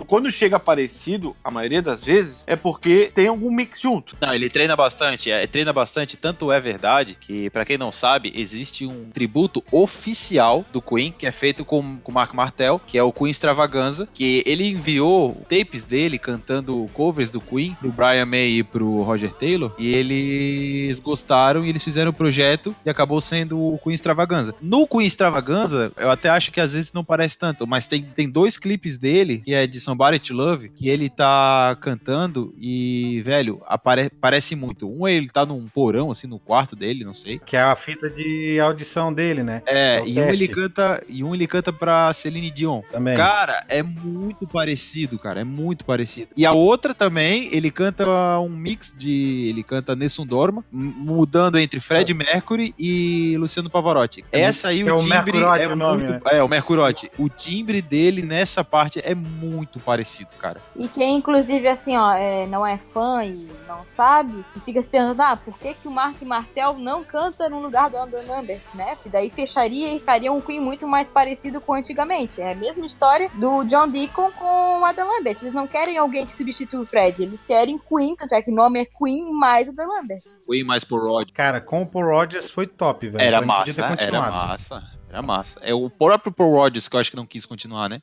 Quando 0.07 0.31
chega 0.31 0.59
parecido, 0.59 1.35
a 1.43 1.51
maioria 1.51 1.81
das 1.81 2.03
vezes, 2.03 2.43
é 2.47 2.55
porque 2.55 3.11
tem 3.13 3.27
algum 3.27 3.51
mix 3.51 3.81
junto. 3.81 4.15
Não, 4.21 4.33
ele 4.33 4.49
treina 4.49 4.75
bastante, 4.75 5.31
é, 5.31 5.45
treina 5.47 5.73
bastante, 5.73 6.17
tanto 6.17 6.51
é 6.51 6.59
verdade 6.59 7.17
que, 7.19 7.49
pra 7.49 7.65
quem 7.65 7.77
não 7.77 7.91
sabe, 7.91 8.31
existe 8.35 8.85
um 8.85 9.09
tributo 9.09 9.63
oficial 9.71 10.65
do 10.71 10.81
Queen, 10.81 11.13
que 11.17 11.25
é 11.25 11.31
feito 11.31 11.65
com 11.65 11.97
o 12.03 12.11
Mark 12.11 12.33
Martel, 12.33 12.81
que 12.85 12.97
é 12.97 13.03
o 13.03 13.11
Queen 13.11 13.31
Extravaganza, 13.31 14.07
que 14.13 14.43
ele 14.45 14.69
enviou 14.69 15.33
tapes 15.49 15.83
dele 15.83 16.17
cantando 16.17 16.89
covers 16.93 17.29
do 17.29 17.41
Queen 17.41 17.75
pro 17.79 17.91
Brian 17.91 18.25
May 18.25 18.59
e 18.59 18.63
pro 18.63 19.01
Roger 19.01 19.33
Taylor, 19.33 19.73
e 19.77 19.93
eles 19.93 20.99
gostaram 20.99 21.65
e 21.65 21.69
eles 21.69 21.83
fizeram 21.83 22.11
o 22.11 22.13
projeto 22.13 22.75
e 22.85 22.89
acabou 22.89 23.19
sendo 23.19 23.59
o 23.59 23.79
Queen 23.79 23.93
Extravaganza. 23.93 24.55
No 24.61 24.87
Queen 24.87 25.05
Extravaganza, 25.05 25.91
eu 25.97 26.09
até 26.09 26.29
acho 26.29 26.51
que 26.51 26.59
às 26.59 26.73
vezes 26.73 26.93
não 26.93 27.03
parece 27.03 27.37
tanto, 27.37 27.67
mas 27.67 27.87
tem, 27.87 28.01
tem 28.01 28.29
dois 28.29 28.57
clipes 28.57 28.97
dele, 28.97 29.39
que 29.39 29.53
é 29.53 29.64
é 29.65 29.67
de 29.67 29.79
Somebody 29.81 30.19
to 30.19 30.33
Love, 30.33 30.69
que 30.69 30.89
ele 30.89 31.09
tá 31.09 31.77
cantando 31.81 32.53
e, 32.59 33.21
velho, 33.23 33.61
apare 33.67 34.09
parece 34.21 34.55
muito. 34.55 34.89
Um, 34.89 35.07
ele 35.07 35.29
tá 35.29 35.45
num 35.45 35.67
porão, 35.67 36.11
assim, 36.11 36.27
no 36.27 36.39
quarto 36.39 36.75
dele, 36.75 37.03
não 37.03 37.13
sei. 37.13 37.39
Que 37.39 37.55
é 37.55 37.61
a 37.61 37.75
fita 37.75 38.09
de 38.09 38.59
audição 38.59 39.13
dele, 39.13 39.43
né? 39.43 39.61
É, 39.65 39.97
É 39.97 40.01
e 40.05 40.19
um 40.19 40.29
ele 40.29 40.47
canta, 40.47 41.03
e 41.07 41.23
um 41.23 41.33
ele 41.33 41.47
canta 41.47 41.71
pra 41.71 42.11
Celine 42.13 42.51
Dion. 42.51 42.81
Também. 42.91 43.15
Cara, 43.15 43.65
é 43.67 43.81
muito 43.83 44.47
parecido, 44.47 45.19
cara, 45.19 45.41
é 45.41 45.43
muito 45.43 45.85
parecido. 45.85 46.29
E 46.35 46.45
a 46.45 46.51
outra 46.51 46.93
também, 46.93 47.49
ele 47.51 47.71
canta 47.71 48.05
um 48.39 48.49
mix 48.49 48.93
de, 48.97 49.47
ele 49.49 49.63
canta 49.63 49.95
Nessun 49.95 50.25
Dorma, 50.25 50.63
mudando 50.71 51.57
entre 51.57 51.79
Fred 51.79 52.13
Mercury 52.13 52.73
e 52.77 53.35
Luciano 53.37 53.69
Pavarotti. 53.69 54.23
Essa 54.31 54.69
aí 54.69 54.81
é 54.81 54.93
o 54.93 54.95
o 54.95 54.97
timbre 54.97 55.37
é 55.39 55.67
o 55.67 55.75
nome, 55.75 56.03
muito, 56.03 56.13
né? 56.13 56.19
é 56.31 56.43
o 56.43 56.47
Mercurotti. 56.47 57.11
O 57.17 57.29
timbre 57.29 57.81
dele 57.81 58.21
nessa 58.21 58.63
parte 58.63 58.99
é 59.03 59.13
muito 59.13 59.54
parecido, 59.85 60.31
cara. 60.39 60.61
E 60.75 60.87
quem, 60.87 61.15
inclusive, 61.15 61.67
assim, 61.67 61.95
ó, 61.95 62.11
é, 62.13 62.45
não 62.47 62.65
é 62.65 62.77
fã 62.77 63.23
e 63.23 63.49
não 63.67 63.83
sabe, 63.83 64.45
fica 64.63 64.81
se 64.81 64.89
perguntando, 64.89 65.21
ah, 65.21 65.37
por 65.37 65.57
que, 65.57 65.73
que 65.73 65.87
o 65.87 65.91
Mark 65.91 66.21
Martel 66.23 66.77
não 66.77 67.03
canta 67.03 67.49
no 67.49 67.59
lugar 67.59 67.89
do 67.89 67.97
Adam 67.97 68.25
Lambert, 68.27 68.75
né? 68.75 68.97
E 69.05 69.09
daí 69.09 69.29
fecharia 69.29 69.93
e 69.93 69.99
ficaria 69.99 70.31
um 70.31 70.41
Queen 70.41 70.59
muito 70.59 70.87
mais 70.87 71.11
parecido 71.11 71.61
com 71.61 71.73
antigamente. 71.73 72.41
É 72.41 72.51
a 72.51 72.55
mesma 72.55 72.85
história 72.85 73.29
do 73.35 73.63
John 73.65 73.87
Deacon 73.87 74.31
com 74.31 74.79
o 74.81 74.85
Adam 74.85 75.07
Lambert. 75.07 75.37
Eles 75.41 75.53
não 75.53 75.67
querem 75.67 75.97
alguém 75.97 76.25
que 76.25 76.33
substitua 76.33 76.81
o 76.81 76.85
Fred, 76.85 77.23
eles 77.23 77.43
querem 77.43 77.77
Queen, 77.77 78.15
tanto 78.15 78.33
é 78.33 78.41
que 78.41 78.51
o 78.51 78.55
nome 78.55 78.79
é 78.79 78.85
Queen 78.85 79.31
mais 79.31 79.69
Adam 79.69 79.87
Lambert. 79.87 80.23
Foi 80.45 80.63
mais 80.63 80.83
por 80.83 81.01
Rod. 81.01 81.29
Cara, 81.31 81.61
com 81.61 81.81
o 81.81 81.85
Paul 81.85 82.05
Rogers 82.05 82.49
foi 82.51 82.67
top, 82.67 83.07
velho. 83.09 83.21
Era 83.21 83.37
Foi- 83.37 83.45
massa, 83.45 83.95
era 83.97 84.21
massa. 84.21 84.83
Era 85.09 85.21
massa. 85.21 85.59
É 85.61 85.73
o 85.73 85.89
próprio 85.89 86.31
Paul 86.31 86.55
Rogers 86.55 86.87
que 86.87 86.95
eu 86.95 86.99
acho 86.99 87.09
que 87.11 87.17
não 87.17 87.25
quis 87.25 87.45
continuar, 87.45 87.89
né? 87.89 88.01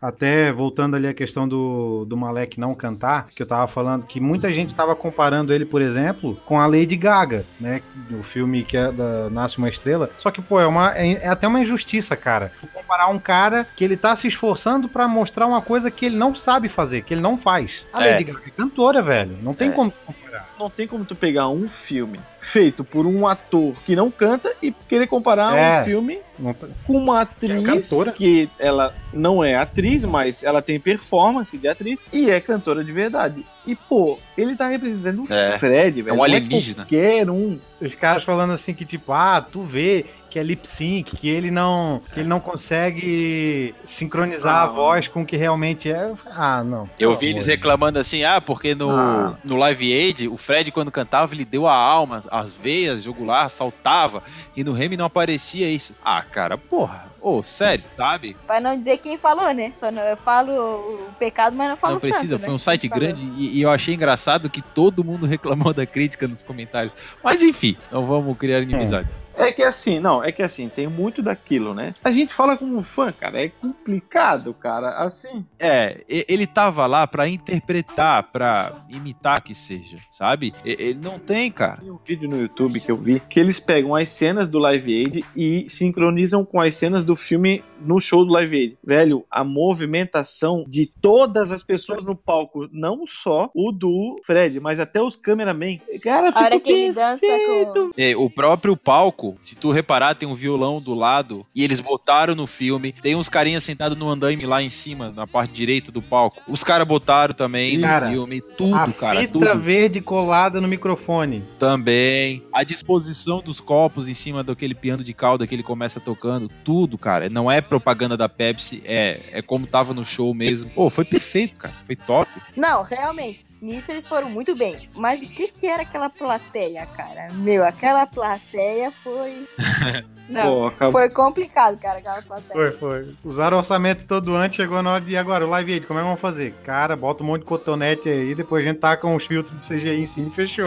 Até 0.00 0.50
voltando 0.50 0.96
ali 0.96 1.06
a 1.06 1.12
questão 1.12 1.46
do, 1.46 2.06
do 2.06 2.16
Malek 2.16 2.58
não 2.58 2.74
cantar, 2.74 3.26
que 3.28 3.42
eu 3.42 3.46
tava 3.46 3.68
falando 3.68 4.06
que 4.06 4.18
muita 4.18 4.50
gente 4.50 4.74
tava 4.74 4.96
comparando 4.96 5.52
ele, 5.52 5.66
por 5.66 5.82
exemplo, 5.82 6.40
com 6.46 6.58
a 6.58 6.66
Lady 6.66 6.96
Gaga, 6.96 7.44
né? 7.60 7.82
O 8.18 8.22
filme 8.22 8.64
que 8.64 8.78
é 8.78 8.90
da 8.90 9.28
Nasce 9.28 9.58
uma 9.58 9.68
Estrela. 9.68 10.08
Só 10.20 10.30
que, 10.30 10.40
pô, 10.40 10.58
é, 10.58 10.66
uma, 10.66 10.96
é, 10.96 11.12
é 11.24 11.28
até 11.28 11.46
uma 11.46 11.60
injustiça, 11.60 12.16
cara. 12.16 12.50
Tu 12.60 12.66
comparar 12.68 13.08
um 13.08 13.18
cara 13.18 13.66
que 13.76 13.84
ele 13.84 13.96
tá 13.96 14.16
se 14.16 14.26
esforçando 14.26 14.88
pra 14.88 15.06
mostrar 15.06 15.46
uma 15.46 15.60
coisa 15.60 15.90
que 15.90 16.06
ele 16.06 16.16
não 16.16 16.34
sabe 16.34 16.70
fazer, 16.70 17.02
que 17.02 17.12
ele 17.12 17.20
não 17.20 17.36
faz. 17.36 17.84
A 17.92 18.06
É. 18.06 18.12
Lady 18.12 18.24
Gaga 18.24 18.40
é 18.46 18.50
cantora, 18.50 19.02
velho. 19.02 19.36
Não 19.42 19.52
tem 19.52 19.68
É. 19.68 19.72
como 19.72 19.92
comparar. 20.06 20.48
Não 20.58 20.70
tem 20.70 20.86
como 20.88 21.04
tu 21.04 21.14
pegar 21.14 21.48
um 21.48 21.68
filme 21.68 22.18
feito 22.40 22.82
por 22.84 23.04
um 23.06 23.26
ator 23.26 23.74
que 23.84 23.94
não 23.94 24.10
canta 24.10 24.52
e 24.62 24.70
querer 24.72 25.06
comparar 25.06 25.56
É. 25.56 25.80
um 25.80 25.84
filme 25.84 26.18
Não- 26.38 26.54
com 26.54 26.94
uma 26.96 27.20
atriz 27.20 27.62
cantora. 27.64 28.12
que 28.12 28.48
ela 28.58 28.94
não 29.12 29.42
é 29.42 29.54
atriz, 29.58 30.04
mas 30.04 30.42
ela 30.42 30.62
tem 30.62 30.78
performance 30.80 31.56
de 31.58 31.68
atriz 31.68 32.04
e 32.12 32.30
é 32.30 32.40
cantora 32.40 32.82
de 32.84 32.92
verdade. 32.92 33.44
E, 33.66 33.74
pô, 33.74 34.18
ele 34.36 34.56
tá 34.56 34.68
representando 34.68 35.24
o 35.28 35.32
É. 35.32 35.58
Fred, 35.58 36.00
velho. 36.02 36.14
um 36.14 36.18
Não 36.18 36.24
alienígena. 36.24 36.76
qualquer 36.86 37.28
um. 37.30 37.58
Os 37.80 37.94
caras 37.94 38.24
falando 38.24 38.52
assim 38.54 38.72
que, 38.72 38.84
tipo, 38.84 39.12
ah, 39.12 39.40
tu 39.40 39.62
vê 39.62 40.06
que 40.30 40.38
é 40.38 40.42
lip 40.42 40.68
sync, 40.68 41.16
que 41.16 41.26
ele 41.28 41.50
não, 41.50 42.02
que 42.12 42.20
ele 42.20 42.28
não 42.28 42.38
consegue 42.38 43.74
sincronizar 43.86 44.54
Ah. 44.56 44.62
a 44.64 44.66
voz 44.66 45.08
com 45.08 45.22
o 45.22 45.26
que 45.26 45.36
realmente 45.36 45.90
é. 45.90 46.12
Ah, 46.26 46.62
não. 46.62 46.88
Eu 46.98 47.16
vi 47.16 47.28
eles 47.28 47.46
reclamando 47.46 47.98
assim, 47.98 48.24
ah, 48.24 48.40
porque 48.40 48.74
no, 48.74 48.90
Ah. 48.90 49.34
no 49.44 49.56
Live 49.56 49.92
Aid, 49.92 50.28
o 50.28 50.36
Fred, 50.36 50.70
quando 50.70 50.90
cantava, 50.90 51.34
ele 51.34 51.44
deu 51.44 51.66
a 51.66 51.74
alma, 51.74 52.22
as 52.30 52.54
veias, 52.54 53.02
jugular, 53.02 53.48
saltava, 53.50 54.22
e 54.56 54.62
no 54.62 54.72
Remy 54.72 54.96
não 54.96 55.06
aparecia 55.06 55.68
isso. 55.70 55.94
Ah, 56.04 56.22
cara, 56.22 56.56
porra, 56.58 57.06
ô, 57.28 57.42
sério, 57.42 57.84
sabe? 57.96 58.36
Pra 58.46 58.60
não 58.60 58.76
dizer 58.76 58.98
quem 58.98 59.18
falou, 59.18 59.52
né? 59.52 59.72
Só 59.74 59.90
não, 59.90 60.02
eu 60.02 60.16
falo 60.16 60.50
o 60.52 61.08
pecado, 61.18 61.54
mas 61.54 61.68
não 61.68 61.76
falo 61.76 61.94
não 61.94 62.00
precisa, 62.00 62.28
santo, 62.28 62.40
foi 62.40 62.48
né? 62.48 62.54
um 62.54 62.58
site 62.58 62.88
grande 62.88 63.20
e, 63.36 63.58
e 63.58 63.62
eu 63.62 63.70
achei 63.70 63.94
engraçado 63.94 64.48
que 64.50 64.62
todo 64.62 65.04
mundo 65.04 65.24
reclamou 65.26 65.72
da 65.72 65.86
crítica 65.86 66.26
nos 66.26 66.42
comentários. 66.42 66.94
Mas 67.22 67.42
enfim, 67.42 67.76
não 67.90 68.06
vamos 68.06 68.36
criar 68.36 68.60
inimizade. 68.60 69.08
É 69.08 69.27
que 69.52 69.62
assim, 69.62 69.98
não, 70.00 70.22
é 70.22 70.30
que 70.32 70.42
assim, 70.42 70.68
tem 70.68 70.86
muito 70.86 71.22
daquilo, 71.22 71.72
né? 71.74 71.94
A 72.04 72.10
gente 72.10 72.32
fala 72.34 72.56
como 72.56 72.82
fã, 72.82 73.12
cara, 73.12 73.42
é 73.42 73.48
complicado, 73.48 74.52
cara. 74.54 74.90
Assim, 74.90 75.44
É, 75.58 76.02
e- 76.08 76.24
ele 76.28 76.46
tava 76.46 76.86
lá 76.86 77.06
pra 77.06 77.28
interpretar, 77.28 78.22
pra 78.24 78.84
imitar 78.88 79.42
que 79.42 79.54
seja, 79.54 79.98
sabe? 80.10 80.54
E- 80.64 80.76
Ele 80.78 80.98
não 81.02 81.18
tem, 81.18 81.50
cara. 81.50 81.80
Tem 81.80 81.90
um 81.90 81.98
vídeo 82.04 82.28
no 82.28 82.40
YouTube 82.40 82.80
que 82.80 82.90
eu 82.90 82.96
vi 82.96 83.20
que 83.20 83.38
eles 83.40 83.58
pegam 83.60 83.94
as 83.94 84.08
cenas 84.10 84.48
do 84.48 84.58
Live 84.58 84.92
Aid 85.00 85.24
e 85.36 85.66
sincronizam 85.68 86.44
com 86.44 86.60
as 86.60 86.74
cenas 86.74 87.04
do 87.04 87.14
filme 87.16 87.62
no 87.80 88.00
show 88.00 88.24
do 88.24 88.32
Live 88.32 88.56
Aid. 88.56 88.78
Velho, 88.84 89.24
a 89.30 89.42
movimentação 89.44 90.64
de 90.68 90.86
todas 91.00 91.50
as 91.50 91.62
pessoas 91.62 92.04
no 92.04 92.14
palco, 92.16 92.68
não 92.72 93.06
só 93.06 93.50
o 93.54 93.72
do 93.72 94.16
Fred, 94.24 94.60
mas 94.60 94.78
até 94.80 95.00
os 95.00 95.16
cameramen. 95.16 95.80
Cara, 96.02 96.28
A 96.34 96.38
hora 96.40 96.44
ficou 96.56 96.60
que 96.60 96.70
ele 96.72 96.92
dança 96.94 97.20
perfeito. 97.20 97.90
com. 97.94 98.00
É, 98.00 98.16
o 98.16 98.28
próprio 98.30 98.76
palco, 98.76 99.27
se 99.40 99.56
tu 99.56 99.70
reparar, 99.70 100.14
tem 100.14 100.28
um 100.28 100.34
violão 100.34 100.80
do 100.80 100.94
lado 100.94 101.44
e 101.54 101.64
eles 101.64 101.80
botaram 101.80 102.34
no 102.34 102.46
filme. 102.46 102.92
Tem 102.92 103.14
uns 103.14 103.28
carinhas 103.28 103.64
sentados 103.64 103.96
no 103.96 104.08
andaime 104.08 104.46
lá 104.46 104.62
em 104.62 104.70
cima, 104.70 105.10
na 105.10 105.26
parte 105.26 105.52
direita 105.52 105.90
do 105.90 106.00
palco. 106.02 106.40
Os 106.48 106.62
caras 106.64 106.86
botaram 106.86 107.34
também 107.34 107.80
Cara, 107.80 108.06
no 108.06 108.12
filme. 108.12 108.40
Tudo, 108.56 108.74
a 108.74 108.92
cara, 108.92 109.20
fita 109.20 109.32
tudo. 109.32 109.60
verde 109.60 110.00
colada 110.00 110.60
no 110.60 110.68
microfone. 110.68 111.42
Também. 111.58 112.42
A 112.52 112.64
disposição 112.64 113.40
dos 113.40 113.60
copos 113.60 114.08
em 114.08 114.14
cima 114.14 114.42
daquele 114.42 114.74
piano 114.74 115.04
de 115.04 115.12
cauda 115.12 115.46
que 115.46 115.54
ele 115.54 115.62
começa 115.62 116.00
tocando. 116.00 116.48
Tudo, 116.64 116.96
cara. 116.96 117.28
Não 117.28 117.50
é 117.50 117.60
propaganda 117.60 118.16
da 118.16 118.28
Pepsi, 118.28 118.82
é, 118.84 119.20
é 119.32 119.42
como 119.42 119.66
tava 119.66 119.92
no 119.94 120.04
show 120.04 120.32
mesmo. 120.34 120.70
Pô, 120.70 120.88
foi 120.90 121.04
perfeito, 121.04 121.56
cara. 121.56 121.74
Foi 121.84 121.96
top. 121.96 122.30
Não, 122.56 122.82
realmente. 122.82 123.44
Nisso 123.60 123.90
eles 123.90 124.06
foram 124.06 124.30
muito 124.30 124.54
bem. 124.54 124.88
Mas 124.96 125.22
o 125.22 125.26
que 125.26 125.48
que 125.48 125.66
era 125.66 125.82
aquela 125.82 126.08
plateia, 126.08 126.86
cara? 126.86 127.28
Meu, 127.34 127.64
aquela 127.64 128.06
plateia 128.06 128.90
foi. 128.90 129.46
Não, 130.28 130.42
Pô, 130.42 130.66
acabou. 130.66 130.92
foi 130.92 131.08
complicado, 131.08 131.80
cara, 131.80 132.00
aquela 132.00 132.20
plateia. 132.20 132.72
Foi, 132.72 132.72
foi. 132.72 133.14
Usaram 133.24 133.56
o 133.56 133.60
orçamento 133.60 134.04
todo 134.06 134.34
antes, 134.36 134.56
chegou 134.56 134.82
na 134.82 134.92
hora 134.92 135.00
de 135.00 135.16
agora, 135.16 135.46
o 135.46 135.48
live 135.48 135.72
aid, 135.72 135.86
como 135.86 135.98
é 135.98 136.02
que 136.02 136.06
vamos 136.06 136.20
fazer? 136.20 136.52
Cara, 136.64 136.94
bota 136.94 137.22
um 137.22 137.26
monte 137.26 137.40
de 137.40 137.46
cotonete 137.46 138.10
aí, 138.10 138.34
depois 138.34 138.62
a 138.62 138.68
gente 138.68 138.78
taca 138.78 139.06
uns 139.06 139.24
filtros 139.24 139.58
de 139.58 139.66
CGI 139.66 140.02
em 140.02 140.06
cima 140.06 140.28
e 140.28 140.30
fechou. 140.30 140.66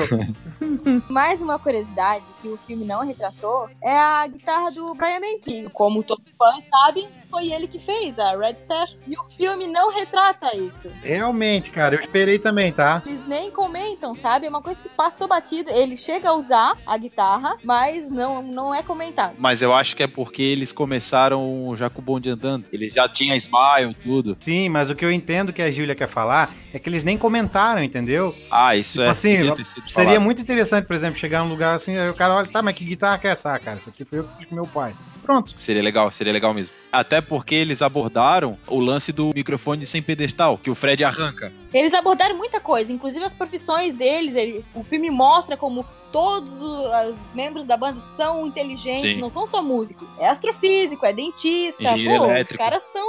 Mais 1.09 1.43
uma 1.43 1.59
curiosidade 1.59 2.25
que 2.41 2.47
o 2.47 2.57
filme 2.57 2.85
não 2.85 3.05
retratou 3.05 3.69
é 3.83 3.95
a 3.95 4.25
guitarra 4.25 4.71
do 4.71 4.95
Brian 4.95 5.19
May, 5.19 5.37
que, 5.37 5.69
como 5.69 6.01
todo 6.01 6.23
fã 6.35 6.59
sabe, 6.59 7.07
foi 7.31 7.51
ele 7.51 7.67
que 7.67 7.79
fez 7.79 8.19
a 8.19 8.37
Red 8.37 8.57
Special. 8.57 8.99
E 9.07 9.17
o 9.17 9.23
filme 9.31 9.65
não 9.65 9.91
retrata 9.91 10.55
isso. 10.57 10.89
Realmente, 11.01 11.69
cara, 11.71 11.95
eu 11.95 12.01
esperei 12.01 12.37
também, 12.37 12.71
tá? 12.71 13.01
Eles 13.05 13.25
nem 13.25 13.49
comentam, 13.49 14.13
sabe? 14.15 14.45
É 14.45 14.49
uma 14.49 14.61
coisa 14.61 14.79
que 14.81 14.89
passou 14.89 15.27
batido. 15.27 15.69
Ele 15.71 15.95
chega 15.97 16.29
a 16.29 16.33
usar 16.33 16.77
a 16.85 16.97
guitarra, 16.97 17.55
mas 17.63 18.11
não, 18.11 18.43
não 18.43 18.75
é 18.75 18.83
comentado. 18.83 19.35
Mas 19.39 19.61
eu 19.61 19.73
acho 19.73 19.95
que 19.95 20.03
é 20.03 20.07
porque 20.07 20.41
eles 20.43 20.71
começaram 20.71 21.73
já 21.75 21.89
com 21.89 21.99
o 21.99 22.03
bonde 22.03 22.29
andando. 22.29 22.65
Ele 22.71 22.89
já 22.89 23.07
tinha 23.07 23.35
smile, 23.37 23.93
tudo. 24.01 24.37
Sim, 24.41 24.69
mas 24.69 24.89
o 24.89 24.95
que 24.95 25.05
eu 25.05 25.11
entendo 25.11 25.53
que 25.53 25.61
a 25.61 25.71
Júlia 25.71 25.95
quer 25.95 26.09
falar 26.09 26.49
é 26.73 26.79
que 26.79 26.87
eles 26.89 27.03
nem 27.03 27.17
comentaram, 27.17 27.83
entendeu? 27.83 28.35
Ah, 28.51 28.75
isso 28.75 28.99
Tipo 28.99 29.03
é. 29.03 29.09
assim, 29.09 29.37
podia 29.37 29.55
ter 29.55 29.65
sido 29.65 29.89
Seria 29.89 30.05
falado. 30.09 30.21
muito 30.21 30.41
interessante, 30.41 30.85
por 30.85 30.95
exemplo, 30.95 31.17
chegar 31.19 31.43
num 31.43 31.49
lugar 31.49 31.75
assim, 31.75 31.97
aí 31.97 32.09
o 32.09 32.13
cara 32.13 32.33
olha, 32.35 32.47
tá, 32.47 32.61
mas 32.61 32.75
que 32.75 32.83
guitarra 32.83 33.17
que 33.17 33.27
é 33.27 33.31
essa, 33.31 33.57
cara? 33.59 33.77
Isso 33.79 33.89
aqui 33.89 34.03
foi 34.05 34.19
eu 34.19 34.23
que 34.25 34.37
fiz 34.39 34.47
com 34.47 34.55
meu 34.55 34.67
pai. 34.67 34.93
Pronto. 35.23 35.53
Seria 35.57 35.81
legal, 35.83 36.11
seria 36.11 36.33
legal 36.33 36.53
mesmo. 36.53 36.75
Até 36.91 37.21
porque 37.21 37.55
eles 37.55 37.81
abordaram 37.81 38.57
o 38.67 38.79
lance 38.79 39.11
do 39.13 39.31
microfone 39.33 39.85
sem 39.85 40.01
pedestal, 40.01 40.57
que 40.57 40.69
o 40.69 40.75
Fred 40.75 41.03
arranca. 41.03 41.51
Eles 41.73 41.93
abordaram 41.93 42.35
muita 42.37 42.59
coisa, 42.59 42.91
inclusive 42.91 43.23
as 43.23 43.33
profissões 43.33 43.95
deles. 43.95 44.35
ele- 44.35 44.65
o 44.75 44.83
filme 44.83 45.09
mostra 45.09 45.55
como 45.55 45.85
todos 46.11 46.61
os 46.61 47.31
membros 47.33 47.65
da 47.65 47.77
banda 47.77 47.99
são 48.01 48.45
inteligentes, 48.45 49.01
Sim. 49.15 49.19
não 49.19 49.29
são 49.29 49.47
só 49.47 49.61
músicos. 49.63 50.07
É 50.19 50.27
astrofísico, 50.27 51.05
é 51.05 51.13
dentista. 51.13 51.81
Engenheiro 51.83 52.19
Pô, 52.19 52.25
os 52.25 52.31
elétrico. 52.31 52.61
caras 52.63 52.83
são, 52.83 53.07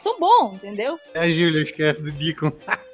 são 0.00 0.18
bons, 0.20 0.54
entendeu? 0.56 0.98
É 1.14 1.20
a 1.20 1.28
Júlia, 1.30 1.62
esquece 1.62 2.02
do 2.02 2.12
Deacon. 2.12 2.52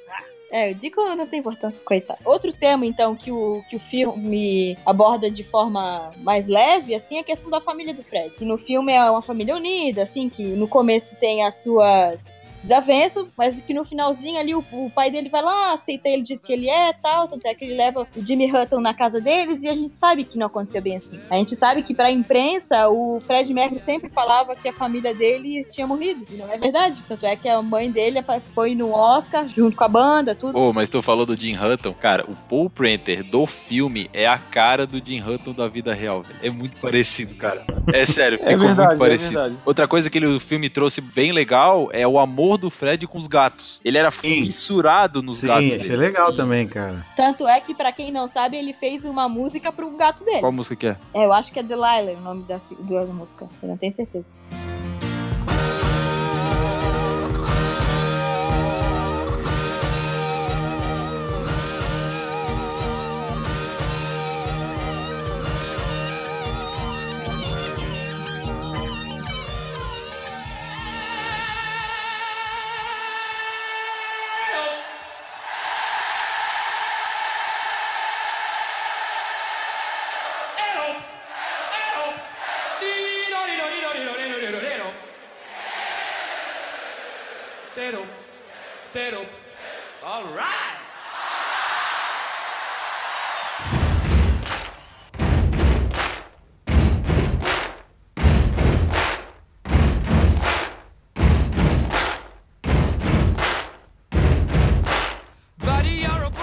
É, 0.51 0.73
o 0.73 0.75
Dico 0.75 1.01
não 1.15 1.27
tem 1.27 1.39
importância, 1.39 1.81
coitado. 1.85 2.19
Outro 2.25 2.53
tema, 2.53 2.85
então, 2.85 3.15
que 3.15 3.31
o, 3.31 3.63
que 3.69 3.77
o 3.77 3.79
filme 3.79 4.77
aborda 4.85 5.31
de 5.31 5.45
forma 5.45 6.13
mais 6.19 6.49
leve, 6.49 6.95
assim, 6.95 7.19
é 7.19 7.21
a 7.21 7.25
questão 7.25 7.49
da 7.49 7.61
família 7.61 7.95
do 7.95 8.03
Fred. 8.03 8.37
Que 8.37 8.45
no 8.45 8.59
filme 8.59 8.93
é 8.93 9.11
uma 9.11 9.23
família 9.23 9.55
unida, 9.55 10.03
assim, 10.03 10.29
que 10.29 10.53
no 10.53 10.67
começo 10.67 11.17
tem 11.17 11.45
as 11.45 11.63
suas 11.63 12.39
desavenças, 12.63 13.33
mas 13.37 13.61
que 13.61 13.75
no 13.75 13.85
finalzinho 13.85 14.39
ali 14.39 14.55
o, 14.55 14.65
o 14.73 14.91
pai 14.91 15.11
dele 15.11 15.29
vai 15.29 15.43
lá, 15.43 15.73
aceita 15.73 16.09
ele 16.09 16.23
do 16.23 16.29
jeito 16.29 16.43
que 16.47 16.53
ele 16.53 16.69
é 16.69 16.93
tal, 16.93 17.27
tanto 17.29 17.47
é 17.47 17.55
que 17.55 17.65
ele 17.65 17.75
leva 17.75 18.07
o 18.17 18.27
Jimmy 18.27 18.51
Hutton 18.51 18.81
na 18.81 18.95
casa 18.95 19.21
deles 19.21 19.63
e 19.63 19.69
a 19.69 19.75
gente 19.75 19.97
sabe 19.97 20.25
que 20.25 20.39
não 20.39 20.47
aconteceu 20.47 20.81
bem 20.83 20.97
assim. 20.97 21.19
A 21.31 21.37
gente 21.37 21.57
sabe 21.57 21.83
que 21.83 21.95
pra 21.95 22.11
imprensa 22.11 22.89
o 22.89 23.21
Fred 23.21 23.53
Mercury 23.53 23.81
sempre 23.81 24.09
falava 24.09 24.55
que 24.55 24.69
a 24.69 24.73
família 24.73 25.15
dele 25.15 25.65
tinha 25.71 25.87
morrido, 25.87 26.27
e 26.31 26.37
não 26.37 26.51
é 26.53 26.59
verdade. 26.59 27.03
Tanto 27.09 27.27
é 27.27 27.37
que 27.37 27.49
a 27.49 27.61
mãe 27.63 27.91
dele 27.91 28.21
foi 28.55 28.75
no 28.75 28.93
Oscar 28.93 29.47
junto 29.49 29.77
com 29.77 29.85
a 29.85 29.89
banda, 29.89 30.35
tudo. 30.35 30.57
Ô, 30.59 30.73
mas 30.73 30.89
tu 30.89 31.01
falou 31.03 31.27
do 31.27 31.37
Jim 31.37 31.57
Hutton. 31.57 31.93
Cara, 31.95 32.25
o 32.29 32.35
Paul 32.49 32.69
Prenter 32.71 33.23
do 33.25 33.47
filme 33.47 34.09
é 34.13 34.27
a 34.27 34.39
cara 34.39 34.87
do 34.87 35.01
Jim 35.05 35.21
Hutton 35.23 35.53
da 35.53 35.69
vida 35.69 35.93
real, 35.95 36.23
velho. 36.23 36.39
É 36.43 36.51
muito 36.51 36.77
parecido, 36.81 37.35
cara. 37.37 37.65
É 37.93 38.05
sério, 38.07 38.39
É 38.43 38.51
ficou 38.53 38.59
verdade, 38.67 38.89
muito 38.89 38.93
é 38.93 38.99
parecido. 38.99 39.33
verdade. 39.35 39.57
Outra 39.65 39.89
coisa 39.89 40.09
que 40.11 40.19
ele- 40.19 40.27
o 40.27 40.41
filme 40.41 40.69
trouxe 40.69 41.01
bem 41.01 41.33
legal 41.33 41.89
é 41.93 42.07
o 42.07 42.19
amor 42.19 42.50
amor 42.51 42.59
do 42.59 42.71
Fred 42.71 43.07
com 43.07 43.19
os 43.19 43.27
gatos. 43.27 43.81
Ele 43.85 43.97
era 43.97 44.11
fissurado 44.11 45.23
nos 45.23 45.39
Sim, 45.39 45.47
gatos 45.47 45.65
achei 45.67 45.79
dele. 45.79 45.97
legal 45.97 46.35
também, 46.35 46.67
cara. 46.67 47.07
Tanto 47.17 47.47
é 47.47 47.61
que, 47.61 47.75
pra 47.75 47.93
quem 47.93 48.11
não 48.11 48.27
sabe, 48.27 48.57
ele 48.57 48.73
fez 48.73 49.05
uma 49.05 49.29
música 49.29 49.71
pro 49.73 49.91
gato 49.97 50.25
dele. 50.25 50.41
Qual 50.41 50.53
música 50.53 50.75
que 50.77 50.87
é? 50.87 50.97
É, 51.15 51.25
eu 51.25 51.33
acho 51.33 51.53
que 51.53 51.59
é 51.59 51.63
Delilah 51.63 52.03
o 52.03 52.21
nome 52.21 52.43
da, 52.45 52.57
da 52.59 53.13
música. 53.13 53.49
Eu 53.63 53.69
não 53.69 53.77
tenho 53.77 53.93
certeza. 53.93 54.33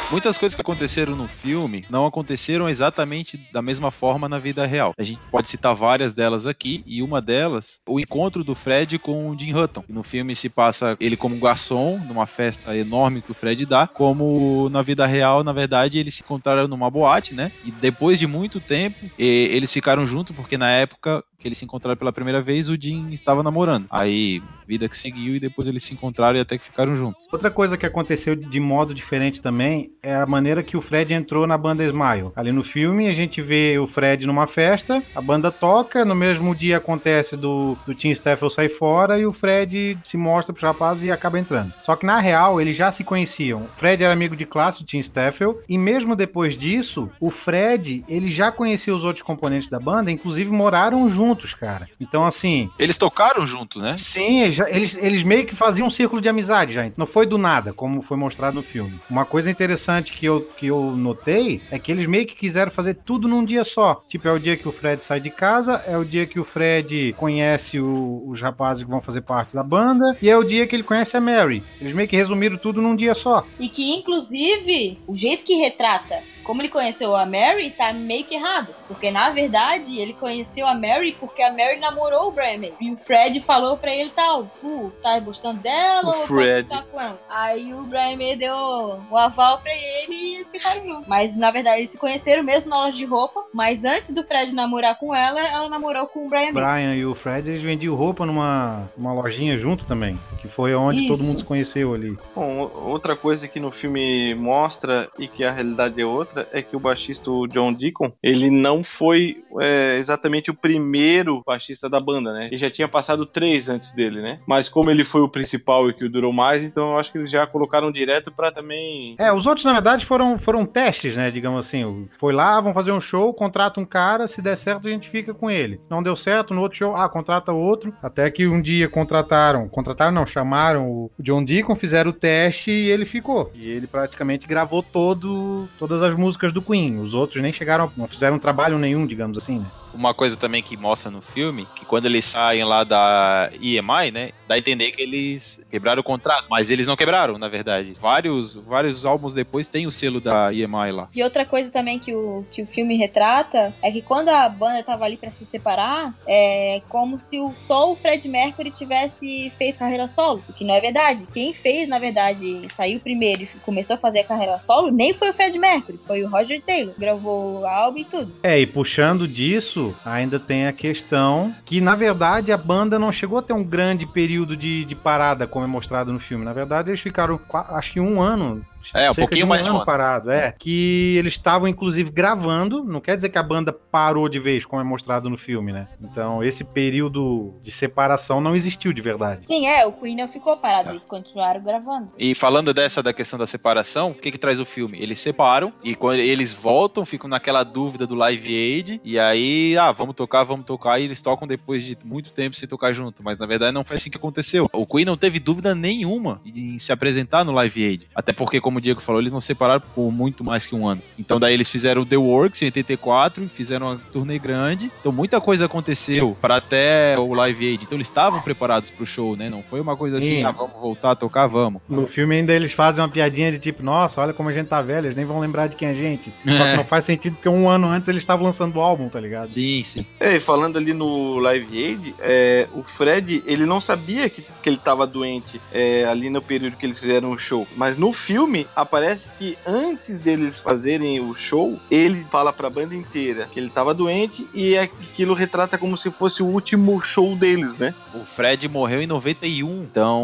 Muitas 0.10 0.38
coisas 0.38 0.56
que 0.56 0.62
aconteceram 0.62 1.18
no 1.18 1.28
filme 1.28 1.86
não 1.90 2.06
aconteceram 2.06 2.70
exatamente 2.70 3.38
da 3.52 3.62
mesma 3.62 3.92
forma 3.92 4.30
na 4.30 4.40
vida 4.40 4.66
real. 4.66 4.94
A 4.98 5.04
gente 5.04 5.26
pode 5.28 5.50
citar 5.50 5.76
várias 5.76 6.14
delas 6.14 6.46
aqui, 6.46 6.82
e 6.88 7.04
uma 7.04 7.22
delas, 7.22 7.82
o 7.86 8.00
encontro 8.00 8.42
do 8.42 8.56
Fred 8.56 8.98
com 9.00 9.30
o 9.30 9.38
Jim 9.38 9.54
Hutton. 9.54 9.84
No 9.90 10.04
filme 10.04 10.34
se 10.34 10.48
passa 10.48 10.96
ele 11.02 11.18
como 11.18 11.38
garçom, 11.38 12.00
numa 12.00 12.26
festa 12.26 12.76
enorme 12.76 13.22
que 13.22 13.32
o 13.32 13.34
Fred 13.34 13.66
dá, 13.66 13.86
como 13.86 14.70
na 14.70 14.82
vida 14.82 15.06
real, 15.06 15.44
na 15.44 15.52
verdade, 15.52 16.00
eles 16.00 16.16
se 16.16 16.24
encontraram 16.24 16.70
numa 16.70 16.90
boate, 16.90 17.36
né? 17.36 17.52
E 17.66 17.72
depois 17.72 18.18
de 18.18 18.26
muito 18.26 18.62
tempo, 18.62 19.12
eles 19.20 19.74
ficaram 19.74 20.08
juntos, 20.08 20.34
porque 20.34 20.58
na 20.58 20.72
época 20.72 21.22
que 21.38 21.48
eles 21.48 21.58
se 21.58 21.66
encontraram 21.66 21.98
pela 21.98 22.12
primeira 22.12 22.42
vez, 22.42 22.70
o 22.70 22.76
Jim 22.80 23.10
estava 23.12 23.44
namorando. 23.44 23.86
Aí, 23.90 24.42
vida 24.68 24.90
que 24.90 24.98
seguiu, 24.98 25.36
e 25.36 25.40
depois 25.40 25.68
eles 25.68 25.84
se 25.84 25.94
encontraram 25.94 26.38
e 26.38 26.42
até 26.42 26.58
que 26.58 26.64
ficaram 26.64 26.96
juntos. 26.96 27.28
Outra 27.32 27.52
coisa 27.52 27.78
que 27.78 27.86
aconteceu 27.86 28.36
de 28.36 28.60
modo 28.60 28.94
diferente 28.94 29.42
também 29.42 29.92
é 30.02 30.16
a 30.16 30.26
maneira 30.26 30.64
que 30.64 30.76
o 30.76 30.82
Fred 30.82 31.14
entrou 31.14 31.46
na 31.46 31.58
banda 31.58 31.84
Smile. 31.84 32.32
Ali 32.36 32.52
no 32.52 32.64
filme 32.64 33.08
a 33.08 33.14
gente 33.14 33.42
vê 33.42 33.78
o 33.78 33.88
Fred 33.88 34.26
numa 34.26 34.48
festa, 34.48 35.04
a 35.16 35.22
banda 35.22 35.52
toca, 35.52 36.04
no 36.04 36.16
mesmo 36.16 36.56
dia 36.56 36.78
acontece 36.78 37.38
do, 37.38 37.78
do 37.86 37.94
Tim 37.94 38.10
Staffel 38.10 38.50
sair 38.50 38.70
fora 38.70 39.20
e 39.20 39.26
o 39.26 39.32
Fred 39.32 39.98
se 40.04 40.18
mostra 40.18 40.54
pros 40.54 40.64
rapazes 40.64 41.04
e 41.04 41.12
acaba 41.12 41.40
entrando. 41.40 41.74
Só 41.84 41.96
que 41.96 42.06
na 42.06 42.20
real 42.20 42.60
eles 42.60 42.76
já 42.76 42.92
se 42.92 43.04
conheciam. 43.04 43.64
O 43.64 43.80
Fred 43.80 44.04
era 44.04 44.14
amigo 44.14 44.36
de 44.36 44.46
classe 44.46 44.80
do 44.80 44.86
Tim 44.86 45.00
Staffel 45.00 45.62
e 45.70 45.78
mesmo 45.78 46.16
depois 46.16 46.58
disso, 46.58 47.10
o 47.20 47.30
Fred 47.30 48.04
ele 48.08 48.32
já 48.32 48.52
conhecia 48.52 48.96
os 48.96 49.04
outros 49.04 49.24
componentes 49.24 49.70
da 49.70 49.80
banda, 49.80 50.12
inclusive 50.12 50.50
moraram 50.50 51.08
juntos, 51.10 51.27
cara. 51.36 51.90
Então 52.00 52.26
assim, 52.26 52.70
Eles 52.80 52.98
tocaram 52.98 53.46
junto, 53.46 53.80
né? 53.80 53.96
Sim, 53.98 54.42
eles, 54.42 54.56
já- 54.56 54.70
eles, 54.70 54.96
eles 54.96 55.24
meio 55.24 55.46
que 55.46 55.56
faziam 55.56 55.88
um 55.88 55.92
círculo 55.92 56.22
de 56.22 56.30
amizade 56.30 56.74
já. 56.74 56.90
Não 56.98 57.06
foi 57.08 57.26
do 57.26 57.38
nada, 57.38 57.74
como 57.74 58.02
foi 58.02 58.18
mostrado 58.18 58.56
no 58.56 58.64
filme. 58.64 59.00
Uma 59.10 59.26
coisa 59.26 59.50
interessante 59.52 60.14
que 60.14 60.26
eu, 60.26 60.42
que 60.58 60.68
eu 60.68 60.92
notei 60.96 61.62
é 61.72 61.78
que 61.80 61.92
eles 61.92 62.06
meio 62.08 62.26
que 62.26 62.36
quiseram 62.36 62.72
fazer 62.72 62.96
tudo 62.96 63.28
num 63.28 63.44
dia 63.44 63.64
só. 63.64 64.02
Tipo, 64.08 64.28
é 64.28 64.32
o 64.32 64.40
dia 64.40 64.56
que 64.58 64.68
o 64.68 64.72
Fred 64.72 65.04
sai 65.04 65.20
de 65.20 65.30
casa, 65.30 65.84
é 65.88 65.98
o 65.98 66.06
dia 66.06 66.26
que 66.26 66.40
o 66.40 66.46
Fred 66.46 67.14
conhece 67.18 67.80
o- 67.80 68.24
os 68.28 68.42
rapazes 68.42 68.84
que 68.84 68.90
vão 68.90 69.02
fazer 69.02 69.22
parte 69.22 69.54
da 69.54 69.64
banda, 69.64 70.18
e 70.22 70.30
é 70.30 70.38
o 70.38 70.44
dia 70.44 70.66
que 70.68 70.76
ele 70.76 70.84
conhece 70.84 71.16
a 71.18 71.22
Mary. 71.22 71.64
Eles 71.82 71.94
meio 71.94 72.08
que 72.08 72.16
resumiram 72.16 72.58
tudo 72.58 72.82
num 72.82 72.96
dia 72.96 73.14
só. 73.16 73.46
E 73.60 73.68
que, 73.70 73.94
inclusive, 73.96 75.00
o 75.08 75.16
jeito 75.16 75.44
que 75.44 75.56
retrata 75.56 76.22
como 76.48 76.62
ele 76.62 76.70
conheceu 76.70 77.14
a 77.14 77.26
Mary 77.26 77.72
tá 77.72 77.92
meio 77.92 78.24
que 78.24 78.36
errado. 78.36 78.74
Porque, 78.88 79.12
na 79.12 79.30
verdade, 79.32 80.00
ele 80.00 80.14
conheceu 80.14 80.66
a 80.66 80.74
Mary 80.74 81.16
porque 81.20 81.44
a 81.44 81.52
Mary 81.52 81.78
namorou 81.78 82.30
o 82.30 82.32
Brian 82.32 82.58
May. 82.58 82.74
E 82.80 82.90
o 82.90 82.96
Fred 82.98 83.42
falou 83.42 83.78
pra 83.78 83.94
ele 83.94 84.10
tal, 84.12 84.50
tu 84.62 84.92
tá 85.04 85.20
gostando 85.20 85.60
dela 85.62 86.06
O 86.06 86.08
ou 86.08 86.14
pode 86.14 86.28
Fred. 86.28 86.70
ficar 86.70 86.84
com 86.84 87.02
ela? 87.02 87.20
Aí 87.30 87.74
o 87.74 87.84
Brian 87.84 88.16
May 88.16 88.38
deu 88.38 88.56
o 88.56 89.18
aval 89.18 89.60
pra 89.60 89.72
ele 89.74 90.16
e 90.16 90.36
eles 90.36 90.50
ficaram 90.50 90.86
juntos. 90.86 91.08
Mas, 91.08 91.36
na 91.36 91.52
verdade, 91.52 91.80
eles 91.80 91.90
se 91.90 91.98
conheceram 91.98 92.44
mesmo 92.44 92.70
na 92.70 92.78
loja 92.78 92.96
de 92.98 93.06
roupa. 93.06 93.44
Mas 93.54 93.84
antes 93.84 94.12
do 94.14 94.24
Fred 94.24 94.56
namorar 94.56 94.98
com 94.98 95.14
ela, 95.14 95.40
ela 95.40 95.68
namorou 95.68 96.08
com 96.08 96.26
o 96.26 96.30
Brian 96.30 96.52
O 96.52 96.54
May. 96.54 96.64
Brian 96.64 96.96
e 96.96 97.06
o 97.06 97.14
Fred, 97.14 97.50
eles 97.50 97.62
vendiam 97.62 97.94
roupa 97.94 98.26
numa, 98.26 98.90
numa 98.96 99.12
lojinha 99.12 99.58
junto 99.58 99.86
também. 99.86 100.18
Que 100.42 100.48
foi 100.48 100.74
onde 100.74 101.02
Isso. 101.02 101.10
todo 101.10 101.26
mundo 101.26 101.40
se 101.40 101.46
conheceu 101.46 101.94
ali. 101.94 102.18
Bom, 102.34 102.72
outra 102.86 103.18
coisa 103.18 103.50
que 103.50 103.60
no 103.60 103.70
filme 103.70 104.34
mostra 104.36 105.10
e 105.20 105.28
que 105.28 105.44
a 105.44 105.52
realidade 105.52 106.00
é 106.00 106.06
outra 106.06 106.37
é 106.52 106.62
que 106.62 106.76
o 106.76 106.80
baixista 106.80 107.30
John 107.52 107.74
Deacon, 107.74 108.12
ele 108.22 108.50
não 108.50 108.84
foi 108.84 109.38
é, 109.60 109.96
exatamente 109.98 110.52
o 110.52 110.54
primeiro 110.54 111.44
baixista 111.46 111.90
da 111.90 112.00
banda, 112.00 112.34
né? 112.34 112.48
Ele 112.48 112.58
já 112.58 112.70
tinha 112.70 112.88
passado 112.88 113.26
três 113.26 113.70
antes 113.70 113.94
dele, 113.94 114.22
né? 114.22 114.40
Mas 114.48 114.70
como 114.70 114.90
ele 114.92 115.04
foi 115.04 115.22
o 115.22 115.30
principal 115.30 115.90
e 115.90 115.94
que 115.94 116.08
durou 116.08 116.32
mais, 116.32 116.64
então 116.64 116.92
eu 116.92 117.00
acho 117.00 117.12
que 117.12 117.18
eles 117.18 117.32
já 117.32 117.46
colocaram 117.46 117.92
direto 117.92 118.32
pra 118.32 118.52
também 118.52 119.16
É, 119.18 119.32
os 119.32 119.46
outros, 119.46 119.66
na 119.66 119.74
verdade, 119.74 120.06
foram, 120.06 120.38
foram 120.40 120.66
testes, 120.66 121.16
né? 121.16 121.32
Digamos 121.32 121.66
assim. 121.66 122.08
Foi 122.20 122.34
lá, 122.34 122.60
vão 122.62 122.74
fazer 122.74 122.92
um 122.92 123.02
show, 123.02 123.34
contrata 123.34 123.80
um 123.80 123.86
cara, 123.86 124.28
se 124.28 124.42
der 124.42 124.58
certo, 124.58 124.88
a 124.88 124.92
gente 124.92 125.10
fica 125.10 125.34
com 125.34 125.50
ele. 125.50 125.80
Não 125.90 126.04
deu 126.04 126.16
certo, 126.16 126.54
no 126.54 126.62
outro 126.62 126.78
show, 126.78 126.96
ah, 126.96 127.10
contrata 127.10 127.52
outro. 127.52 127.94
Até 128.02 128.30
que 128.30 128.48
um 128.48 128.62
dia 128.62 128.88
contrataram, 128.88 129.68
contrataram, 129.68 130.12
não, 130.12 130.26
chamaram 130.26 130.90
o 130.90 131.12
John 131.20 131.44
Deacon, 131.44 131.76
fizeram 131.76 132.12
o 132.12 132.14
teste 132.14 132.72
e 132.72 132.90
ele 132.90 133.06
ficou. 133.06 133.52
E 133.56 133.70
ele 133.70 133.88
praticamente 133.88 134.48
gravou 134.48 134.84
todo, 134.84 135.68
todas 135.78 136.02
as 136.02 136.14
músicas 136.16 136.27
do 136.52 136.62
Queen. 136.62 137.00
Os 137.00 137.14
outros 137.14 137.42
nem 137.42 137.54
chegaram, 137.54 137.92
não 137.96 138.08
fizeram 138.08 138.40
trabalho 138.40 138.78
nenhum, 138.78 139.06
digamos 139.08 139.38
assim, 139.38 139.60
né? 139.60 139.72
Uma 139.94 140.14
coisa 140.14 140.36
também 140.36 140.62
que 140.62 140.78
mostra 140.78 141.10
no 141.10 141.22
filme, 141.22 141.68
que 141.76 141.86
quando 141.86 142.06
eles 142.06 142.26
saem 142.26 142.64
lá 142.64 142.84
da 142.84 143.50
EMI, 143.62 144.12
né, 144.12 144.32
dá 144.48 144.56
a 144.56 144.58
entender 144.58 144.92
que 144.92 145.02
eles 145.02 145.60
quebraram 145.70 146.02
o 146.02 146.04
contrato, 146.04 146.48
mas 146.50 146.70
eles 146.70 146.88
não 146.88 146.96
quebraram, 146.96 147.38
na 147.38 147.48
verdade. 147.48 147.94
Vários, 148.00 148.56
vários 148.56 149.06
álbuns 149.06 149.34
depois 149.34 149.68
tem 149.68 149.86
o 149.86 149.92
selo 149.92 150.22
da 150.22 150.54
EMI 150.54 150.92
lá. 150.92 151.10
E 151.14 151.24
outra 151.24 151.46
coisa 151.46 151.72
também 151.72 152.00
que 152.00 152.14
o, 152.14 152.46
que 152.52 152.62
o 152.62 152.68
filme 152.68 152.96
retrata 152.96 153.74
é 153.82 153.92
que 153.92 154.02
quando 154.02 154.30
a 154.30 154.48
banda 154.50 154.84
tava 154.84 155.06
ali 155.06 155.18
pra 155.18 155.32
se 155.32 155.46
separar, 155.46 156.14
é 156.28 156.82
como 156.90 157.20
se 157.20 157.40
o, 157.40 157.54
só 157.56 157.92
o 157.92 157.96
Fred 157.96 158.28
Mercury 158.28 158.72
tivesse 158.72 159.52
feito 159.58 159.80
carreira 159.80 160.08
solo. 160.08 160.44
O 160.48 160.54
que 160.54 160.64
não 160.64 160.74
é 160.74 160.82
verdade. 160.82 161.28
Quem 161.34 161.54
fez, 161.54 161.88
na 161.88 162.00
verdade, 162.00 162.62
saiu 162.70 163.00
primeiro 163.00 163.44
e 163.44 163.48
começou 163.66 163.96
a 163.96 164.00
fazer 164.00 164.20
a 164.20 164.24
carreira 164.24 164.60
solo, 164.60 164.92
nem 164.92 165.14
foi 165.14 165.30
o 165.30 165.34
Fred 165.34 165.58
Mercury, 165.58 166.00
foi 166.06 166.24
o 166.24 166.30
Roger 166.30 166.62
Taylor. 166.62 166.94
Gravou 166.98 167.62
o 167.62 167.66
álbum 167.66 168.00
e 168.00 168.06
tudo. 168.06 168.34
É, 168.44 168.60
e 168.60 168.68
puxando 168.68 169.28
disso, 169.28 169.87
ainda 170.06 170.40
tem 170.40 170.68
a 170.68 170.74
questão 170.74 171.54
que, 171.66 171.82
na 171.82 171.96
verdade, 171.96 172.52
a 172.52 172.58
banda 172.58 172.98
não 172.98 173.12
chegou 173.12 173.40
a 173.40 173.42
ter 173.42 173.54
um 173.54 173.64
grande 173.64 174.06
período 174.06 174.56
de, 174.56 174.86
de 174.86 174.96
parada, 174.96 175.48
como 175.48 175.66
é 175.66 175.68
mostrado 175.68 176.12
no 176.12 176.20
filme. 176.20 176.46
Na 176.46 176.54
verdade, 176.54 176.90
eles 176.90 177.02
ficaram, 177.02 177.40
acho 177.70 177.94
que 177.94 178.00
um 178.00 178.22
ano. 178.22 178.62
É, 178.94 179.10
um 179.10 179.14
cerca 179.14 179.22
pouquinho 179.22 179.48
mais 179.48 179.64
de 179.64 179.72
um 179.72 179.76
ano. 179.78 179.86
parado. 179.86 180.32
É, 180.32 180.54
que 180.58 181.16
eles 181.18 181.34
estavam, 181.34 181.68
inclusive, 181.68 182.10
gravando. 182.10 182.84
Não 182.84 183.00
quer 183.00 183.16
dizer 183.16 183.30
que 183.30 183.38
a 183.38 183.44
banda 183.44 183.72
parou 183.72 184.28
de 184.30 184.40
vez, 184.40 184.66
como 184.66 184.82
é 184.82 184.86
mostrado 184.86 185.30
no 185.30 185.38
filme, 185.38 185.72
né? 185.72 185.88
Então, 186.02 186.44
esse 186.44 186.64
período 186.64 187.56
de 187.62 187.72
separação 187.72 188.42
não 188.42 188.56
existiu 188.56 188.94
de 188.94 189.02
verdade. 189.02 189.46
Sim, 189.46 189.68
é, 189.68 189.86
o 189.86 189.92
Queen 189.92 190.16
não 190.16 190.28
ficou 190.28 190.58
parado, 190.58 190.92
eles 190.92 191.06
continuaram 191.06 191.62
gravando. 191.62 192.10
E 192.18 192.34
falando 192.36 192.74
dessa 192.74 193.02
da 193.02 193.14
questão 193.14 193.38
da 193.38 193.48
separação, 193.48 194.12
o 194.12 194.16
que 194.16 194.32
que 194.32 194.38
traz 194.38 194.60
o 194.60 194.66
filme? 194.66 194.98
Eles 195.02 195.20
separam 195.20 195.74
e 195.84 195.96
quando 195.96 196.20
eles 196.20 196.54
voltam, 196.54 197.06
ficam 197.06 197.30
naquela 197.30 197.64
dúvida 197.64 198.06
do 198.08 198.16
Live 198.16 198.48
Aid 198.48 199.02
e 199.04 199.20
aí, 199.20 199.78
ah, 199.78 199.92
vamos 199.92 200.16
tocar, 200.16 200.44
vamos 200.44 200.66
tocar 200.66 201.00
e 201.00 201.04
eles 201.04 201.22
tocam 201.22 201.48
depois 201.48 201.84
de 201.84 201.98
muito 202.04 202.32
tempo 202.32 202.56
sem 202.56 202.68
tocar 202.68 202.94
junto, 202.94 203.24
mas 203.24 203.38
na 203.38 203.46
verdade 203.46 203.74
não 203.74 203.84
foi 203.84 203.98
assim 203.98 204.10
que 204.10 204.18
aconteceu. 204.18 204.70
O 204.74 204.86
Queen 204.86 205.06
não 205.06 205.18
teve 205.18 205.40
dúvida 205.40 205.74
nenhuma 205.74 206.42
em 206.46 206.78
se 206.78 206.92
apresentar 206.92 207.44
no 207.44 207.52
Live 207.52 207.86
Aid, 207.86 208.10
até 208.14 208.34
porque 208.34 208.60
como 208.62 208.77
como 208.78 208.80
o 208.80 208.82
Diego 208.82 209.02
falou, 209.02 209.22
eles 209.22 209.32
não 209.32 209.40
separaram 209.40 209.84
por 209.94 210.12
muito 210.12 210.44
mais 210.44 210.66
que 210.66 210.76
um 210.76 210.88
ano. 210.88 211.02
Então 211.18 211.40
daí 211.40 211.54
eles 211.54 211.70
fizeram 211.70 212.04
o 212.04 212.06
The 212.06 212.18
Works 212.18 212.62
em 212.62 212.66
84, 212.66 213.50
fizeram 213.50 213.88
uma 213.88 214.02
turnê 214.12 214.38
grande. 214.38 214.92
Então 215.00 215.12
muita 215.12 215.42
coisa 215.42 215.66
aconteceu 215.66 216.38
para 216.40 216.58
até 216.58 217.18
o 217.18 217.34
Live 217.34 217.66
Aid. 217.66 217.84
Então 217.84 217.98
eles 217.98 218.08
estavam 218.08 218.42
preparados 218.42 218.90
pro 218.90 219.06
show, 219.06 219.36
né? 219.36 219.50
Não 219.50 219.64
foi 219.64 219.82
uma 219.82 219.98
coisa 219.98 220.20
assim, 220.20 220.38
Sim. 220.38 220.44
ah, 220.44 220.52
vamos 220.52 220.80
voltar 220.80 221.12
a 221.12 221.16
tocar, 221.16 221.48
vamos. 221.48 221.82
No 221.90 222.08
filme 222.08 222.36
ainda 222.36 222.54
eles 222.54 222.72
fazem 222.74 223.02
uma 223.02 223.10
piadinha 223.10 223.52
de 223.52 223.60
tipo, 223.60 223.84
nossa, 223.84 224.22
olha 224.22 224.34
como 224.34 224.50
a 224.50 224.54
gente 224.54 224.68
tá 224.68 224.82
velho, 224.82 225.08
eles 225.08 225.18
nem 225.18 225.26
vão 225.26 225.40
lembrar 225.40 225.68
de 225.68 225.76
quem 225.76 225.88
é 225.88 225.92
a 225.92 225.94
gente. 225.94 226.32
Só 226.48 226.66
que 226.66 226.78
não 226.78 226.86
faz 226.86 227.06
sentido 227.06 227.36
porque 227.36 227.50
um 227.50 227.70
ano 227.70 227.88
antes 227.88 228.08
eles 228.08 228.22
estavam 228.22 228.46
lançando 228.46 228.76
o 228.76 228.82
álbum, 228.82 229.10
tá 229.10 229.20
ligado? 229.20 229.50
Sim, 229.50 229.82
sim. 229.84 230.06
É, 230.20 230.36
e 230.36 230.40
falando 230.40 230.78
ali 230.78 230.94
no 230.94 231.40
Live 231.40 231.86
Aid, 231.86 232.16
é, 232.20 232.68
o 232.74 232.84
Fred, 232.84 233.44
ele 233.46 233.66
não 233.66 233.82
sabia 233.82 234.30
que, 234.30 234.42
que 234.62 234.70
ele 234.70 234.78
tava 234.78 235.08
doente 235.08 235.60
é, 235.72 236.06
ali 236.06 236.30
no 236.30 236.42
período 236.42 236.78
que 236.78 236.86
eles 236.86 237.00
fizeram 237.00 237.32
o 237.32 237.38
show. 237.38 237.68
Mas 237.76 237.98
no 237.98 238.12
filme, 238.14 238.67
aparece 238.76 239.30
que 239.38 239.58
antes 239.66 240.20
deles 240.20 240.60
fazerem 240.60 241.20
o 241.20 241.36
show, 241.36 241.80
ele 241.90 242.26
fala 242.32 242.52
pra 242.52 242.70
banda 242.70 242.96
inteira 242.96 243.48
que 243.52 243.60
ele 243.60 243.70
tava 243.70 243.94
doente 243.94 244.48
e 244.54 244.78
aquilo 244.78 245.34
retrata 245.34 245.78
como 245.78 245.98
se 245.98 246.12
fosse 246.12 246.42
o 246.42 246.48
último 246.48 247.02
show 247.02 247.36
deles, 247.36 247.78
né? 247.78 247.94
O 248.14 248.26
Fred 248.26 248.68
morreu 248.68 249.02
em 249.02 249.08
91, 249.08 249.84
então 249.84 250.24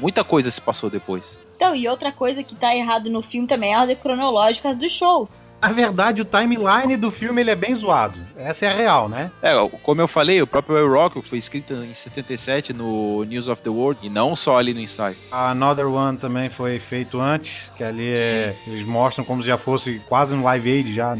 muita 0.00 0.24
coisa 0.24 0.50
se 0.50 0.60
passou 0.60 0.90
depois. 0.90 1.40
Então, 1.56 1.74
e 1.74 1.88
outra 1.88 2.12
coisa 2.12 2.42
que 2.42 2.54
tá 2.54 2.76
errado 2.76 3.10
no 3.10 3.22
filme 3.22 3.46
também 3.46 3.72
é 3.72 3.74
a 3.74 3.80
ordem 3.80 3.96
cronológica 3.96 4.74
dos 4.74 4.92
shows. 4.92 5.40
Na 5.60 5.72
verdade, 5.72 6.20
o 6.20 6.24
timeline 6.24 6.96
do 6.96 7.10
filme 7.10 7.40
ele 7.40 7.50
é 7.50 7.56
bem 7.56 7.74
zoado. 7.74 8.18
Essa 8.36 8.66
é 8.66 8.68
a 8.68 8.76
real, 8.76 9.08
né? 9.08 9.30
É, 9.42 9.52
como 9.82 10.00
eu 10.00 10.06
falei, 10.06 10.40
o 10.42 10.46
próprio 10.46 10.76
El 10.76 10.88
Rock 10.88 11.26
foi 11.26 11.38
escrito 11.38 11.72
em 11.72 11.94
77 11.94 12.72
no 12.72 13.24
News 13.24 13.48
of 13.48 13.62
the 13.62 13.70
World 13.70 14.06
e 14.06 14.10
não 14.10 14.36
só 14.36 14.58
ali 14.58 14.74
no 14.74 14.80
ensaio. 14.80 15.16
A 15.30 15.50
Another 15.50 15.86
One 15.86 16.18
também 16.18 16.50
foi 16.50 16.78
feito 16.78 17.18
antes, 17.18 17.52
que 17.76 17.82
ali 17.82 18.12
é, 18.12 18.54
eles 18.66 18.86
mostram 18.86 19.24
como 19.24 19.42
se 19.42 19.48
já 19.48 19.56
fosse 19.56 20.00
quase 20.08 20.34
um 20.34 20.42
live 20.42 20.70
aid 20.70 20.94
já, 20.94 21.16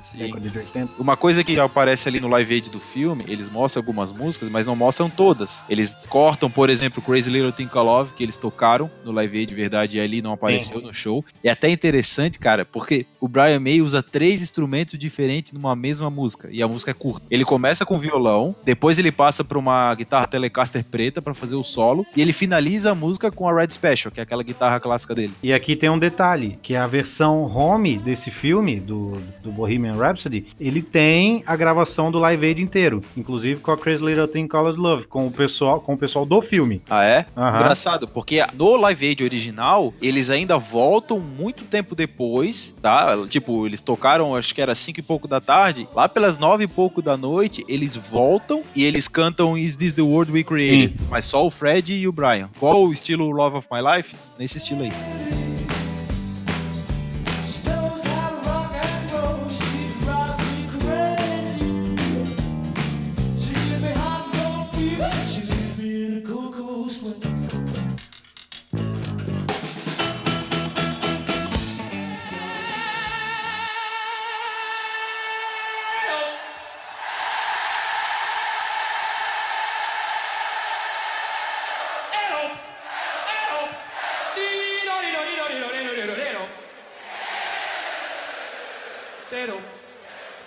Sim. 0.00 0.18
década 0.18 0.48
de 0.48 0.58
80. 0.58 0.92
Uma 0.98 1.16
coisa 1.16 1.42
que 1.42 1.58
aparece 1.58 2.08
ali 2.08 2.20
no 2.20 2.28
live 2.28 2.54
aid 2.54 2.70
do 2.70 2.80
filme, 2.80 3.24
eles 3.28 3.50
mostram 3.50 3.80
algumas 3.80 4.12
músicas, 4.12 4.48
mas 4.48 4.66
não 4.66 4.76
mostram 4.76 5.10
todas. 5.10 5.64
Eles 5.68 5.96
cortam, 6.08 6.48
por 6.48 6.70
exemplo, 6.70 7.02
Crazy 7.02 7.30
Little 7.30 7.52
Thing 7.52 7.66
Call 7.66 7.84
Love, 7.84 8.12
que 8.14 8.22
eles 8.22 8.36
tocaram 8.36 8.90
no 9.04 9.10
live 9.10 9.38
aid 9.38 9.48
de 9.48 9.54
verdade 9.54 9.98
e 9.98 10.00
ali 10.00 10.22
não 10.22 10.32
apareceu 10.32 10.80
no 10.80 10.92
show. 10.92 11.24
E 11.42 11.48
é 11.48 11.52
até 11.52 11.68
interessante, 11.68 12.38
cara, 12.38 12.64
porque 12.64 13.04
o 13.20 13.26
Brian 13.26 13.58
May 13.58 13.79
usa 13.82 14.02
três 14.02 14.42
instrumentos 14.42 14.98
diferentes 14.98 15.52
numa 15.52 15.74
mesma 15.74 16.10
música 16.10 16.48
e 16.50 16.62
a 16.62 16.68
música 16.68 16.90
é 16.90 16.94
curta. 16.94 17.26
Ele 17.30 17.44
começa 17.44 17.84
com 17.84 17.98
violão, 17.98 18.54
depois 18.64 18.98
ele 18.98 19.12
passa 19.12 19.44
para 19.44 19.58
uma 19.58 19.94
guitarra 19.94 20.26
Telecaster 20.26 20.84
preta 20.84 21.22
para 21.22 21.34
fazer 21.34 21.56
o 21.56 21.64
solo 21.64 22.06
e 22.16 22.20
ele 22.20 22.32
finaliza 22.32 22.92
a 22.92 22.94
música 22.94 23.30
com 23.30 23.48
a 23.48 23.54
Red 23.54 23.70
Special, 23.70 24.12
que 24.12 24.20
é 24.20 24.22
aquela 24.22 24.42
guitarra 24.42 24.80
clássica 24.80 25.14
dele. 25.14 25.32
E 25.42 25.52
aqui 25.52 25.76
tem 25.76 25.90
um 25.90 25.98
detalhe, 25.98 26.58
que 26.62 26.74
a 26.74 26.86
versão 26.86 27.42
home 27.44 27.98
desse 27.98 28.30
filme, 28.30 28.78
do, 28.80 29.18
do 29.42 29.50
Bohemian 29.50 29.96
Rhapsody, 29.96 30.46
ele 30.60 30.82
tem 30.82 31.42
a 31.46 31.56
gravação 31.56 32.10
do 32.10 32.18
Live 32.18 32.46
Aid 32.46 32.62
inteiro, 32.62 33.02
inclusive 33.16 33.60
com 33.60 33.70
a 33.72 33.76
Crazy 33.76 34.04
Little 34.04 34.28
Thing 34.28 34.46
Called 34.46 34.78
Love, 34.78 35.06
com 35.06 35.26
o 35.26 35.30
pessoal, 35.30 35.80
com 35.80 35.94
o 35.94 35.98
pessoal 35.98 36.24
do 36.26 36.40
filme. 36.42 36.82
Ah, 36.88 37.04
é? 37.04 37.26
Aham. 37.36 37.60
Engraçado, 37.60 38.08
porque 38.08 38.44
no 38.54 38.76
Live 38.76 39.06
Aid 39.06 39.24
original, 39.24 39.92
eles 40.00 40.30
ainda 40.30 40.58
voltam 40.58 41.18
muito 41.20 41.64
tempo 41.64 41.94
depois, 41.94 42.74
tá? 42.80 43.16
Tipo, 43.28 43.66
eles 43.70 43.80
tocaram, 43.80 44.34
acho 44.34 44.54
que 44.54 44.60
era 44.60 44.74
5 44.74 45.00
e 45.00 45.02
pouco 45.02 45.28
da 45.28 45.40
tarde, 45.40 45.88
lá 45.94 46.08
pelas 46.08 46.36
9 46.36 46.64
e 46.64 46.66
pouco 46.66 47.00
da 47.00 47.16
noite, 47.16 47.64
eles 47.68 47.96
voltam 47.96 48.62
e 48.74 48.84
eles 48.84 49.06
cantam 49.08 49.56
Is 49.56 49.76
This 49.76 49.92
the 49.92 50.02
World 50.02 50.32
We 50.32 50.42
Created? 50.42 51.00
Mas 51.08 51.24
só 51.24 51.46
o 51.46 51.50
Fred 51.50 51.94
e 51.94 52.06
o 52.08 52.12
Brian. 52.12 52.50
Qual 52.58 52.84
o 52.86 52.92
estilo 52.92 53.30
Love 53.30 53.58
of 53.58 53.68
My 53.72 53.80
Life? 53.96 54.14
Nesse 54.38 54.58
estilo 54.58 54.82
aí. 54.82 54.92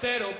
entero. 0.04 0.32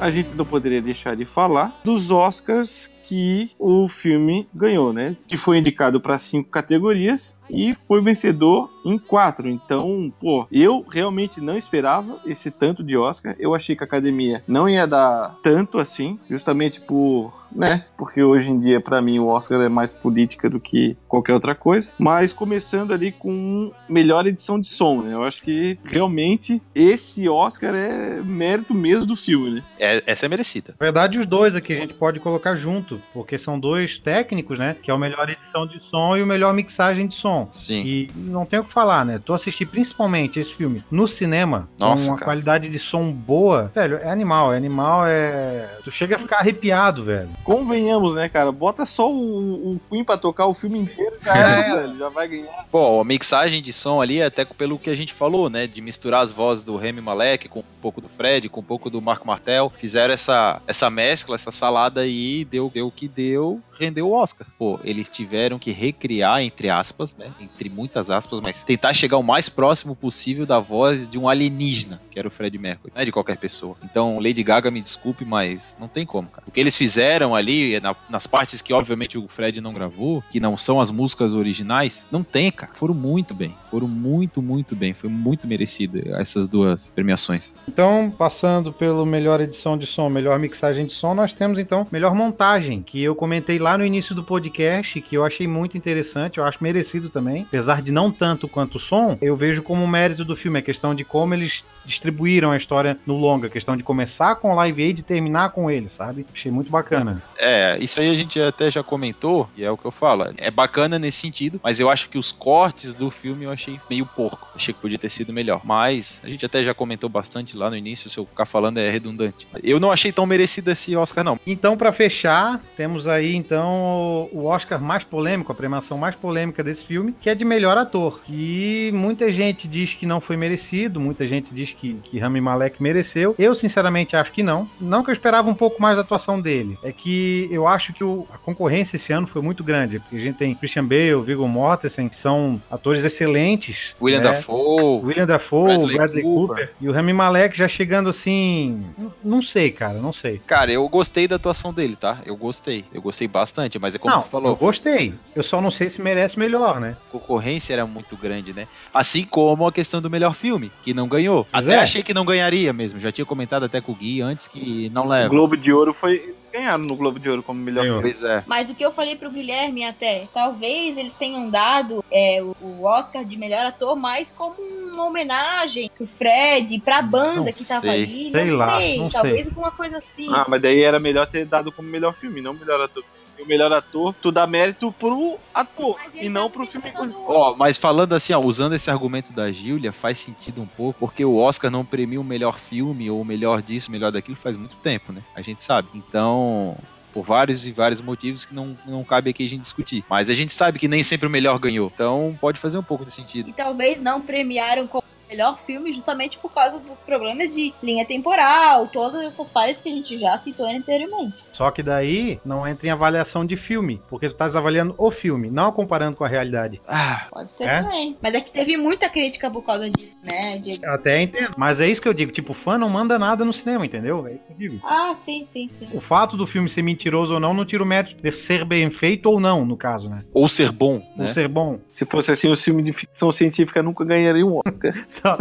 A 0.00 0.10
gente 0.10 0.34
não 0.36 0.44
poderia 0.44 0.80
deixar 0.80 1.16
de 1.16 1.24
falar 1.24 1.80
dos 1.84 2.10
Oscars 2.10 2.88
que 3.02 3.50
o 3.58 3.88
filme 3.88 4.46
ganhou, 4.54 4.92
né? 4.92 5.16
Que 5.26 5.36
foi 5.36 5.58
indicado 5.58 5.98
para 6.00 6.18
cinco 6.18 6.50
categorias 6.50 7.36
e 7.48 7.74
foi 7.74 8.02
vencedor 8.02 8.70
em 8.84 8.98
quatro. 8.98 9.48
Então, 9.48 10.12
pô, 10.20 10.46
eu 10.52 10.84
realmente 10.88 11.40
não 11.40 11.56
esperava 11.56 12.20
esse 12.26 12.50
tanto 12.50 12.84
de 12.84 12.96
Oscar. 12.96 13.34
Eu 13.38 13.54
achei 13.54 13.74
que 13.74 13.82
a 13.82 13.86
academia 13.86 14.44
não 14.46 14.68
ia 14.68 14.86
dar 14.86 15.34
tanto 15.42 15.78
assim, 15.78 16.18
justamente 16.28 16.80
por, 16.82 17.32
né? 17.50 17.84
Porque 17.96 18.22
hoje 18.22 18.50
em 18.50 18.58
dia, 18.58 18.80
para 18.80 19.00
mim, 19.00 19.18
o 19.18 19.26
Oscar 19.26 19.60
é 19.60 19.68
mais 19.68 19.94
política 19.94 20.48
do 20.48 20.60
que 20.60 20.96
qualquer 21.08 21.34
outra 21.34 21.54
coisa. 21.54 21.92
Mas 21.98 22.32
começando 22.32 22.92
ali 22.92 23.12
com 23.12 23.72
melhor 23.88 24.26
edição 24.26 24.58
de 24.60 24.66
som, 24.66 25.02
né? 25.02 25.14
Eu 25.14 25.24
acho 25.24 25.42
que 25.42 25.78
realmente 25.84 26.62
esse 26.74 27.28
Oscar 27.28 27.74
é 27.74 28.20
mérito 28.22 28.74
mesmo 28.74 29.06
do 29.06 29.16
filme, 29.16 29.50
né? 29.56 29.64
É, 29.78 30.02
essa 30.06 30.26
é 30.26 30.28
merecida. 30.28 30.74
Na 30.78 30.86
verdade, 30.86 31.18
os 31.18 31.26
dois 31.26 31.54
aqui 31.54 31.72
a 31.72 31.76
gente 31.76 31.94
pode 31.94 32.20
colocar 32.20 32.56
junto, 32.56 33.00
porque 33.12 33.38
são 33.38 33.58
dois 33.58 33.98
técnicos, 33.98 34.58
né? 34.58 34.76
Que 34.82 34.90
é 34.90 34.94
o 34.94 34.98
melhor 34.98 35.28
edição 35.28 35.66
de 35.66 35.80
som 35.90 36.16
e 36.16 36.22
o 36.22 36.26
melhor 36.26 36.52
mixagem 36.54 37.06
de 37.06 37.14
som. 37.14 37.48
Sim. 37.52 37.82
E 37.84 38.10
não 38.14 38.44
tem 38.44 38.58
o 38.58 38.64
que 38.64 38.72
falar, 38.72 39.04
né? 39.04 39.20
Tu 39.24 39.32
assistir 39.32 39.66
principalmente 39.66 40.38
esse 40.38 40.52
filme 40.54 40.84
no 40.90 41.08
cinema, 41.08 41.68
Nossa, 41.80 42.04
com 42.04 42.12
uma 42.12 42.18
cara. 42.18 42.24
qualidade 42.26 42.68
de 42.68 42.78
som 42.78 43.10
boa, 43.12 43.70
velho, 43.74 43.98
é 43.98 44.10
animal, 44.10 44.52
é 44.52 44.56
animal, 44.56 45.02
é. 45.06 45.68
Tu 45.84 45.90
chega 45.90 46.16
a 46.16 46.18
ficar 46.18 46.38
arrepiado, 46.38 47.04
velho. 47.04 47.28
Convenhamos, 47.48 48.14
né, 48.14 48.28
cara? 48.28 48.52
Bota 48.52 48.84
só 48.84 49.10
o, 49.10 49.72
o 49.72 49.80
Queen 49.88 50.04
pra 50.04 50.18
tocar 50.18 50.44
o 50.44 50.52
filme 50.52 50.80
inteiro, 50.80 51.07
já 51.24 51.74
velho. 51.74 51.98
Já 51.98 52.08
vai 52.08 52.28
ganhar. 52.28 52.66
Pô, 52.70 53.00
a 53.00 53.04
mixagem 53.04 53.62
de 53.62 53.72
som 53.72 54.00
ali, 54.00 54.22
até 54.22 54.44
pelo 54.44 54.78
que 54.78 54.90
a 54.90 54.94
gente 54.94 55.12
falou, 55.12 55.48
né? 55.50 55.66
De 55.66 55.80
misturar 55.80 56.22
as 56.22 56.32
vozes 56.32 56.64
do 56.64 56.76
Remy 56.76 57.00
Malek 57.00 57.48
com 57.48 57.60
um 57.60 57.64
pouco 57.80 58.00
do 58.00 58.08
Fred, 58.08 58.48
com 58.48 58.60
um 58.60 58.64
pouco 58.64 58.88
do 58.90 59.00
Marco 59.00 59.26
Martel. 59.26 59.72
Fizeram 59.78 60.12
essa, 60.14 60.60
essa 60.66 60.88
mescla, 60.90 61.34
essa 61.34 61.50
salada 61.50 62.00
aí, 62.02 62.44
deu, 62.44 62.70
deu 62.72 62.86
o 62.88 62.90
que 62.90 63.08
deu, 63.08 63.60
rendeu 63.78 64.08
o 64.08 64.12
Oscar. 64.12 64.46
Pô, 64.58 64.78
eles 64.84 65.08
tiveram 65.08 65.58
que 65.58 65.70
recriar, 65.70 66.42
entre 66.42 66.70
aspas, 66.70 67.14
né? 67.16 67.30
Entre 67.40 67.68
muitas 67.68 68.10
aspas, 68.10 68.40
mas 68.40 68.62
tentar 68.64 68.92
chegar 68.94 69.16
o 69.18 69.22
mais 69.22 69.48
próximo 69.48 69.94
possível 69.96 70.44
da 70.46 70.58
voz 70.60 71.08
de 71.08 71.18
um 71.18 71.28
alienígena, 71.28 72.00
que 72.10 72.18
era 72.18 72.28
o 72.28 72.30
Fred 72.30 72.56
Mercury, 72.58 72.92
não 72.94 73.02
é 73.02 73.04
de 73.04 73.12
qualquer 73.12 73.36
pessoa. 73.36 73.76
Então, 73.84 74.18
Lady 74.18 74.42
Gaga, 74.42 74.70
me 74.70 74.80
desculpe, 74.80 75.24
mas 75.24 75.76
não 75.80 75.88
tem 75.88 76.04
como, 76.04 76.28
cara. 76.28 76.44
O 76.46 76.50
que 76.50 76.60
eles 76.60 76.76
fizeram 76.76 77.34
ali, 77.34 77.78
na- 77.80 77.96
nas 78.08 78.26
partes 78.26 78.60
que, 78.62 78.72
obviamente, 78.72 79.16
o 79.18 79.28
Fred 79.28 79.60
não 79.60 79.72
gravou, 79.72 80.22
que 80.30 80.40
não 80.40 80.56
são 80.56 80.80
as 80.80 80.90
músicas 80.90 81.07
originais, 81.34 82.06
não 82.10 82.22
tem, 82.22 82.50
cara. 82.50 82.72
Foram 82.74 82.94
muito 82.94 83.34
bem. 83.34 83.54
Foram 83.70 83.88
muito, 83.88 84.40
muito 84.42 84.74
bem. 84.74 84.92
Foi 84.92 85.10
muito 85.10 85.46
merecida 85.46 86.02
essas 86.18 86.48
duas 86.48 86.90
premiações. 86.90 87.54
Então, 87.68 88.12
passando 88.16 88.72
pelo 88.72 89.04
melhor 89.04 89.40
edição 89.40 89.76
de 89.76 89.86
som, 89.86 90.08
melhor 90.08 90.38
mixagem 90.38 90.86
de 90.86 90.92
som, 90.92 91.14
nós 91.14 91.32
temos 91.32 91.58
então 91.58 91.86
melhor 91.90 92.14
montagem. 92.14 92.82
que 92.82 93.02
eu 93.02 93.14
comentei 93.14 93.58
lá 93.58 93.76
no 93.76 93.84
início 93.84 94.14
do 94.14 94.24
podcast, 94.24 95.00
que 95.00 95.16
eu 95.16 95.24
achei 95.24 95.46
muito 95.46 95.76
interessante, 95.76 96.38
eu 96.38 96.44
acho 96.44 96.62
merecido 96.62 97.08
também. 97.08 97.42
Apesar 97.42 97.82
de 97.82 97.92
não 97.92 98.10
tanto 98.10 98.48
quanto 98.48 98.76
o 98.76 98.80
som, 98.80 99.16
eu 99.20 99.36
vejo 99.36 99.62
como 99.62 99.86
mérito 99.86 100.24
do 100.24 100.36
filme 100.36 100.58
a 100.58 100.62
questão 100.62 100.94
de 100.94 101.04
como 101.04 101.34
eles 101.34 101.62
distribuíram 101.88 102.52
a 102.52 102.56
história 102.56 102.98
no 103.06 103.16
longa, 103.16 103.46
a 103.46 103.50
questão 103.50 103.76
de 103.76 103.82
começar 103.82 104.36
com 104.36 104.52
o 104.52 104.54
Live 104.54 104.82
Aid 104.82 105.00
e 105.00 105.02
terminar 105.02 105.50
com 105.50 105.70
ele, 105.70 105.88
sabe? 105.88 106.26
Achei 106.32 106.52
muito 106.52 106.70
bacana. 106.70 107.22
É, 107.38 107.78
isso 107.80 108.00
aí 108.00 108.10
a 108.10 108.14
gente 108.14 108.38
até 108.40 108.70
já 108.70 108.82
comentou, 108.82 109.48
e 109.56 109.64
é 109.64 109.70
o 109.70 109.76
que 109.76 109.86
eu 109.86 109.90
falo. 109.90 110.26
É 110.36 110.50
bacana 110.50 110.97
nesse 110.98 111.18
sentido, 111.20 111.60
mas 111.62 111.80
eu 111.80 111.88
acho 111.90 112.08
que 112.08 112.18
os 112.18 112.32
cortes 112.32 112.92
do 112.92 113.10
filme 113.10 113.44
eu 113.44 113.50
achei 113.50 113.78
meio 113.88 114.06
porco. 114.06 114.48
Achei 114.54 114.72
que 114.74 114.80
podia 114.80 114.98
ter 114.98 115.08
sido 115.08 115.32
melhor. 115.32 115.60
Mas 115.64 116.20
a 116.24 116.28
gente 116.28 116.44
até 116.44 116.62
já 116.64 116.74
comentou 116.74 117.08
bastante 117.08 117.56
lá 117.56 117.70
no 117.70 117.76
início, 117.76 118.08
se 118.10 118.18
eu 118.18 118.24
ficar 118.26 118.46
falando 118.46 118.78
é 118.78 118.90
redundante. 118.90 119.46
Eu 119.62 119.78
não 119.80 119.90
achei 119.90 120.12
tão 120.12 120.26
merecido 120.26 120.70
esse 120.70 120.94
Oscar, 120.96 121.24
não. 121.24 121.38
Então, 121.46 121.76
pra 121.76 121.92
fechar, 121.92 122.60
temos 122.76 123.06
aí 123.06 123.34
então 123.34 124.28
o 124.32 124.44
Oscar 124.46 124.80
mais 124.80 125.04
polêmico, 125.04 125.52
a 125.52 125.54
premiação 125.54 125.98
mais 125.98 126.14
polêmica 126.16 126.62
desse 126.62 126.82
filme, 126.84 127.12
que 127.20 127.28
é 127.30 127.34
de 127.34 127.44
melhor 127.44 127.76
ator. 127.76 128.20
E 128.28 128.90
muita 128.94 129.30
gente 129.32 129.66
diz 129.68 129.94
que 129.94 130.06
não 130.06 130.20
foi 130.20 130.36
merecido, 130.36 131.00
muita 131.00 131.26
gente 131.26 131.52
diz 131.54 131.72
que, 131.72 131.94
que 132.04 132.18
Rami 132.18 132.40
Malek 132.40 132.82
mereceu. 132.82 133.34
Eu, 133.38 133.54
sinceramente, 133.54 134.16
acho 134.16 134.32
que 134.32 134.42
não. 134.42 134.68
Não 134.80 135.02
que 135.02 135.10
eu 135.10 135.14
esperava 135.14 135.48
um 135.48 135.54
pouco 135.54 135.80
mais 135.80 135.96
da 135.96 136.02
atuação 136.02 136.40
dele. 136.40 136.78
É 136.82 136.92
que 136.92 137.48
eu 137.50 137.66
acho 137.66 137.92
que 137.92 138.02
o- 138.04 138.26
a 138.32 138.38
concorrência 138.38 138.96
esse 138.96 139.12
ano 139.12 139.26
foi 139.26 139.42
muito 139.42 139.62
grande. 139.64 139.98
Porque 139.98 140.16
a 140.16 140.20
gente 140.20 140.36
tem 140.36 140.54
Christian 140.54 140.84
Bale, 140.88 141.22
Viggo 141.22 141.46
Mortensen, 141.46 142.08
que 142.08 142.16
são 142.16 142.60
atores 142.70 143.04
excelentes. 143.04 143.94
William 144.00 144.20
né? 144.20 144.32
Dafoe. 144.32 145.04
William 145.04 145.26
Dafoe, 145.26 145.66
Bradley 145.76 145.96
Bradley, 145.96 146.22
Cooper. 146.22 146.48
Cooper. 146.48 146.74
e 146.80 146.88
o 146.88 146.92
Rami 146.92 147.12
Malek 147.12 147.56
já 147.56 147.68
chegando 147.68 148.08
assim. 148.08 148.80
Não 149.22 149.42
sei, 149.42 149.70
cara, 149.70 149.94
não 149.98 150.12
sei. 150.12 150.40
Cara, 150.46 150.72
eu 150.72 150.88
gostei 150.88 151.28
da 151.28 151.36
atuação 151.36 151.72
dele, 151.72 151.96
tá? 151.96 152.18
Eu 152.24 152.36
gostei. 152.36 152.84
Eu 152.92 153.02
gostei 153.02 153.28
bastante, 153.28 153.78
mas 153.78 153.94
é 153.94 153.98
como 153.98 154.14
não, 154.14 154.20
tu 154.20 154.28
falou, 154.28 154.52
eu 154.52 154.56
gostei. 154.56 155.14
Eu 155.36 155.42
só 155.42 155.60
não 155.60 155.70
sei 155.70 155.90
se 155.90 156.00
merece 156.00 156.38
melhor, 156.38 156.80
né? 156.80 156.96
a 157.08 157.12
concorrência 157.12 157.72
era 157.72 157.86
muito 157.86 158.16
grande, 158.16 158.52
né? 158.52 158.66
Assim 158.92 159.24
como 159.24 159.66
a 159.66 159.72
questão 159.72 160.00
do 160.00 160.10
melhor 160.10 160.34
filme, 160.34 160.70
que 160.82 160.94
não 160.94 161.08
ganhou. 161.08 161.46
Pois 161.50 161.66
até 161.66 161.76
é. 161.76 161.80
achei 161.80 162.02
que 162.02 162.14
não 162.14 162.24
ganharia 162.24 162.72
mesmo. 162.72 162.98
Já 162.98 163.12
tinha 163.12 163.24
comentado 163.24 163.64
até 163.64 163.80
com 163.80 163.92
o 163.92 163.94
Gui 163.94 164.20
antes 164.20 164.46
que 164.46 164.90
não 164.90 165.04
O 165.04 165.08
leva. 165.08 165.28
Globo 165.28 165.56
de 165.56 165.72
Ouro 165.72 165.92
foi. 165.92 166.34
Ganharam 166.52 166.84
no 166.84 166.96
Globo 166.96 167.18
de 167.18 167.28
Ouro 167.28 167.42
como 167.42 167.60
melhor 167.60 167.84
filme. 167.84 168.00
Pois 168.02 168.22
é. 168.22 168.42
Mas 168.46 168.70
o 168.70 168.74
que 168.74 168.84
eu 168.84 168.90
falei 168.90 169.16
pro 169.16 169.30
Guilherme 169.30 169.84
até, 169.84 170.26
talvez 170.32 170.96
eles 170.96 171.14
tenham 171.14 171.50
dado 171.50 172.04
é, 172.10 172.42
o- 172.42 172.84
Oscar 172.84 173.24
de 173.24 173.36
melhor 173.36 173.66
ator 173.66 173.94
mais 173.96 174.30
como 174.30 174.54
uma 174.60 175.04
homenagem 175.06 175.90
pro 175.94 176.06
Fred, 176.06 176.80
pra 176.80 177.02
banda 177.02 177.40
Não 177.40 177.44
que 177.52 177.64
tava 177.68 177.80
sei. 177.82 177.90
ali. 178.04 178.30
Sei 178.32 178.44
não 178.44 178.56
lá, 178.56 178.78
sei, 178.78 178.96
não 178.98 179.10
talvez 179.10 179.40
sei. 179.40 179.48
alguma 179.48 179.70
coisa 179.70 179.98
assim. 179.98 180.26
Ah, 180.32 180.46
mas 180.48 180.60
daí 180.62 180.82
era 180.82 180.98
melhor 180.98 181.26
ter 181.26 181.44
dado 181.44 181.70
como 181.70 181.88
melhor 181.88 182.14
filme, 182.16 182.40
não 182.40 182.54
melhor 182.54 182.80
ator. 182.80 183.04
E 183.38 183.42
o 183.42 183.46
melhor 183.46 183.72
ator, 183.72 184.14
tu 184.20 184.32
dá 184.32 184.46
mérito 184.46 184.90
pro 184.92 185.38
ator 185.54 185.96
e 186.14 186.28
não 186.28 186.50
pro 186.50 186.66
filme. 186.66 186.92
Ó, 187.26 187.54
mas 187.56 187.76
falando 187.76 188.14
assim, 188.14 188.32
ó, 188.32 188.40
usando 188.40 188.74
esse 188.74 188.90
argumento 188.90 189.32
da 189.32 189.50
Gília, 189.52 189.92
faz 189.92 190.18
sentido 190.18 190.60
um 190.60 190.66
pouco, 190.66 190.98
porque 191.00 191.24
o 191.24 191.36
Oscar 191.36 191.70
não 191.70 191.84
premia 191.84 192.20
o 192.20 192.24
melhor 192.24 192.58
filme 192.58 193.10
ou 193.10 193.20
o 193.20 193.24
melhor 193.24 193.62
disso, 193.62 193.88
o 193.88 193.92
melhor 193.92 194.10
daquilo 194.10 194.36
faz 194.36 194.56
muito 194.56 194.76
tempo, 194.76 195.12
né? 195.12 195.22
A 195.34 195.42
gente 195.42 195.62
sabe. 195.62 195.88
Então, 195.94 196.76
por 197.12 197.24
vários 197.24 197.66
e 197.66 197.72
vários 197.72 198.00
motivos 198.00 198.44
que 198.44 198.54
não, 198.54 198.76
não 198.86 199.04
cabe 199.04 199.30
aqui 199.30 199.44
a 199.44 199.48
gente 199.48 199.62
discutir. 199.62 200.04
Mas 200.08 200.30
a 200.30 200.34
gente 200.34 200.52
sabe 200.52 200.78
que 200.78 200.88
nem 200.88 201.02
sempre 201.02 201.26
o 201.26 201.30
melhor 201.30 201.58
ganhou. 201.58 201.90
Então, 201.94 202.36
pode 202.40 202.58
fazer 202.58 202.78
um 202.78 202.82
pouco 202.82 203.04
de 203.04 203.12
sentido. 203.12 203.48
E 203.48 203.52
talvez 203.52 204.00
não 204.00 204.20
premiaram 204.20 204.86
como 204.86 205.02
melhor 205.28 205.58
filme 205.58 205.92
justamente 205.92 206.38
por 206.38 206.52
causa 206.52 206.78
dos 206.78 206.96
problemas 206.98 207.54
de 207.54 207.72
linha 207.82 208.04
temporal, 208.06 208.86
todas 208.88 209.22
essas 209.24 209.50
falhas 209.52 209.80
que 209.80 209.88
a 209.88 209.92
gente 209.92 210.18
já 210.18 210.36
citou 210.36 210.66
anteriormente. 210.66 211.44
Só 211.52 211.70
que 211.70 211.82
daí 211.82 212.40
não 212.44 212.66
entra 212.66 212.86
em 212.86 212.90
avaliação 212.90 213.44
de 213.44 213.56
filme, 213.56 214.00
porque 214.08 214.28
tu 214.28 214.32
estás 214.32 214.56
avaliando 214.56 214.94
o 214.98 215.10
filme, 215.10 215.50
não 215.50 215.70
comparando 215.72 216.16
com 216.16 216.24
a 216.24 216.28
realidade. 216.28 216.80
Ah, 216.86 217.26
Pode 217.30 217.52
ser 217.52 217.64
É? 217.68 217.82
também. 217.82 218.16
Mas 218.22 218.34
é 218.34 218.40
que 218.40 218.50
teve 218.50 218.76
muita 218.76 219.08
crítica 219.08 219.50
por 219.50 219.62
causa 219.62 219.90
disso, 219.90 220.16
né, 220.24 220.56
Diego? 220.56 220.84
Eu 220.84 220.94
Até 220.94 221.22
entendo. 221.22 221.54
Mas 221.56 221.80
é 221.80 221.88
isso 221.88 222.00
que 222.00 222.08
eu 222.08 222.14
digo, 222.14 222.32
tipo, 222.32 222.54
fã 222.54 222.78
não 222.78 222.88
manda 222.88 223.18
nada 223.18 223.44
no 223.44 223.52
cinema, 223.52 223.84
entendeu? 223.86 224.26
É 224.26 224.32
isso 224.32 224.42
que 224.46 224.52
eu 224.52 224.56
digo. 224.56 224.80
Ah, 224.86 225.12
sim, 225.14 225.44
sim, 225.44 225.68
sim. 225.68 225.88
O 225.92 226.00
fato 226.00 226.36
do 226.36 226.46
filme 226.46 226.68
ser 226.68 226.82
mentiroso 226.82 227.34
ou 227.34 227.40
não 227.40 227.52
não 227.54 227.64
tira 227.64 227.82
o 227.82 227.86
mérito 227.86 228.20
de 228.22 228.32
ser 228.32 228.64
bem 228.64 228.90
feito 228.90 229.26
ou 229.26 229.38
não, 229.40 229.64
no 229.64 229.76
caso, 229.76 230.08
né? 230.08 230.22
ou 230.32 230.48
ser 230.48 230.70
bom, 230.72 231.02
Ou 231.18 231.24
né? 231.24 231.32
ser 231.32 231.48
bom. 231.48 231.78
Se 231.92 232.04
fosse 232.04 232.32
assim, 232.32 232.48
o 232.50 232.56
filme 232.56 232.82
de 232.82 232.92
ficção 232.92 233.32
científica 233.32 233.82
nunca 233.82 234.04
ganharia 234.04 234.46
um 234.46 234.56
Oscar. 234.64 234.94
Só, 235.22 235.38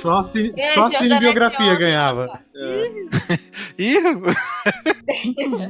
só, 0.00 0.22
cine, 0.22 0.48
Esse 0.56 0.74
só 0.74 0.84
é 0.84 0.86
o 0.86 0.90
cinebiografia 0.90 1.74
ganhava. 1.76 2.24
Oscar. 2.24 2.44
Ih, 3.78 3.96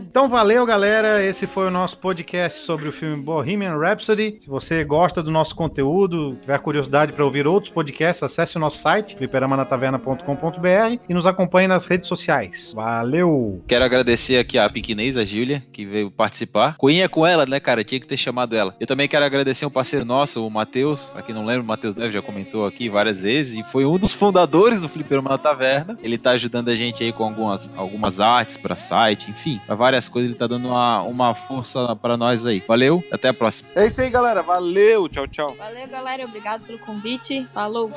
Então 0.01 0.29
valeu, 0.29 0.67
galera. 0.67 1.25
Esse 1.25 1.47
foi 1.47 1.67
o 1.67 1.71
nosso 1.71 1.99
podcast 1.99 2.65
sobre 2.65 2.89
o 2.89 2.93
filme 2.93 3.23
Bohemian 3.23 3.77
Rhapsody. 3.79 4.39
Se 4.41 4.49
você 4.49 4.85
gosta 4.85 5.23
do 5.23 5.31
nosso 5.31 5.55
conteúdo, 5.55 6.37
tiver 6.41 6.59
curiosidade 6.59 7.13
para 7.13 7.25
ouvir 7.25 7.47
outros 7.47 7.73
podcasts, 7.73 8.23
acesse 8.23 8.57
o 8.57 8.61
nosso 8.61 8.79
site, 8.79 9.17
fliperamanataverna.com.br 9.17 10.99
e 11.09 11.15
nos 11.15 11.27
acompanhe 11.27 11.69
nas 11.69 11.87
redes 11.87 12.09
sociais. 12.09 12.73
Valeu! 12.75 13.63
Quero 13.67 13.85
agradecer 13.85 14.39
aqui 14.39 14.59
a 14.59 14.69
Piquinês, 14.69 15.17
a 15.17 15.25
Júlia, 15.25 15.63
que 15.73 15.87
veio 15.87 16.11
participar. 16.11 16.77
Coinha 16.77 17.09
com 17.09 17.27
ela, 17.27 17.47
né, 17.47 17.61
cara? 17.61 17.85
Tinha 17.85 18.01
que 18.01 18.07
ter 18.07 18.17
chamado 18.17 18.57
ela. 18.57 18.75
Eu 18.81 18.87
também 18.87 19.09
quero 19.09 19.25
agradecer 19.25 19.65
um 19.67 19.71
parceiro 19.71 20.05
nosso, 20.05 20.47
o 20.47 20.51
Matheus. 20.51 21.11
Pra 21.11 21.23
quem 21.23 21.35
não 21.35 21.45
lembra, 21.45 21.63
o 21.63 21.67
Matheus 21.67 21.95
Neves 21.95 22.13
já 22.13 22.23
comentou 22.23 22.67
aqui 22.67 22.89
várias 22.89 23.23
vezes. 23.23 23.50
E 23.55 23.63
foi 23.63 23.85
um 23.85 23.99
dos 23.99 24.13
fundadores 24.13 24.83
do 24.83 24.89
Fliperama 24.89 25.31
na 25.31 25.39
Taverna. 25.39 25.99
Ele 26.03 26.19
tá 26.19 26.31
ajudando 26.31 26.69
a 26.69 26.77
gente 26.77 27.03
aí 27.03 27.13
com 27.13 27.25
algumas, 27.25 27.73
algumas 27.77 28.21
artes 28.21 28.57
pra 28.57 28.77
site, 28.77 29.31
enfim. 29.31 29.61
Pra 29.67 29.75
várias 29.75 30.09
coisas, 30.09 30.31
ele 30.31 30.39
tá 30.39 30.47
dando 30.47 30.69
uma, 30.69 31.03
uma 31.03 31.35
força 31.35 31.95
pra 31.97 32.17
nós 32.17 32.47
aí. 32.47 32.63
Valeu, 32.67 33.03
até 33.11 33.29
a 33.29 33.35
próxima. 33.35 33.71
É 33.75 33.87
isso 33.87 34.01
aí, 34.01 34.11
galera. 34.11 34.43
Valeu. 34.43 35.09
Tchau, 35.09 35.27
tchau. 35.27 35.55
Valeu, 35.59 35.89
galera. 35.89 36.25
Obrigado 36.25 36.63
pelo 36.65 36.79
convite. 36.79 37.47
Falou. 37.53 37.91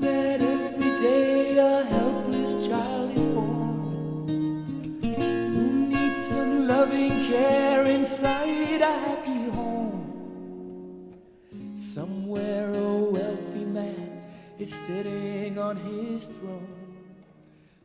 That 0.00 0.40
every 0.40 0.98
day 0.98 1.58
a 1.58 1.84
helpless 1.84 2.19
loving 6.70 7.24
care 7.24 7.84
inside 7.86 8.80
a 8.80 8.92
happy 9.06 9.42
home. 9.50 11.18
Somewhere 11.74 12.70
a 12.72 12.92
wealthy 13.16 13.64
man 13.64 14.22
is 14.56 14.72
sitting 14.72 15.58
on 15.58 15.76
his 15.76 16.26
throne 16.26 16.94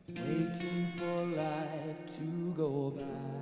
waiting 0.08 0.86
for 0.98 1.18
life 1.42 2.00
to 2.16 2.26
go 2.56 2.72
by. 3.00 3.35